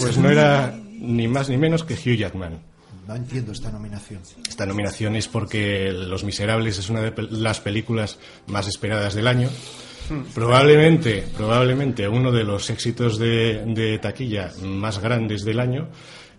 Pues 0.00 0.18
no 0.18 0.30
era 0.30 0.78
ni 1.00 1.28
más 1.28 1.48
ni 1.48 1.56
menos 1.56 1.84
que 1.84 1.94
Hugh 1.94 2.16
Jackman. 2.16 2.60
No 3.06 3.16
entiendo 3.16 3.52
esta 3.52 3.70
nominación. 3.70 4.20
Esta 4.48 4.66
nominación 4.66 5.16
es 5.16 5.26
porque 5.26 5.90
Los 5.92 6.22
Miserables 6.22 6.78
es 6.78 6.90
una 6.90 7.00
de 7.02 7.12
las 7.30 7.60
películas 7.60 8.18
más 8.46 8.68
esperadas 8.68 9.14
del 9.14 9.26
año. 9.26 9.48
Probablemente, 10.34 11.24
probablemente 11.36 12.08
uno 12.08 12.32
de 12.32 12.44
los 12.44 12.68
éxitos 12.70 13.18
de, 13.18 13.64
de 13.66 13.98
taquilla 13.98 14.52
más 14.62 14.98
grandes 14.98 15.44
del 15.44 15.60
año. 15.60 15.88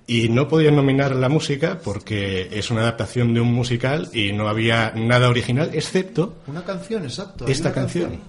Y 0.07 0.29
no 0.29 0.47
podían 0.47 0.75
nominar 0.75 1.15
la 1.15 1.29
música 1.29 1.79
porque 1.83 2.49
es 2.51 2.69
una 2.71 2.81
adaptación 2.81 3.33
de 3.33 3.39
un 3.39 3.53
musical 3.53 4.09
y 4.13 4.33
no 4.33 4.49
había 4.49 4.91
nada 4.95 5.29
original, 5.29 5.69
excepto 5.73 6.35
Una 6.47 6.65
canción, 6.65 7.03
exacto. 7.03 7.47
esta 7.47 7.71
canción. 7.71 8.19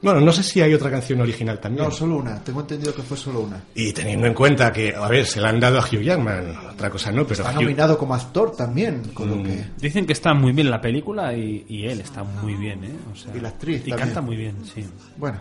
Bueno, 0.00 0.20
no 0.20 0.32
sé 0.32 0.42
si 0.42 0.60
hay 0.60 0.72
otra 0.74 0.90
canción 0.90 1.20
original 1.20 1.58
también. 1.60 1.84
No, 1.84 1.90
solo 1.90 2.16
una. 2.16 2.42
Tengo 2.44 2.60
entendido 2.60 2.94
que 2.94 3.02
fue 3.02 3.16
solo 3.16 3.40
una. 3.40 3.62
Y 3.74 3.92
teniendo 3.92 4.26
en 4.26 4.34
cuenta 4.34 4.72
que, 4.72 4.94
a 4.94 5.08
ver, 5.08 5.26
se 5.26 5.40
la 5.40 5.48
han 5.48 5.58
dado 5.58 5.78
a 5.78 5.82
Hugh 5.82 6.02
Jackman, 6.02 6.54
otra 6.72 6.88
cosa 6.90 7.10
no, 7.10 7.24
pero 7.26 7.42
Está 7.42 7.52
Hugh- 7.58 7.62
nominado 7.62 7.98
como 7.98 8.14
actor 8.14 8.54
también, 8.56 9.02
con 9.14 9.28
lo 9.30 9.42
que... 9.42 9.64
Dicen 9.78 10.06
que 10.06 10.12
está 10.12 10.34
muy 10.34 10.52
bien 10.52 10.70
la 10.70 10.80
película 10.80 11.34
y, 11.34 11.64
y 11.68 11.86
él 11.86 12.00
está 12.00 12.22
muy 12.22 12.54
bien, 12.54 12.84
¿eh? 12.84 12.92
O 13.12 13.16
sea, 13.16 13.36
Y 13.36 13.40
la 13.40 13.48
actriz 13.48 13.78
Y 13.86 13.90
también. 13.90 13.98
canta 14.08 14.20
muy 14.20 14.36
bien, 14.36 14.56
sí. 14.72 14.84
Bueno, 15.16 15.38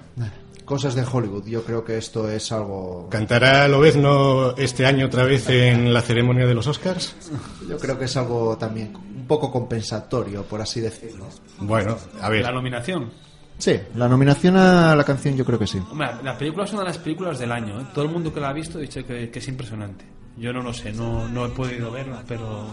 cosas 0.66 0.95
de 0.95 1.03
Hollywood. 1.10 1.45
Yo 1.47 1.64
creo 1.64 1.86
que 1.86 1.97
esto 1.97 2.30
es 2.30 2.51
algo... 2.51 3.08
¿Cantará 3.12 3.68
Lobezno 3.68 4.55
este 4.58 4.86
año 4.86 5.05
otra 5.05 5.24
vez 5.24 5.47
en 5.49 5.93
la 5.93 6.01
ceremonia 6.01 6.45
de 6.47 6.53
los 6.55 6.66
Oscars? 6.68 7.16
Yo 7.70 7.78
creo 7.78 7.97
que 7.99 8.05
es 8.05 8.18
algo 8.18 8.58
también 8.58 8.93
un 8.95 9.28
poco 9.28 9.51
compensatorio, 9.51 10.43
por 10.43 10.62
así 10.62 10.80
decirlo. 10.82 11.28
Bueno, 11.60 11.95
a 12.22 12.30
ver, 12.30 12.41
La 12.43 12.51
nominación. 12.51 13.12
Sí, 13.58 13.80
la 13.95 14.08
nominación 14.08 14.55
a 14.58 14.95
la 14.95 15.03
canción 15.03 15.36
yo 15.36 15.43
creo 15.43 15.58
que 15.58 15.66
sí. 15.68 15.80
Hombre, 15.91 16.10
la 16.24 16.38
película 16.38 16.66
es 16.66 16.72
una 16.74 16.82
de 16.82 16.88
las 16.89 16.97
películas 16.99 17.39
del 17.39 17.51
año. 17.51 17.82
¿eh? 17.82 17.86
Todo 17.93 18.05
el 18.05 18.12
mundo 18.12 18.34
que 18.34 18.39
la 18.39 18.49
ha 18.49 18.53
visto 18.53 18.78
dice 18.78 19.03
que, 19.03 19.30
que 19.30 19.39
es 19.39 19.47
impresionante. 19.47 20.05
Yo 20.38 20.53
no 20.53 20.62
lo 20.62 20.72
sé, 20.74 20.93
no, 20.93 21.28
no 21.28 21.47
he 21.47 21.49
podido 21.49 21.89
verla, 21.91 22.24
pero... 22.28 22.68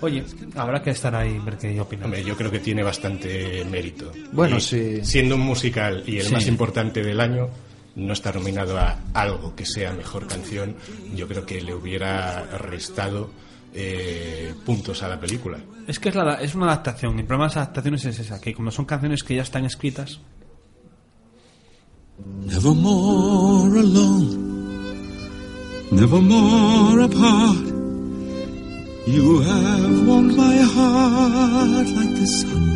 Oye, 0.00 0.22
habrá 0.56 0.82
que 0.82 0.90
estar 0.90 1.14
ahí 1.14 1.36
y 1.36 1.38
ver 1.38 1.56
qué 1.56 1.80
opinan. 1.80 2.06
hombre, 2.06 2.24
yo 2.24 2.36
creo 2.36 2.50
que 2.50 2.58
tiene 2.58 2.82
bastante 2.82 3.64
mérito. 3.70 4.10
Bueno, 4.32 4.56
Y 4.56 4.60
sí. 4.60 5.04
Siendo 5.04 5.36
un 5.36 5.42
musical 5.42 6.02
y 6.06 6.18
el 6.18 6.26
Sí. 6.26 6.32
más 6.34 6.46
importante 6.46 7.02
del 7.02 7.20
año, 7.20 7.48
no 7.94 8.12
está 8.12 8.32
nominado 8.32 8.76
a 8.76 8.98
algo 9.14 9.54
que 9.54 9.64
sea 9.64 9.92
mejor 9.92 10.26
canción, 10.26 10.74
yo 11.14 11.26
creo 11.28 11.46
que 11.46 11.60
le 11.62 11.72
hubiera 11.74 12.42
restado 12.58 13.30
eh, 13.74 14.54
puntos 14.64 15.02
a 15.02 15.08
la 15.08 15.18
película. 15.20 15.58
Es 15.86 15.98
que 15.98 16.08
es, 16.10 16.14
la- 16.14 16.34
es 16.40 16.54
una 16.54 16.66
adaptación. 16.66 17.18
El 17.18 17.26
problema 17.26 17.44
de 17.44 17.48
las 17.50 17.56
adaptaciones 17.58 18.04
es 18.06 18.18
esa, 18.20 18.40
que 18.40 18.54
como 18.54 18.70
son 18.70 18.84
canciones 18.84 19.22
que 19.22 19.34
ya 19.36 19.42
están 19.42 19.64
escritas, 19.64 20.20
Never 22.46 22.72
more 22.74 23.76
alone, 23.80 24.36
never 25.90 26.20
more 26.22 27.02
apart. 27.02 27.66
You 29.06 29.40
have 29.42 30.06
warmed 30.06 30.36
my 30.36 30.56
heart 30.62 31.88
like 31.88 32.14
the 32.14 32.26
sun. 32.26 32.70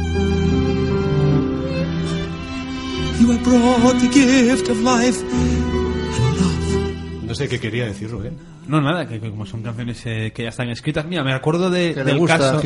You 3.20 3.30
have 3.30 3.42
brought 3.44 4.00
the 4.00 4.08
gift 4.08 4.68
of 4.68 4.80
life 4.80 5.22
and 5.22 6.40
love. 6.40 7.24
No 7.26 7.34
sé 7.34 7.48
qué 7.48 7.60
quería 7.60 7.86
decir 7.86 8.10
Rubén. 8.10 8.36
No 8.68 8.80
nada, 8.80 9.06
que, 9.08 9.18
que 9.20 9.30
como 9.30 9.44
son 9.46 9.62
canciones 9.62 10.00
eh, 10.06 10.32
que 10.34 10.44
ya 10.44 10.50
están 10.50 10.68
escritas. 10.68 11.04
Mira, 11.06 11.24
me 11.24 11.32
acuerdo 11.32 11.70
de, 11.70 11.94
Que 11.94 12.04
del 12.04 12.18
gusta 12.18 12.38
caso. 12.38 12.60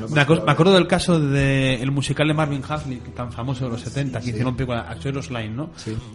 Lo 0.00 0.08
me, 0.08 0.14
más 0.14 0.14
acu- 0.14 0.26
probable. 0.26 0.44
me 0.46 0.52
acuerdo 0.52 0.72
del 0.74 0.86
caso 0.86 1.20
del 1.20 1.90
musical 1.90 2.28
de 2.28 2.34
Marvin 2.34 2.62
Hafley, 2.66 3.02
tan 3.14 3.32
famoso 3.32 3.64
de 3.64 3.70
los 3.72 3.80
70, 3.80 4.20
que 4.20 4.30
hicieron 4.30 4.54
película 4.56 4.80
Axeros 4.88 5.30
Line, 5.30 5.50
¿no? 5.50 5.70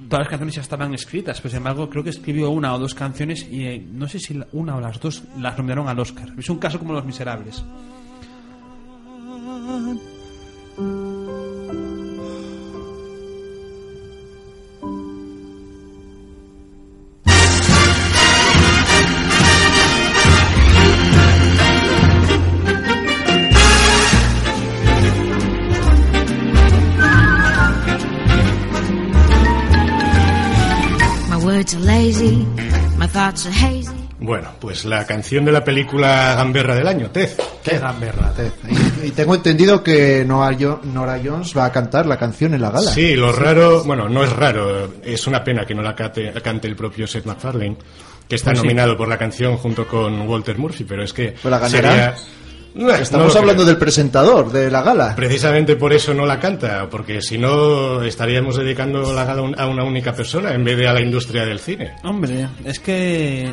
Todas 0.09 0.21
las 0.25 0.29
canciones 0.29 0.55
ya 0.55 0.61
estaban 0.61 0.93
escritas, 0.93 1.39
pero 1.41 1.49
sin 1.49 1.57
embargo 1.57 1.89
creo 1.89 2.03
que 2.03 2.09
escribió 2.11 2.49
una 2.49 2.73
o 2.73 2.79
dos 2.79 2.95
canciones 2.95 3.45
y 3.51 3.65
eh, 3.65 3.85
no 3.91 4.07
sé 4.07 4.19
si 4.19 4.39
una 4.53 4.75
o 4.75 4.81
las 4.81 4.99
dos 4.99 5.23
las 5.39 5.57
nominaron 5.57 5.87
al 5.87 5.99
Oscar. 5.99 6.29
Es 6.37 6.49
un 6.49 6.57
caso 6.57 6.79
como 6.79 6.93
Los 6.93 7.05
Miserables. 7.05 7.63
Bueno, 34.19 34.49
pues 34.59 34.85
la 34.85 35.05
canción 35.05 35.43
de 35.45 35.51
la 35.51 35.63
película 35.63 36.33
Gamberra 36.35 36.75
del 36.75 36.87
año, 36.87 37.09
Tez. 37.09 37.37
¡Qué 37.63 37.77
gamberra! 37.77 38.33
Y, 39.03 39.07
y 39.07 39.11
tengo 39.11 39.35
entendido 39.35 39.83
que 39.83 40.23
Nora, 40.25 40.55
Jo- 40.59 40.79
Nora 40.83 41.19
Jones 41.23 41.55
va 41.57 41.65
a 41.65 41.71
cantar 41.71 42.05
la 42.05 42.17
canción 42.17 42.53
en 42.53 42.61
la 42.61 42.71
gala. 42.71 42.91
Sí, 42.91 43.15
lo 43.15 43.31
raro, 43.33 43.83
bueno, 43.83 44.07
no 44.09 44.23
es 44.23 44.31
raro, 44.31 44.93
es 45.03 45.27
una 45.27 45.43
pena 45.43 45.65
que 45.65 45.73
no 45.75 45.81
la 45.81 45.95
cante, 45.95 46.31
cante 46.41 46.67
el 46.67 46.75
propio 46.75 47.05
Seth 47.07 47.25
MacFarlane, 47.25 47.77
que 48.27 48.35
está 48.35 48.51
Pues 48.51 48.59
sí. 48.61 48.65
nominado 48.65 48.95
por 48.97 49.07
la 49.07 49.17
canción 49.17 49.57
junto 49.57 49.87
con 49.87 50.27
Walter 50.27 50.57
Murphy, 50.57 50.83
pero 50.85 51.03
es 51.03 51.11
que 51.13 51.35
Pues 51.41 51.51
la 51.51 51.59
ganará. 51.59 51.69
sería, 51.69 52.15
No 52.75 52.89
Estamos 52.91 53.35
hablando 53.35 53.63
creo. 53.63 53.67
del 53.67 53.77
presentador 53.77 54.51
de 54.51 54.71
la 54.71 54.81
gala. 54.81 55.15
Precisamente 55.15 55.75
por 55.75 55.93
eso 55.93 56.13
no 56.13 56.25
la 56.25 56.39
canta, 56.39 56.89
porque 56.89 57.21
si 57.21 57.37
no 57.37 58.01
estaríamos 58.03 58.55
dedicando 58.57 59.13
la 59.13 59.25
gala 59.25 59.41
a 59.41 59.43
un- 59.43 59.59
a 59.59 59.67
una 59.67 59.83
única 59.83 60.13
persona 60.13 60.53
en 60.53 60.63
vez 60.63 60.77
de 60.77 60.87
a 60.87 60.93
la 60.93 61.01
industria 61.01 61.45
del 61.45 61.59
cine. 61.59 61.93
Hombre, 62.03 62.47
es 62.65 62.79
que 62.79 63.51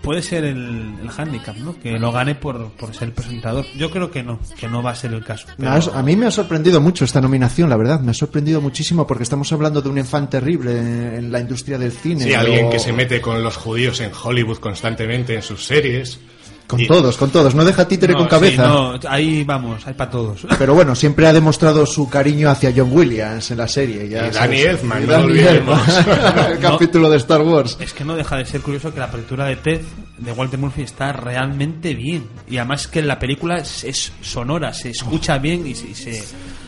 puede 0.00 0.22
ser 0.22 0.44
el, 0.44 0.94
el 1.02 1.08
hándicap, 1.10 1.56
¿no? 1.56 1.78
Que 1.80 1.98
lo 1.98 2.12
gane 2.12 2.34
por, 2.34 2.70
por 2.72 2.94
ser 2.94 3.12
presentador. 3.14 3.64
Yo 3.76 3.90
creo 3.90 4.10
que 4.10 4.22
no, 4.22 4.38
que 4.58 4.68
no 4.68 4.82
va 4.82 4.90
a 4.90 4.94
ser 4.94 5.12
el 5.14 5.24
caso. 5.24 5.46
Pero- 5.56 5.94
A 5.94 6.02
mí 6.02 6.14
me 6.16 6.26
ha 6.26 6.30
sorprendido 6.30 6.80
mucho 6.80 7.04
esta 7.04 7.20
nominación, 7.20 7.68
la 7.70 7.76
verdad. 7.76 8.00
Me 8.00 8.10
ha 8.10 8.14
sorprendido 8.14 8.60
muchísimo 8.60 9.06
porque 9.06 9.22
estamos 9.24 9.50
hablando 9.52 9.80
de 9.82 9.88
un 9.88 9.98
enfant 9.98 10.30
terrible 10.30 10.78
en, 10.78 11.14
en 11.16 11.32
la 11.32 11.40
industria 11.40 11.78
del 11.78 11.92
cine. 11.92 12.24
Sí, 12.24 12.34
alguien 12.34 12.66
o- 12.66 12.70
que 12.70 12.78
se 12.78 12.92
mete 12.92 13.20
con 13.20 13.42
los 13.42 13.56
judíos 13.56 14.00
en 14.00 14.10
Hollywood 14.12 14.58
constantemente 14.58 15.34
en 15.34 15.42
sus 15.42 15.64
series. 15.64 16.18
Con 16.66 16.80
Y- 16.80 16.86
todos, 16.86 17.16
con 17.18 17.30
todos. 17.30 17.54
No 17.54 17.62
deja 17.64 17.86
títere 17.86 18.14
No, 18.14 18.20
con 18.20 18.28
cabeza. 18.28 18.64
sí, 18.64 18.68
no, 18.68 18.98
ahí 19.10 19.44
vamos, 19.44 19.86
hay 19.86 19.92
para 19.94 20.10
todos. 20.10 20.46
Pero 20.58 20.74
bueno, 20.74 20.94
siempre 20.94 21.26
ha 21.26 21.32
demostrado 21.32 21.84
su 21.84 22.08
cariño 22.08 22.48
hacia 22.48 22.72
John 22.74 22.88
Williams 22.90 23.50
en 23.50 23.58
la 23.58 23.68
serie. 23.68 24.08
Ya 24.08 24.28
Y. 24.28 24.30
Danny 24.30 24.60
Elfman, 24.60 25.04
no 25.06 25.12
Danny 25.12 25.24
olvidemos. 25.26 25.88
Elfman, 25.88 26.52
el 26.52 26.58
capítulo 26.60 27.10
de 27.10 27.16
Star 27.18 27.42
Wars. 27.42 27.76
Es 27.80 27.92
que 27.92 28.04
no 28.04 28.16
deja 28.16 28.36
de 28.38 28.46
ser 28.46 28.62
curioso 28.62 28.92
que 28.94 28.98
la 28.98 29.06
apertura 29.06 29.44
de 29.44 29.56
Ted 29.56 29.80
de 30.18 30.32
Walter 30.32 30.58
Murphy 30.58 30.82
está 30.82 31.12
realmente 31.12 31.94
bien. 31.94 32.24
Y 32.48 32.56
además 32.56 32.88
que 32.88 33.02
la 33.02 33.18
película 33.18 33.58
es, 33.58 33.84
es 33.84 34.12
sonora, 34.22 34.72
se 34.72 34.90
escucha 34.90 35.36
bien 35.38 35.66
y 35.66 35.74
se... 35.74 35.88
y 35.88 35.94
se- 35.94 36.24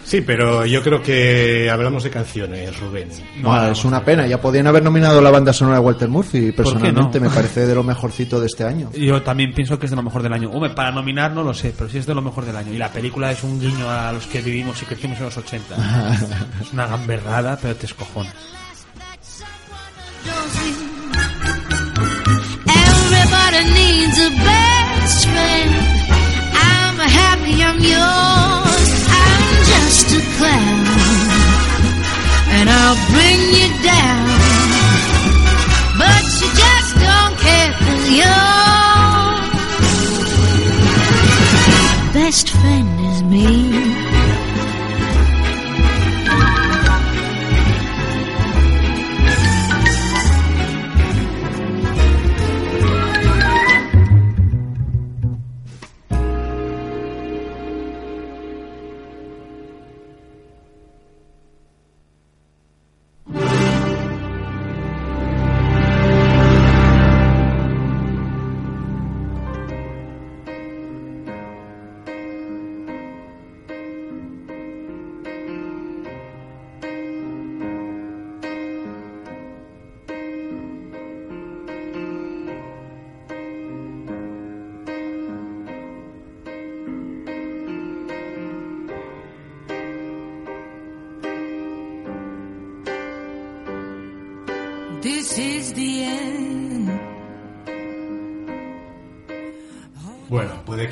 Sí, 0.06 0.20
pero 0.20 0.64
yo 0.64 0.84
creo 0.84 1.02
que 1.02 1.68
hablamos 1.68 2.04
de 2.04 2.10
canciones, 2.10 2.78
Rubén. 2.78 3.08
no, 3.38 3.48
vamos. 3.48 3.76
es 3.76 3.84
una 3.84 4.04
pena. 4.04 4.24
Ya 4.28 4.40
podían 4.40 4.68
haber 4.68 4.84
nominado 4.84 5.20
la 5.20 5.32
banda 5.32 5.52
sonora 5.52 5.78
de 5.78 5.84
Walter 5.84 6.08
Murphy. 6.08 6.52
Personalmente 6.52 7.18
no? 7.18 7.28
me 7.28 7.34
parece 7.34 7.66
de 7.66 7.74
lo 7.74 7.82
mejorcito 7.82 8.38
de 8.38 8.46
este 8.46 8.62
año. 8.62 8.92
Yo 8.92 9.20
también 9.22 9.52
pienso 9.52 9.80
que 9.80 9.86
es 9.86 9.90
de 9.90 9.96
lo 9.96 10.04
mejor 10.04 10.22
del 10.22 10.32
año. 10.32 10.48
Hombre, 10.52 10.70
para 10.70 10.92
nominar 10.92 11.32
no 11.32 11.42
lo 11.42 11.52
sé, 11.52 11.74
pero 11.76 11.90
sí 11.90 11.98
es 11.98 12.06
de 12.06 12.14
lo 12.14 12.22
mejor 12.22 12.44
del 12.44 12.56
año. 12.56 12.72
Y 12.72 12.78
la 12.78 12.92
película 12.92 13.32
es 13.32 13.42
un 13.42 13.58
guiño 13.58 13.90
a 13.90 14.12
los 14.12 14.28
que 14.28 14.40
vivimos 14.40 14.80
y 14.80 14.86
crecimos 14.86 15.18
en 15.18 15.24
los 15.24 15.36
80. 15.36 15.74
es 16.62 16.72
una 16.72 16.86
gamberrada, 16.86 17.58
pero 17.60 17.74
te 17.74 17.86
escojones. 17.86 18.32
Everybody 22.68 23.64
needs 23.74 24.18
a 24.20 24.30
best 24.30 25.26
friend. 25.26 25.74
I'm 26.54 26.98
happy 27.00 27.60
I'm 27.60 27.80
yours. 27.80 28.65
A 29.96 30.20
clown. 30.36 30.86
And 32.50 32.68
I'll 32.68 33.00
bring 33.10 33.40
you 33.58 33.68
down. 33.82 34.26
But 35.98 36.24
you 36.40 36.48
just 36.64 36.92
don't 37.08 37.36
care 37.38 37.72
'cause 37.72 38.10
your 38.10 38.46
best 42.12 42.50
friend 42.50 43.00
is 43.10 43.22
me. 43.22 43.95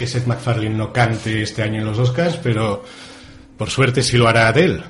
Que 0.04 0.10
Seth 0.10 0.26
MacFarlane 0.26 0.68
no 0.76 0.92
cante 0.92 1.42
este 1.42 1.62
año 1.62 1.80
en 1.80 1.86
los 1.86 1.98
Oscars, 1.98 2.36
pero 2.42 2.84
por 3.56 3.70
suerte 3.70 4.02
sí 4.02 4.18
lo 4.18 4.28
hará 4.28 4.48
Adele. 4.48 4.82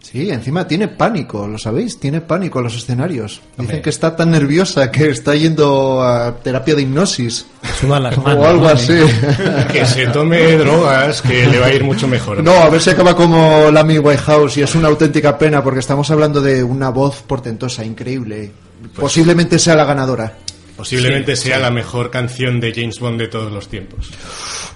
Sí, 0.00 0.30
encima 0.30 0.66
tiene 0.66 0.88
pánico, 0.88 1.46
¿lo 1.46 1.58
sabéis? 1.58 1.98
Tiene 2.00 2.20
pánico 2.20 2.58
a 2.58 2.62
los 2.62 2.74
escenarios. 2.76 3.42
Dicen 3.50 3.66
Hombre. 3.66 3.82
que 3.82 3.90
está 3.90 4.14
tan 4.16 4.30
nerviosa 4.30 4.90
que 4.90 5.10
está 5.10 5.34
yendo 5.34 6.02
a 6.02 6.36
terapia 6.36 6.74
de 6.74 6.82
hipnosis 6.82 7.46
Sudan 7.80 8.04
las 8.04 8.16
manos. 8.24 8.44
o 8.44 8.48
algo 8.48 8.62
¿no? 8.64 8.68
así. 8.70 8.94
Que 9.72 9.84
se 9.84 10.06
tome 10.06 10.56
drogas, 10.56 11.20
que 11.20 11.46
le 11.46 11.58
va 11.58 11.66
a 11.66 11.72
ir 11.72 11.82
mucho 11.84 12.06
mejor. 12.08 12.42
No, 12.42 12.52
a 12.52 12.68
ver 12.70 12.80
si 12.80 12.90
acaba 12.90 13.14
como 13.14 13.70
Lamy 13.72 13.98
Whitehouse 13.98 14.56
y 14.56 14.62
es 14.62 14.74
una 14.76 14.88
auténtica 14.88 15.36
pena 15.36 15.62
porque 15.64 15.80
estamos 15.80 16.10
hablando 16.12 16.40
de 16.40 16.62
una 16.64 16.90
voz 16.90 17.22
portentosa, 17.22 17.84
increíble. 17.84 18.52
Posiblemente 18.94 19.58
sea 19.58 19.74
la 19.74 19.84
ganadora. 19.84 20.38
Posiblemente 20.80 21.36
sea 21.36 21.58
la 21.58 21.70
mejor 21.70 22.10
canción 22.10 22.58
de 22.60 22.72
James 22.74 22.98
Bond 22.98 23.20
de 23.20 23.28
todos 23.28 23.52
los 23.52 23.68
tiempos. 23.68 24.10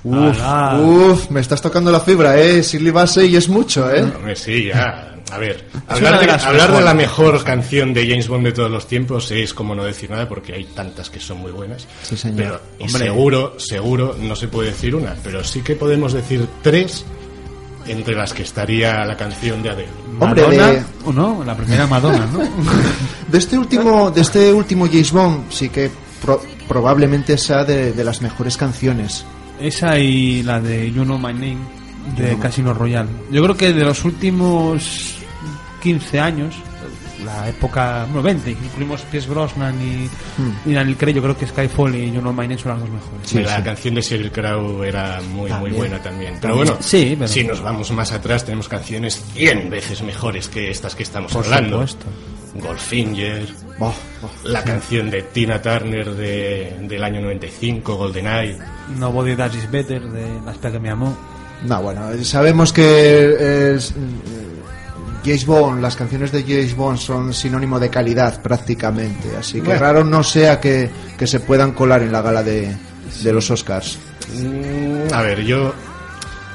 Uf, 0.05 0.39
Alá. 0.39 0.79
uf, 0.79 1.31
me 1.31 1.41
estás 1.41 1.63
tocando 1.63 1.91
la 1.91 2.01
fibra, 2.01 2.39
¿eh? 2.39 2.61
Shirley 2.63 2.91
Bassey 2.91 3.35
es 3.37 3.49
mucho, 3.49 3.91
¿eh? 3.91 4.05
Sí, 4.37 4.67
ya. 4.67 5.11
A 5.33 5.39
ver, 5.39 5.65
hablar, 5.89 6.15
de 6.21 6.27
de, 6.27 6.27
las 6.33 6.45
hablar 6.45 6.61
de 6.67 6.69
mejores. 6.69 6.85
la 6.85 6.95
mejor 6.95 7.43
canción 7.45 7.95
de 7.95 8.07
James 8.07 8.29
Bond 8.29 8.45
de 8.45 8.53
todos 8.53 8.71
los 8.71 8.87
tiempos 8.87 9.31
es 9.31 9.55
como 9.55 9.75
no 9.75 9.83
decir 9.83 10.11
nada 10.11 10.29
porque 10.29 10.53
hay 10.53 10.65
tantas 10.65 11.09
que 11.09 11.19
son 11.19 11.39
muy 11.39 11.51
buenas. 11.51 11.89
Sí, 12.03 12.17
señor. 12.19 12.37
Pero 12.37 12.61
y 12.79 12.83
Hombre. 12.85 13.05
seguro, 13.05 13.55
seguro 13.59 14.17
no 14.21 14.37
se 14.37 14.49
puede 14.49 14.69
decir 14.73 14.95
una, 14.95 15.17
pero 15.25 15.43
sí 15.43 15.63
que 15.63 15.75
podemos 15.75 16.13
decir 16.13 16.47
tres 16.63 17.05
entre 17.87 18.15
las 18.15 18.33
que 18.33 18.43
estaría 18.43 19.05
la 19.05 19.17
canción 19.17 19.63
de 19.63 19.71
Adele. 19.71 19.89
Hombre, 20.21 20.43
Madonna, 20.43 20.67
de- 20.71 20.83
¿o 21.05 21.13
no? 21.13 21.45
La 21.45 21.57
primera 21.57 21.87
Madonna, 21.87 22.27
¿no? 22.33 22.39
De 23.31 23.39
este 23.39 23.59
último, 23.59 24.11
de 24.11 24.21
este 24.21 24.53
último 24.53 24.87
James 24.87 25.11
Bond, 25.13 25.51
sí 25.51 25.69
que 25.69 25.91
pro- 26.23 26.41
probablemente 26.69 27.37
sea 27.37 27.65
de, 27.65 27.93
de 27.93 28.05
las 28.05 28.23
mejores 28.23 28.57
canciones. 28.57 29.25
Esa 29.61 29.99
y 29.99 30.43
la 30.43 30.61
de 30.61 30.93
You 30.93 31.03
Know 31.05 31.19
My 31.19 31.33
Name 31.33 31.59
de 32.17 32.37
Casino 32.39 32.73
Royale. 32.75 33.09
Yo 33.33 33.43
creo 33.43 33.57
que 33.57 33.73
de 33.73 33.85
los 33.85 34.05
últimos 34.05 35.17
15 35.83 36.21
años, 36.21 36.55
la 37.25 37.49
época, 37.49 38.05
bueno, 38.07 38.23
20, 38.23 38.51
incluimos 38.51 39.03
Pierce 39.03 39.29
Brosnan 39.29 39.75
y, 39.81 40.09
y 40.69 40.73
Daniel 40.75 40.97
Craig, 40.97 41.15
yo 41.15 41.23
creo 41.23 41.37
que 41.37 41.47
Skyfall 41.47 41.95
y 41.97 42.13
You 42.13 42.21
Know 42.21 42.33
My 42.33 42.43
Name 42.49 42.59
son 42.59 42.73
las 42.73 42.81
dos 42.81 42.91
mejores. 42.91 43.21
Sí, 43.31 43.39
la 43.41 43.57
sí. 43.57 43.63
canción 43.63 43.95
de 43.95 44.01
Sheryl 44.03 44.31
Crow 44.33 44.83
era 44.85 45.21
muy, 45.33 45.49
También. 45.51 45.73
muy 45.73 45.79
buena 45.79 46.03
también. 46.03 46.39
Pero 46.41 46.57
bueno, 46.57 46.77
Sí, 46.81 47.15
pero- 47.19 47.29
si 47.29 47.45
nos 47.45 47.61
vamos 47.61 47.91
más 47.93 48.13
atrás, 48.13 48.45
tenemos 48.45 48.69
canciones 48.69 49.25
100 49.35 49.71
veces 49.71 50.03
mejores 50.03 50.49
que 50.49 50.71
estas 50.71 50.95
que 50.95 51.03
estamos 51.03 51.33
Por 51.33 51.45
hablando. 51.45 51.87
supuesto. 51.87 52.07
Goldfinger, 52.69 53.47
Boh, 53.79 53.93
boh. 54.23 54.31
la 54.45 54.63
canción 54.63 55.11
de 55.11 55.23
Tina 55.23 55.61
Turner 55.61 56.15
de, 56.15 56.77
del 56.83 57.03
año 57.03 57.21
95, 57.21 57.97
GoldenEye. 57.97 58.59
Nobody 58.97 59.35
That 59.35 59.53
Is 59.55 59.69
Better 59.71 60.03
de 60.03 60.41
La 60.45 60.53
espera 60.53 60.73
que 60.75 60.79
me 60.81 60.91
amó. 60.91 61.17
No, 61.65 61.83
bueno, 61.83 62.03
sabemos 62.23 62.73
que 62.73 63.73
es, 63.75 63.93
mm, 63.97 64.54
James 65.25 65.47
Bond, 65.47 65.81
las 65.81 65.97
canciones 65.97 66.31
de 66.33 66.43
James 66.43 66.77
Bond 66.77 66.99
son 66.99 67.33
sinónimo 67.33 67.81
de 67.81 67.89
calidad 67.91 68.43
prácticamente, 68.43 69.37
así 69.39 69.55
que 69.61 69.67
Bueno. 69.69 69.81
raro 69.81 70.05
no 70.05 70.23
sea 70.23 70.61
que, 70.61 70.91
que 71.19 71.27
se 71.27 71.41
puedan 71.41 71.73
colar 71.73 72.03
en 72.03 72.13
la 72.13 72.21
gala 72.23 72.43
de, 72.43 72.75
de 73.23 73.33
los 73.33 73.51
Oscars. 73.51 73.99
Mm, 74.35 75.13
A 75.13 75.23
ver, 75.23 75.43
yo, 75.45 75.73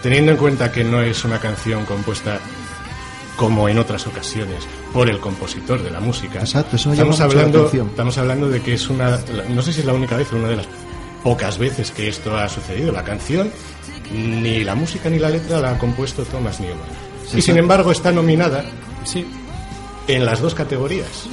teniendo 0.04 0.32
en 0.32 0.38
cuenta 0.38 0.72
que 0.72 0.84
no 0.84 1.02
es 1.02 1.24
una 1.26 1.40
canción 1.40 1.86
compuesta 1.86 2.40
como 3.36 3.70
en 3.70 3.78
otras 3.80 4.06
ocasiones 4.06 4.58
por 4.94 5.10
el 5.10 5.20
compositor 5.20 5.82
de 5.82 5.92
la 5.92 6.00
música, 6.02 6.40
Exacto, 6.40 6.76
eso 6.76 6.92
estamos 6.92 7.20
hablando, 7.22 7.72
estamos 7.72 8.18
hablando 8.18 8.50
de 8.50 8.62
que 8.62 8.74
es 8.74 8.90
una, 8.90 9.18
no 9.50 9.62
sé 9.62 9.72
si 9.74 9.80
es 9.80 9.86
la 9.86 9.94
única 9.94 10.18
vez, 10.18 10.28
pero 10.30 10.42
una 10.42 10.50
de 10.52 10.58
las 10.58 10.68
pocas 11.24 11.58
veces 11.58 11.92
que 11.92 12.08
esto 12.10 12.36
ha 12.38 12.48
sucedido. 12.50 12.92
La 12.92 13.04
canción, 13.04 13.50
ni 14.14 14.64
la 14.64 14.76
música 14.76 15.10
ni 15.10 15.20
la 15.20 15.30
letra 15.30 15.60
la 15.60 15.72
ha 15.72 15.78
compuesto 15.78 16.24
Thomas 16.26 16.60
Newman. 16.60 17.09
Y 17.34 17.42
sin 17.42 17.58
embargo 17.58 17.92
está 17.92 18.12
nominada 18.12 18.64
Sí. 19.04 19.26
en 20.08 20.26
las 20.26 20.40
dos 20.42 20.54
categorías. 20.56 21.28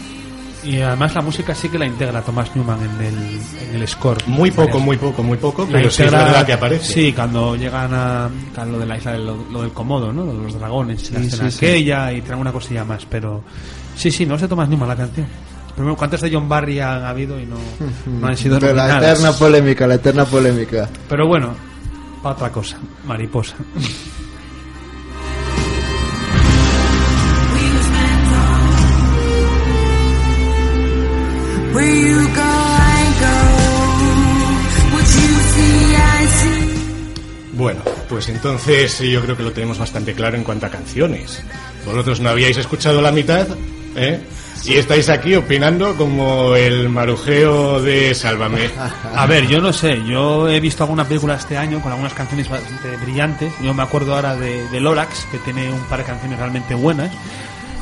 Y 0.64 0.80
además 0.80 1.14
la 1.14 1.22
música 1.22 1.55
sí 1.55 1.68
que 1.68 1.78
la 1.78 1.86
integra 1.86 2.22
Thomas 2.22 2.51
Newman 2.57 2.80
en 2.82 3.07
el, 3.07 3.40
en 3.70 3.76
el 3.76 3.86
score. 3.86 4.18
Muy 4.26 4.51
poco, 4.51 4.80
muy 4.80 4.97
poco, 4.97 5.22
muy 5.22 5.38
poco, 5.38 5.64
La 5.66 5.78
pero 5.78 5.90
sí 5.90 6.03
es 6.03 6.09
integra- 6.09 6.24
verdad 6.24 6.47
que 6.47 6.53
aparece. 6.55 6.92
Sí, 6.92 7.12
cuando 7.12 7.55
llegan 7.55 7.94
a, 7.94 8.24
a 8.57 8.64
lo 8.64 8.78
de 8.80 8.86
la 8.86 8.97
isla, 8.97 9.12
de 9.12 9.18
lo, 9.18 9.36
lo 9.53 9.62
del 9.62 9.70
Komodo, 9.70 10.12
¿no? 10.12 10.24
Lo 10.24 10.32
de 10.36 10.42
los 10.42 10.59
dragones, 10.59 11.09
la 11.12 11.20
Sí, 11.20 11.26
escena 11.26 11.51
sí, 11.53 11.59
sí. 11.59 11.66
aquella 11.66 12.12
y 12.12 12.20
traen 12.22 12.40
una 12.40 12.51
cosilla 12.53 12.84
más, 12.84 13.07
pero 13.07 13.44
sí, 13.97 14.11
sí, 14.11 14.26
no 14.26 14.36
se 14.38 14.49
toma 14.49 14.66
Newman 14.66 14.88
la 14.88 14.97
canción. 14.97 15.26
Primero, 15.76 15.94
¿cuántas 15.97 16.22
de 16.22 16.32
John 16.32 16.49
Barry 16.49 16.80
han 16.80 17.05
habido 17.05 17.38
y 17.38 17.47
no, 17.47 17.57
no 18.20 18.26
han 18.26 18.36
sido 18.36 18.59
De 18.59 18.72
la 18.74 18.88
nominadas? 18.88 19.18
eterna 19.20 19.32
polémica, 19.38 19.86
la 19.86 19.94
eterna 19.94 20.24
polémica. 20.24 20.88
Pero 21.09 21.28
bueno, 21.28 21.51
para 22.24 22.34
otra 22.34 22.51
cosa, 22.51 22.76
mariposa. 23.07 23.55
Bueno, 37.52 37.80
pues 38.08 38.28
entonces 38.28 38.92
sí, 38.92 39.10
yo 39.10 39.22
creo 39.22 39.36
que 39.36 39.42
lo 39.42 39.52
tenemos 39.52 39.78
bastante 39.78 40.14
claro 40.14 40.36
en 40.36 40.44
cuanto 40.44 40.66
a 40.66 40.70
canciones. 40.70 41.42
Vosotros 41.84 42.20
no 42.20 42.28
habíais 42.30 42.56
escuchado 42.56 43.00
la 43.00 43.12
mitad, 43.12 43.46
¿eh? 43.96 44.20
Y 44.64 44.74
estáis 44.74 45.08
aquí 45.08 45.34
opinando 45.34 45.96
como 45.96 46.56
el 46.56 46.88
marujeo 46.88 47.80
de 47.80 48.14
Sálvame. 48.14 48.70
A 49.14 49.26
ver, 49.26 49.46
yo 49.46 49.60
no 49.60 49.72
sé, 49.72 50.02
yo 50.04 50.48
he 50.48 50.58
visto 50.60 50.82
alguna 50.82 51.06
película 51.06 51.34
este 51.34 51.56
año 51.56 51.80
con 51.80 51.92
algunas 51.92 52.14
canciones 52.14 52.48
bastante 52.48 52.96
brillantes. 52.96 53.52
Yo 53.62 53.72
me 53.74 53.82
acuerdo 53.82 54.14
ahora 54.14 54.34
de, 54.34 54.68
de 54.68 54.80
Lorax, 54.80 55.26
que 55.30 55.38
tiene 55.38 55.70
un 55.70 55.80
par 55.84 56.00
de 56.00 56.04
canciones 56.04 56.38
realmente 56.38 56.74
buenas. 56.74 57.12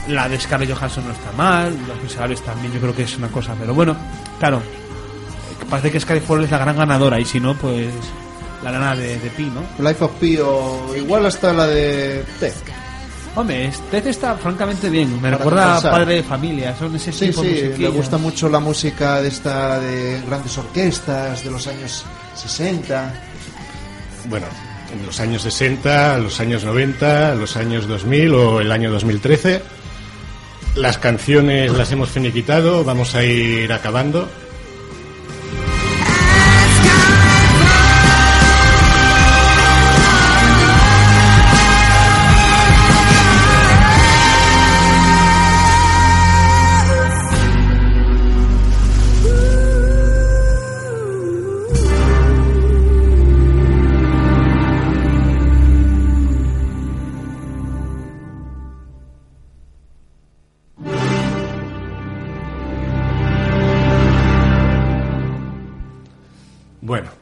La 0.09 0.29
de 0.29 0.39
Scarlett 0.39 0.71
Johansson 0.75 1.07
no 1.07 1.13
está 1.13 1.33
mal, 1.33 1.75
Los 1.89 2.03
Miserables 2.03 2.43
también 2.43 2.73
yo 2.73 2.81
creo 2.81 2.95
que 2.95 3.05
es 3.05 3.17
una 3.17 3.29
cosa, 3.29 3.55
pero 3.59 3.73
bueno, 3.75 3.97
claro, 4.39 4.61
parece 5.71 5.91
que 5.91 6.01
Skyfall 6.01 6.45
es 6.45 6.51
la 6.51 6.59
gran 6.59 6.77
ganadora 6.77 7.19
y 7.19 7.25
si 7.25 7.41
no, 7.41 7.55
pues 7.55 7.89
la 8.63 8.71
lana 8.71 8.95
de, 8.97 9.19
de 9.19 9.31
Pi, 9.31 9.45
¿no? 9.45 9.63
Life 9.87 10.05
of 10.05 10.13
Pi 10.21 10.39
o 10.39 10.95
igual 10.97 11.25
hasta 11.27 11.53
la 11.53 11.67
de 11.67 12.25
Tech. 12.39 12.55
Hombre, 13.37 13.67
este 13.67 14.11
está 14.11 14.37
francamente 14.37 14.89
bien, 14.89 15.13
me 15.17 15.23
Para 15.23 15.37
recuerda 15.39 15.77
a. 15.79 15.83
Padre 15.83 16.17
de 16.17 16.23
Familia, 16.23 16.77
son 16.79 16.95
ese 16.95 17.11
Sí, 17.11 17.29
tipo 17.29 17.43
de 17.43 17.75
sí, 17.75 17.83
le 17.83 17.89
gusta 17.89 18.17
mucho 18.17 18.49
la 18.49 18.61
música 18.61 19.21
de 19.21 19.29
esta 19.29 19.81
de 19.81 20.23
grandes 20.27 20.57
orquestas 20.57 21.43
de 21.43 21.51
los 21.51 21.67
años 21.67 22.05
60. 22.37 23.13
Bueno, 24.29 24.47
en 24.93 25.05
los 25.05 25.19
años 25.19 25.43
60, 25.43 26.19
los 26.19 26.39
años 26.39 26.63
90, 26.65 27.35
los 27.35 27.57
años 27.57 27.89
2000 27.89 28.35
o 28.35 28.61
el 28.61 28.71
año 28.71 28.93
2013. 28.93 29.63
Las 30.77 30.99
canciones 30.99 31.73
las 31.73 31.93
hemos 31.93 32.11
finiquitado, 32.11 32.83
vamos 32.83 33.15
a 33.15 33.25
ir 33.25 33.73
acabando. 33.73 34.29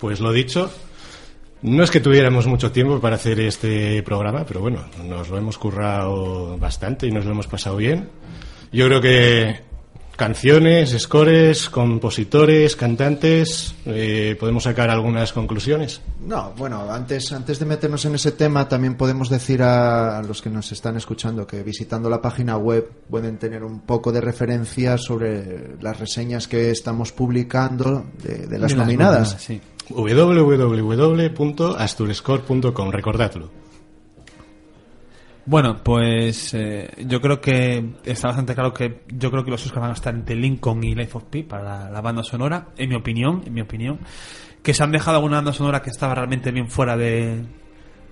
Pues 0.02 0.18
lo 0.18 0.32
dicho, 0.32 0.68
no 1.62 1.84
es 1.84 1.90
que 1.92 2.00
tuviéramos 2.00 2.48
mucho 2.48 2.72
tiempo 2.72 2.98
para 3.00 3.14
hacer 3.14 3.38
este 3.38 4.02
programa, 4.02 4.44
pero 4.44 4.60
bueno, 4.60 4.80
nos 5.08 5.28
lo 5.28 5.38
hemos 5.38 5.56
currado 5.58 6.58
bastante 6.58 7.06
y 7.06 7.12
nos 7.12 7.24
lo 7.24 7.30
hemos 7.30 7.46
pasado 7.46 7.76
bien. 7.76 8.08
Yo 8.72 8.86
creo 8.86 9.00
que 9.00 9.60
canciones, 10.16 10.90
scores, 10.98 11.70
compositores, 11.70 12.74
cantantes, 12.76 13.74
eh, 13.86 14.36
podemos 14.38 14.64
sacar 14.64 14.90
algunas 14.90 15.32
conclusiones. 15.32 16.00
No, 16.26 16.52
bueno, 16.56 16.90
antes, 16.90 17.32
antes 17.32 17.58
de 17.58 17.64
meternos 17.66 18.04
en 18.04 18.16
ese 18.16 18.32
tema, 18.32 18.68
también 18.68 18.96
podemos 18.96 19.30
decir 19.30 19.62
a, 19.62 20.18
a 20.18 20.22
los 20.22 20.42
que 20.42 20.50
nos 20.50 20.70
están 20.72 20.96
escuchando 20.96 21.46
que 21.46 21.62
visitando 21.62 22.10
la 22.10 22.20
página 22.20 22.56
web 22.56 22.88
pueden 23.08 23.38
tener 23.38 23.62
un 23.64 23.80
poco 23.80 24.10
de 24.12 24.20
referencia 24.20 24.98
sobre 24.98 25.80
las 25.80 25.98
reseñas 25.98 26.46
que 26.48 26.70
estamos 26.70 27.12
publicando 27.12 28.04
de, 28.22 28.46
de 28.48 28.58
las 28.58 28.72
De 28.72 28.76
nominadas. 28.78 29.36
sí. 29.40 29.60
www.asturescore.com, 29.90 32.90
recordadlo. 32.90 33.50
Bueno, 35.44 35.82
pues 35.82 36.54
eh, 36.54 36.88
yo 37.06 37.20
creo 37.20 37.40
que 37.40 37.84
está 38.04 38.28
bastante 38.28 38.54
claro 38.54 38.72
que 38.72 39.02
yo 39.08 39.28
creo 39.30 39.44
que 39.44 39.50
los 39.50 39.64
Oscars 39.66 39.80
van 39.80 39.90
a 39.90 39.94
estar 39.94 40.14
entre 40.14 40.36
Lincoln 40.36 40.84
y 40.84 40.94
Life 40.94 41.18
of 41.18 41.24
Pi 41.24 41.42
para 41.42 41.64
la, 41.64 41.90
la 41.90 42.00
banda 42.00 42.22
sonora, 42.22 42.68
en 42.76 42.88
mi 42.88 42.94
opinión, 42.94 43.42
en 43.44 43.52
mi 43.52 43.60
opinión, 43.60 43.98
que 44.62 44.72
se 44.72 44.84
han 44.84 44.92
dejado 44.92 45.16
alguna 45.16 45.38
banda 45.38 45.52
sonora 45.52 45.82
que 45.82 45.90
estaba 45.90 46.14
realmente 46.14 46.52
bien 46.52 46.68
fuera 46.70 46.96
de, 46.96 47.42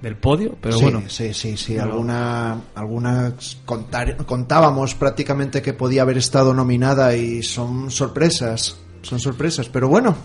del 0.02 0.16
podio, 0.16 0.56
pero 0.60 0.76
sí, 0.76 0.82
bueno, 0.82 1.02
sí, 1.06 1.32
sí, 1.32 1.56
sí. 1.56 1.78
Alguna, 1.78 2.62
algunas 2.74 3.58
contar- 3.64 4.16
contábamos 4.26 4.96
prácticamente 4.96 5.62
que 5.62 5.72
podía 5.72 6.02
haber 6.02 6.18
estado 6.18 6.52
nominada 6.52 7.14
y 7.14 7.44
son 7.44 7.92
sorpresas, 7.92 8.76
son 9.02 9.20
sorpresas. 9.20 9.68
Pero 9.68 9.88
bueno, 9.88 10.16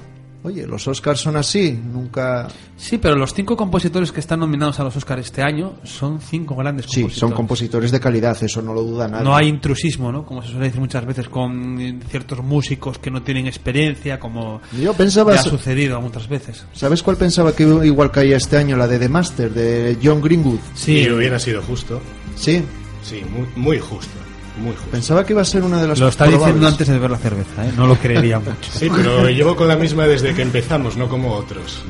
oye, 0.46 0.66
los 0.66 0.88
Oscars 0.88 1.20
son 1.20 1.36
así, 1.36 1.72
nunca. 1.72 2.48
sí, 2.78 2.98
pero 2.98 3.16
los 3.16 3.34
cinco 3.34 3.58
compositores 3.58 4.12
que 4.12 4.20
están 4.20 4.40
nominados 4.40 4.80
a 4.80 4.84
los 4.84 4.96
Oscars 4.96 5.26
este 5.26 5.42
año 5.42 5.74
son 5.84 6.20
cinco 6.22 6.56
grandes 6.56 6.86
Sí, 6.86 7.02
compositores. 7.02 7.20
son 7.20 7.32
compositores 7.32 7.92
de 7.92 8.00
calidad, 8.00 8.38
eso 8.42 8.62
no 8.62 8.74
lo 8.74 8.82
duda 8.84 9.08
nadie. 9.08 9.24
No 9.26 9.36
hay 9.36 9.48
intrusismo, 9.48 10.12
¿no? 10.12 10.26
Como 10.26 10.42
se 10.42 10.50
suele 10.50 10.66
decir 10.66 10.80
muchas 10.80 11.06
veces 11.06 11.28
con 11.30 11.82
eh, 11.82 12.00
ciertos 12.10 12.44
músicos 12.44 12.98
que 13.00 13.12
no 13.12 13.22
tienen 13.24 13.48
experiencia, 13.48 14.20
como 14.20 14.62
Yo 14.82 14.94
pensaba, 14.94 15.34
ha 15.34 15.38
sucedido 15.42 16.00
muchas 16.02 16.28
veces. 16.28 16.66
¿sabes 16.74 17.04
cuál 17.04 17.18
pensaba 17.18 17.56
que 17.56 17.64
igual 17.64 18.12
caía 18.12 18.38
este 18.38 18.58
año? 18.58 18.78
La 18.78 18.88
de 18.88 19.00
The 19.00 19.10
Master, 19.10 19.52
de 19.54 19.98
John 20.04 20.22
Greenwood. 20.22 20.60
Sí, 20.76 21.00
Y 21.00 21.10
hubiera 21.10 21.40
sido 21.40 21.62
justo. 21.62 22.02
Sí, 22.36 22.64
Sí, 23.04 23.22
muy, 23.30 23.48
muy 23.56 23.80
justo. 23.80 24.14
Muy 24.58 24.72
justo. 24.74 24.90
pensaba 24.92 25.26
que 25.26 25.34
iba 25.34 25.42
a 25.42 25.46
ser 25.46 25.64
una 25.64 25.82
de 25.82 25.88
las 25.90 26.00
lo 26.00 26.08
está 26.08 26.26
probables. 26.26 26.46
diciendo 26.48 26.68
antes 26.68 26.88
de 26.88 26.94
beber 26.94 27.12
la 27.12 27.18
cerveza, 27.18 27.66
¿eh? 27.68 27.72
No 27.76 27.88
lo 27.88 27.96
creería 27.96 28.40
mucho. 28.40 28.72
Sí, 28.72 28.90
pero 28.96 29.30
llevo 29.30 29.56
con 29.56 29.68
la 29.68 29.76
misma 29.76 30.08
desde 30.08 30.34
que 30.34 30.42
empezamos, 30.42 30.96
no 30.98 31.08
como 31.10 31.34
otros. 31.34 31.82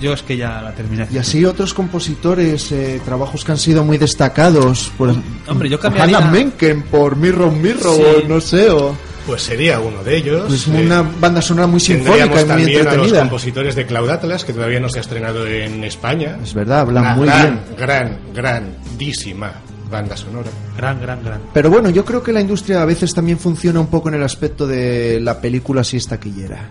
Yo 0.00 0.12
es 0.12 0.22
que 0.22 0.36
ya 0.36 0.62
la 0.62 0.72
terminé. 0.74 1.08
Y 1.10 1.18
así 1.18 1.44
otros 1.44 1.74
compositores, 1.74 2.70
eh, 2.70 3.00
trabajos 3.04 3.44
que 3.44 3.50
han 3.52 3.58
sido 3.58 3.82
muy 3.82 3.98
destacados. 3.98 4.92
Por, 4.96 5.12
Hombre, 5.48 5.68
yo 5.68 5.80
cambiaría- 5.80 6.18
Alan 6.18 6.30
Menken 6.32 6.82
por 6.82 7.16
Mirror 7.16 7.50
Mirror, 7.50 7.96
Sí. 7.96 8.02
o 8.24 8.28
no 8.28 8.40
sé, 8.40 8.70
o... 8.70 8.94
Pues 9.26 9.42
sería 9.42 9.78
uno 9.80 10.02
de 10.04 10.16
ellos. 10.16 10.44
Pues 10.46 10.68
Eh, 10.68 10.84
una 10.86 11.02
banda 11.02 11.42
sonora 11.42 11.66
muy 11.66 11.80
sinfónica 11.80 12.24
y 12.26 12.28
muy 12.28 12.38
también 12.44 12.68
a 12.68 12.72
los 12.72 12.86
entretenida. 12.94 13.18
compositores 13.20 13.74
de 13.74 13.86
Cloud 13.86 14.08
Atlas, 14.08 14.44
que 14.44 14.52
todavía 14.52 14.78
no 14.80 14.88
se 14.88 14.98
ha 14.98 15.02
estrenado 15.02 15.46
en 15.46 15.82
España. 15.84 16.38
Es 16.42 16.54
verdad, 16.54 16.80
hablan 16.82 17.02
Una 17.04 17.14
muy 17.16 17.26
gran, 17.26 17.42
bien. 17.42 17.76
gran, 17.76 18.18
grandísima 18.34 19.52
banda 19.90 20.16
sonora. 20.16 20.50
Gran, 20.76 21.00
gran, 21.00 21.22
gran. 21.24 21.40
Pero 21.52 21.70
bueno, 21.70 21.90
yo 21.90 22.04
creo 22.04 22.22
que 22.22 22.32
la 22.32 22.40
industria 22.40 22.82
a 22.82 22.84
veces 22.84 23.14
también 23.14 23.38
funciona 23.38 23.80
un 23.80 23.88
poco 23.88 24.08
en 24.08 24.16
el 24.16 24.22
aspecto 24.22 24.66
de 24.66 25.20
la 25.20 25.40
película 25.40 25.82
si 25.84 25.96
es 25.96 26.06
taquillera. 26.08 26.68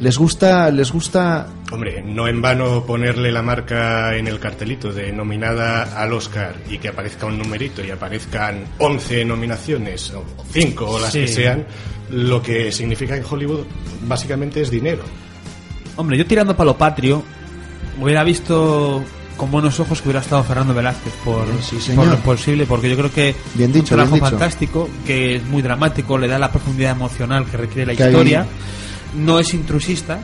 Les 0.00 0.16
gusta, 0.16 0.70
les 0.70 0.92
gusta, 0.92 1.48
Hombre, 1.72 2.02
no 2.02 2.28
en 2.28 2.40
vano 2.40 2.84
ponerle 2.86 3.32
la 3.32 3.42
marca 3.42 4.14
en 4.16 4.28
el 4.28 4.38
cartelito 4.38 4.92
de 4.92 5.10
nominada 5.12 6.00
al 6.00 6.12
Oscar 6.12 6.54
y 6.70 6.78
que 6.78 6.88
aparezca 6.88 7.26
un 7.26 7.36
numerito 7.36 7.84
y 7.84 7.90
aparezcan 7.90 8.64
11 8.78 9.24
nominaciones 9.24 10.12
o 10.14 10.24
5 10.52 10.86
o 10.88 11.00
las 11.00 11.12
Sí. 11.12 11.22
que 11.22 11.28
sean, 11.28 11.66
lo 12.10 12.40
que 12.40 12.70
significa 12.70 13.16
en 13.16 13.24
Hollywood 13.28 13.64
básicamente 14.06 14.60
es 14.62 14.70
dinero. 14.70 15.02
Hombre, 15.96 16.16
yo 16.16 16.24
tirando 16.26 16.56
para 16.56 16.66
lo 16.66 16.78
patrio, 16.78 17.24
hubiera 18.00 18.22
visto 18.22 19.02
con 19.38 19.50
buenos 19.50 19.80
ojos 19.80 20.02
que 20.02 20.08
hubiera 20.08 20.20
estado 20.20 20.44
Fernando 20.44 20.74
Velázquez 20.74 21.14
por, 21.24 21.46
Sí, 21.62 21.92
por 21.96 22.06
lo 22.06 22.12
imposible, 22.14 22.66
porque 22.66 22.90
yo 22.90 22.96
creo 22.98 23.10
que 23.10 23.34
Bien 23.54 23.72
dicho, 23.72 23.94
un 23.94 24.00
trabajo 24.00 24.12
bien 24.16 24.24
dicho. 24.24 24.30
fantástico, 24.38 24.88
que 25.06 25.36
es 25.36 25.44
muy 25.46 25.62
dramático, 25.62 26.18
le 26.18 26.28
da 26.28 26.38
la 26.38 26.50
profundidad 26.52 26.90
emocional 26.92 27.46
que 27.46 27.56
requiere 27.56 27.86
la 27.86 27.96
Que 27.96 28.02
hay- 28.02 28.10
historia, 28.10 28.44
no 29.16 29.38
es 29.40 29.54
intrusista, 29.54 30.18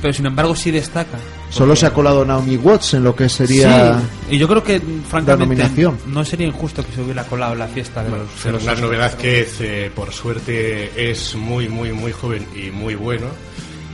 pero 0.00 0.14
sin 0.14 0.24
embargo 0.24 0.56
sí 0.56 0.70
destaca. 0.70 1.18
solo 1.50 1.74
se 1.76 1.84
ha 1.84 1.92
colado 1.92 2.24
Naomi 2.24 2.56
Watts 2.56 2.94
en 2.94 3.04
lo 3.04 3.14
que 3.14 3.28
sería... 3.28 3.98
Sí, 4.28 4.36
y 4.36 4.38
yo 4.38 4.46
creo 4.48 4.62
que 4.62 4.80
francamente 5.10 5.68
no 6.06 6.24
sería 6.24 6.46
injusto 6.46 6.86
que 6.86 6.92
se 6.92 7.02
hubiera 7.02 7.24
colado 7.24 7.52
en 7.54 7.58
la 7.58 7.66
fiesta 7.66 8.02
de 8.04 8.10
los, 8.10 8.20
de 8.44 8.52
los 8.52 8.62
Fernando. 8.62 8.88
Velázquez, 8.88 9.60
eh, 9.60 9.90
por 9.94 10.12
suerte, 10.12 11.10
es 11.10 11.34
muy, 11.34 11.68
muy, 11.68 11.92
muy 11.92 12.12
joven 12.12 12.46
y 12.56 12.70
muy 12.70 12.94
bueno. 12.94 13.26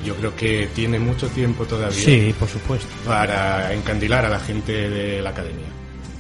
Yo 0.07 0.15
creo 0.15 0.35
que 0.37 0.69
tiene 0.75 0.99
mucho 0.99 1.27
tiempo 1.29 1.65
todavía 1.65 1.91
Sí, 1.97 2.35
por 2.39 2.49
supuesto. 2.49 2.87
para 3.07 3.73
encandilar 3.75 4.25
a 4.25 4.29
la 4.29 4.39
gente 4.41 4.89
de 4.89 5.21
la 5.21 5.31
academia. 5.31 5.67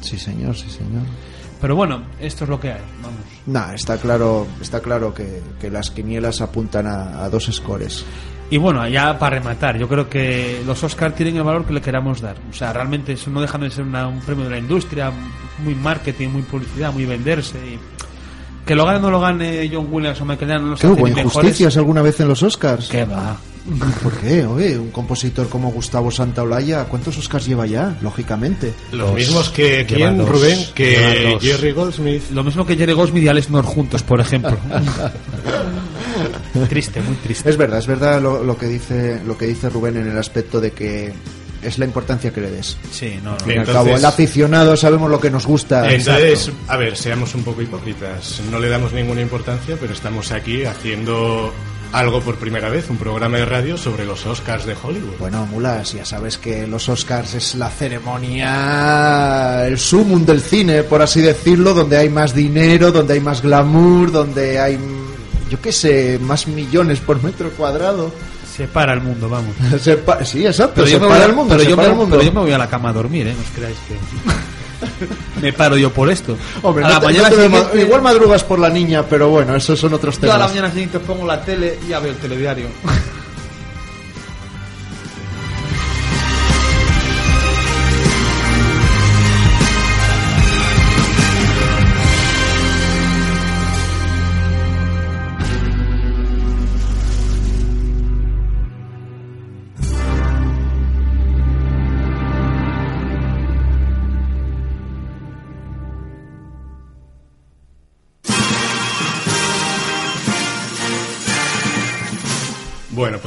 Sí, 0.00 0.18
señor, 0.18 0.56
sí, 0.56 0.68
señor. 0.68 1.02
Pero 1.60 1.74
bueno, 1.76 2.02
esto 2.20 2.44
es 2.44 2.50
lo 2.50 2.60
que 2.60 2.72
hay, 2.72 2.80
vamos. 3.02 3.20
Nah, 3.46 3.72
está 3.74 3.96
claro, 3.98 4.46
está 4.60 4.80
claro 4.80 5.14
que, 5.14 5.40
que 5.60 5.70
las 5.70 5.90
quinielas 5.90 6.40
apuntan 6.42 6.86
a, 6.86 7.24
a 7.24 7.30
dos 7.30 7.48
scores. 7.50 8.04
Y 8.50 8.58
bueno, 8.58 8.86
ya 8.88 9.18
para 9.18 9.38
rematar, 9.38 9.76
yo 9.78 9.88
creo 9.88 10.08
que 10.08 10.62
los 10.66 10.82
Oscars 10.84 11.14
tienen 11.16 11.36
el 11.38 11.42
valor 11.42 11.64
que 11.64 11.72
le 11.72 11.80
queramos 11.80 12.20
dar. 12.20 12.36
O 12.50 12.52
sea, 12.52 12.72
realmente 12.72 13.12
eso 13.14 13.30
no 13.30 13.40
dejan 13.40 13.62
de 13.62 13.70
ser 13.70 13.84
una- 13.84 14.06
un 14.06 14.20
premio 14.20 14.44
de 14.44 14.50
la 14.50 14.58
industria, 14.58 15.10
muy 15.58 15.74
marketing, 15.74 16.28
muy 16.28 16.42
publicidad, 16.42 16.92
muy 16.92 17.06
venderse. 17.06 17.58
Y 17.58 17.78
Que 18.66 18.74
lo 18.74 18.84
gane 18.84 18.98
o 18.98 19.02
no 19.02 19.10
lo 19.10 19.20
gane 19.20 19.70
John 19.72 19.86
Williams 19.90 20.20
o 20.20 20.24
Michael 20.24 20.50
Jackson 20.50 20.64
no 20.64 20.70
nos 20.72 20.80
¿Qué 20.80 20.86
hubo 20.88 21.06
injusticias 21.06 21.76
alguna 21.76 22.02
vez 22.02 22.18
en 22.20 22.28
los 22.28 22.42
Oscars? 22.42 22.88
¿Qué 22.88 23.04
va? 23.04 23.36
¿Por 24.02 24.12
qué? 24.18 24.44
Oye, 24.44 24.78
un 24.78 24.90
compositor 24.90 25.48
como 25.48 25.70
Gustavo 25.70 26.10
Santaolalla, 26.10 26.84
¿cuántos 26.84 27.16
Oscars 27.18 27.46
lleva 27.46 27.66
ya? 27.66 27.96
Lógicamente. 28.00 28.72
Los 28.92 29.12
mismos 29.12 29.50
que 29.50 29.84
Lleva 29.84 29.86
quién, 29.86 30.18
dos. 30.18 30.28
Rubén, 30.28 30.58
que. 30.74 31.36
Jerry 31.40 31.72
Goldsmith. 31.72 32.30
Lo 32.32 32.44
mismo 32.44 32.66
que 32.66 32.76
Jerry 32.76 32.92
Goldsmith 32.92 33.24
y 33.24 33.28
Alex 33.28 33.50
North 33.50 33.66
juntos, 33.66 34.02
por 34.02 34.20
ejemplo. 34.20 34.56
triste, 36.68 37.00
muy 37.02 37.16
triste. 37.16 37.50
Es 37.50 37.56
verdad, 37.56 37.78
es 37.78 37.86
verdad 37.86 38.20
lo, 38.20 38.42
lo 38.42 38.56
que 38.56 38.66
dice 38.66 39.20
lo 39.26 39.36
que 39.36 39.46
dice 39.46 39.68
Rubén 39.68 39.96
en 39.96 40.08
el 40.08 40.18
aspecto 40.18 40.60
de 40.60 40.70
que 40.70 41.12
es 41.66 41.78
la 41.78 41.84
importancia 41.84 42.32
que 42.32 42.40
le 42.40 42.50
des. 42.50 42.76
Sí, 42.90 43.18
no, 43.22 43.30
no. 43.32 43.36
Al 43.44 43.50
Entonces- 43.50 43.74
cabo, 43.74 43.96
el 43.96 44.04
aficionado 44.04 44.76
sabemos 44.76 45.10
lo 45.10 45.20
que 45.20 45.30
nos 45.30 45.46
gusta. 45.46 45.90
Entonces, 45.90 46.50
a 46.68 46.76
ver, 46.76 46.96
seamos 46.96 47.34
un 47.34 47.42
poco 47.42 47.62
hipócritas. 47.62 48.40
No 48.50 48.58
le 48.58 48.68
damos 48.68 48.92
ninguna 48.92 49.20
importancia, 49.20 49.76
pero 49.80 49.92
estamos 49.92 50.32
aquí 50.32 50.64
haciendo 50.64 51.52
algo 51.92 52.20
por 52.20 52.36
primera 52.36 52.68
vez, 52.68 52.90
un 52.90 52.96
programa 52.98 53.38
de 53.38 53.44
radio 53.46 53.78
sobre 53.78 54.04
los 54.04 54.26
Oscars 54.26 54.66
de 54.66 54.74
Hollywood. 54.82 55.14
Bueno, 55.18 55.46
Mulas, 55.46 55.92
ya 55.92 56.04
sabes 56.04 56.36
que 56.36 56.66
los 56.66 56.88
Oscars 56.88 57.34
es 57.34 57.54
la 57.54 57.70
ceremonia, 57.70 59.66
el 59.66 59.78
sumum 59.78 60.24
del 60.24 60.40
cine, 60.40 60.82
por 60.82 61.00
así 61.02 61.20
decirlo, 61.20 61.74
donde 61.74 61.96
hay 61.96 62.08
más 62.08 62.34
dinero, 62.34 62.92
donde 62.92 63.14
hay 63.14 63.20
más 63.20 63.40
glamour, 63.42 64.10
donde 64.12 64.58
hay, 64.58 64.78
yo 65.50 65.60
qué 65.60 65.72
sé, 65.72 66.18
más 66.20 66.46
millones 66.48 67.00
por 67.00 67.22
metro 67.22 67.50
cuadrado. 67.50 68.12
Se 68.56 68.66
para 68.68 68.94
el 68.94 69.00
mundo, 69.02 69.28
vamos. 69.28 69.54
Se 69.80 69.96
pa- 69.98 70.24
sí, 70.24 70.46
exacto, 70.46 70.72
Pero 70.76 70.86
se 70.86 70.92
yo, 70.94 71.00
voy, 71.00 71.18
el 71.18 71.32
mundo, 71.34 71.54
pero, 71.56 71.68
yo 71.68 71.76
me, 71.76 71.84
el 71.84 71.94
mundo. 71.94 72.16
pero 72.16 72.22
yo 72.22 72.32
me 72.32 72.40
voy 72.40 72.52
a 72.52 72.58
la 72.58 72.68
cama 72.68 72.88
a 72.90 72.92
dormir, 72.94 73.26
¿eh? 73.28 73.34
No 73.34 73.42
os 73.42 73.50
creáis 73.54 73.76
que... 73.86 75.40
me 75.42 75.52
paro 75.52 75.76
yo 75.76 75.90
por 75.92 76.10
esto. 76.10 76.36
Hombre, 76.62 76.84
a 76.84 76.88
no 76.88 76.94
la 76.94 77.00
te- 77.00 77.06
mañana 77.06 77.30
no 77.30 77.36
siguiente- 77.36 77.80
igual 77.82 78.02
madrugas 78.02 78.44
por 78.44 78.58
la 78.58 78.70
niña, 78.70 79.02
pero 79.08 79.28
bueno, 79.28 79.54
esos 79.54 79.78
son 79.78 79.92
otros 79.94 80.14
Yo 80.16 80.20
temas. 80.22 80.36
a 80.36 80.38
la 80.40 80.48
mañana 80.48 80.70
siguiente 80.70 80.98
pongo 81.00 81.26
la 81.26 81.40
tele 81.42 81.78
y 81.84 81.88
ya 81.90 81.98
veo 82.00 82.12
el 82.12 82.18
telediario. 82.18 82.66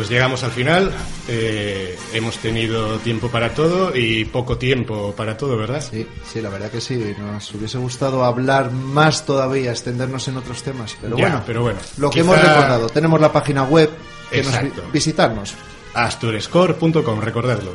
pues 0.09 0.17
llegamos 0.17 0.43
al 0.43 0.49
final. 0.51 0.91
Eh, 1.27 1.95
hemos 2.13 2.37
tenido 2.39 2.97
tiempo 2.97 3.29
para 3.29 3.53
todo 3.53 3.95
y 3.95 4.25
poco 4.25 4.57
tiempo 4.57 5.13
para 5.15 5.37
todo, 5.37 5.55
¿verdad? 5.55 5.85
Sí, 5.87 6.07
sí, 6.25 6.41
la 6.41 6.49
verdad 6.49 6.71
que 6.71 6.81
sí. 6.81 7.13
Nos 7.19 7.53
hubiese 7.53 7.77
gustado 7.77 8.25
hablar 8.25 8.71
más 8.71 9.23
todavía, 9.25 9.69
extendernos 9.69 10.27
en 10.27 10.37
otros 10.37 10.63
temas. 10.63 10.97
Pero 10.99 11.15
Ya, 11.15 11.25
bueno, 11.25 11.43
pero 11.45 11.61
bueno, 11.61 11.79
lo 11.97 12.09
que 12.09 12.21
quizá- 12.21 12.33
hemos 12.33 12.41
recordado, 12.41 12.89
tenemos 12.89 13.21
la 13.21 13.31
página 13.31 13.63
web, 13.63 13.91
que 14.31 14.37
nos 14.41 14.47
Exacto. 14.47 14.83
visitarnos. 14.91 15.53
Asturescore.com, 15.93 17.21
recordadlo. 17.21 17.73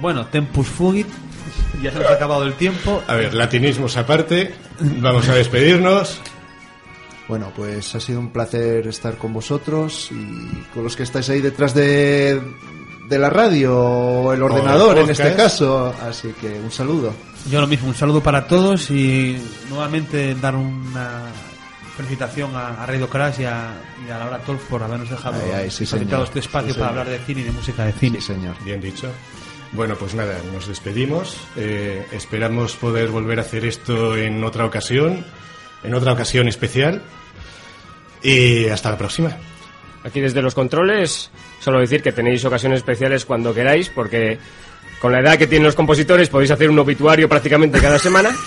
Bueno, 0.00 0.26
Tempus 0.26 0.66
Fugit. 0.68 1.08
Ya 1.82 1.90
se 1.92 1.98
nos 1.98 2.10
ha 2.10 2.14
acabado 2.14 2.44
el 2.44 2.54
tiempo. 2.54 3.02
A 3.06 3.14
ver, 3.14 3.32
latinismos 3.32 3.96
aparte, 3.96 4.52
vamos 4.80 5.28
a 5.30 5.34
despedirnos. 5.34 6.20
Bueno, 7.28 7.52
pues 7.54 7.94
ha 7.94 8.00
sido 8.00 8.20
un 8.20 8.30
placer 8.30 8.86
estar 8.86 9.16
con 9.18 9.32
vosotros 9.34 10.08
y 10.10 10.62
con 10.72 10.82
los 10.84 10.96
que 10.96 11.02
estáis 11.02 11.28
ahí 11.28 11.40
detrás 11.42 11.74
de, 11.74 12.40
de 13.08 13.18
la 13.18 13.28
radio 13.28 13.76
o 13.78 14.32
el 14.32 14.42
ordenador 14.42 14.96
el 14.98 15.04
en 15.04 15.10
este 15.10 15.34
caso. 15.34 15.94
Así 16.02 16.28
que 16.40 16.48
un 16.58 16.70
saludo. 16.70 17.12
Yo 17.50 17.60
lo 17.60 17.66
mismo, 17.66 17.88
un 17.88 17.94
saludo 17.94 18.22
para 18.22 18.46
todos 18.46 18.90
y 18.90 19.36
nuevamente 19.68 20.34
dar 20.36 20.54
una 20.56 21.26
felicitación 21.96 22.54
a, 22.56 22.82
a 22.82 22.86
Radio 22.86 23.08
Crash 23.10 23.40
y 23.40 23.44
a, 23.44 23.72
y 24.06 24.10
a 24.10 24.18
Laura 24.18 24.38
Tolf 24.38 24.62
por 24.68 24.82
habernos 24.82 25.10
dejado 25.10 25.36
Ay, 25.44 25.50
ay, 25.64 25.70
sí, 25.70 25.84
facilitado 25.84 26.24
señor. 26.24 26.28
este 26.28 26.38
espacio 26.40 26.72
Sí, 26.72 26.78
para 26.78 26.90
hablar 26.90 27.08
de 27.08 27.18
cine 27.20 27.40
y 27.42 27.44
de 27.44 27.50
música 27.52 27.84
de 27.84 27.92
cine. 27.92 28.20
Sí, 28.20 28.26
señor. 28.28 28.54
Bien 28.64 28.80
dicho. 28.80 29.10
Bueno, 29.72 29.96
pues 29.96 30.14
nada, 30.14 30.34
nos 30.54 30.66
despedimos. 30.66 31.36
Eh, 31.56 32.06
esperamos 32.12 32.74
poder 32.76 33.08
volver 33.10 33.38
a 33.38 33.42
hacer 33.42 33.66
esto 33.66 34.16
en 34.16 34.42
otra 34.44 34.64
ocasión, 34.64 35.24
en 35.82 35.94
otra 35.94 36.12
ocasión 36.14 36.48
especial. 36.48 37.02
Y 38.22 38.66
hasta 38.68 38.90
la 38.90 38.98
próxima. 38.98 39.36
Aquí 40.04 40.20
desde 40.20 40.40
los 40.42 40.54
controles, 40.54 41.30
solo 41.60 41.80
decir 41.80 42.02
que 42.02 42.12
tenéis 42.12 42.44
ocasiones 42.44 42.78
especiales 42.78 43.24
cuando 43.24 43.52
queráis, 43.54 43.88
porque 43.90 44.38
con 45.00 45.12
la 45.12 45.20
edad 45.20 45.36
que 45.36 45.46
tienen 45.46 45.66
los 45.66 45.74
compositores 45.74 46.28
podéis 46.28 46.50
hacer 46.50 46.70
un 46.70 46.78
obituario 46.78 47.28
prácticamente 47.28 47.80
cada 47.80 47.98
semana. 47.98 48.30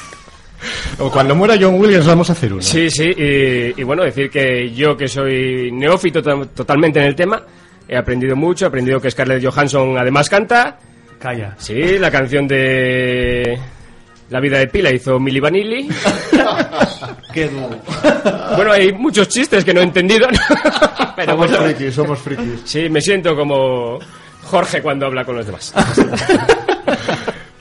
O 0.99 1.09
cuando 1.09 1.33
muera 1.33 1.57
John 1.59 1.79
Williams 1.79 2.05
vamos 2.05 2.29
a 2.29 2.33
hacer 2.33 2.53
uno. 2.53 2.61
Sí, 2.61 2.87
sí, 2.91 3.05
y, 3.17 3.81
y 3.81 3.83
bueno, 3.83 4.03
decir 4.03 4.29
que 4.29 4.69
yo 4.71 4.95
que 4.95 5.07
soy 5.07 5.71
neófito 5.71 6.21
to- 6.21 6.45
totalmente 6.49 6.99
en 6.99 7.05
el 7.05 7.15
tema, 7.15 7.41
he 7.87 7.97
aprendido 7.97 8.35
mucho, 8.35 8.65
he 8.65 8.67
aprendido 8.67 9.01
que 9.01 9.09
Scarlett 9.09 9.43
Johansson 9.43 9.97
además 9.97 10.29
canta. 10.29 10.77
Calla. 11.19 11.55
Sí, 11.57 11.97
la 11.97 12.11
canción 12.11 12.47
de 12.47 13.57
La 14.29 14.39
vida 14.39 14.59
de 14.59 14.67
Pila 14.67 14.91
hizo 14.93 15.19
Milli 15.19 15.39
Vanilli. 15.39 15.89
Qué 17.33 17.47
duro. 17.49 17.79
Bueno, 18.55 18.71
hay 18.71 18.91
muchos 18.93 19.27
chistes 19.29 19.63
que 19.63 19.73
no 19.73 19.81
he 19.81 19.83
entendido, 19.83 20.27
pero 21.15 21.33
Somos 21.33 21.49
bueno, 21.51 21.63
frikis, 21.65 21.95
somos 21.95 22.19
frikis. 22.19 22.61
sí, 22.65 22.89
me 22.89 23.01
siento 23.01 23.35
como 23.35 23.99
Jorge 24.43 24.81
cuando 24.81 25.05
habla 25.07 25.23
con 25.25 25.35
los 25.37 25.45
demás. 25.45 25.73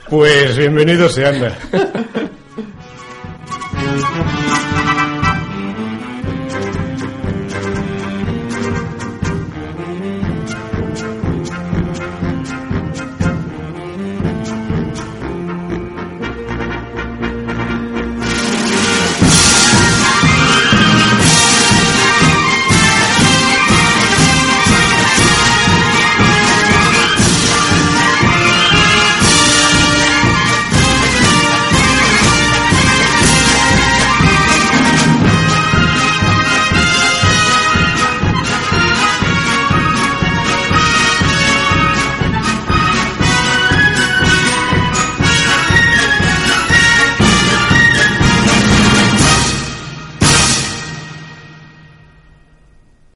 Pues 0.09 0.57
bienvenido 0.57 1.07
se 1.09 1.25
anda. 1.25 1.55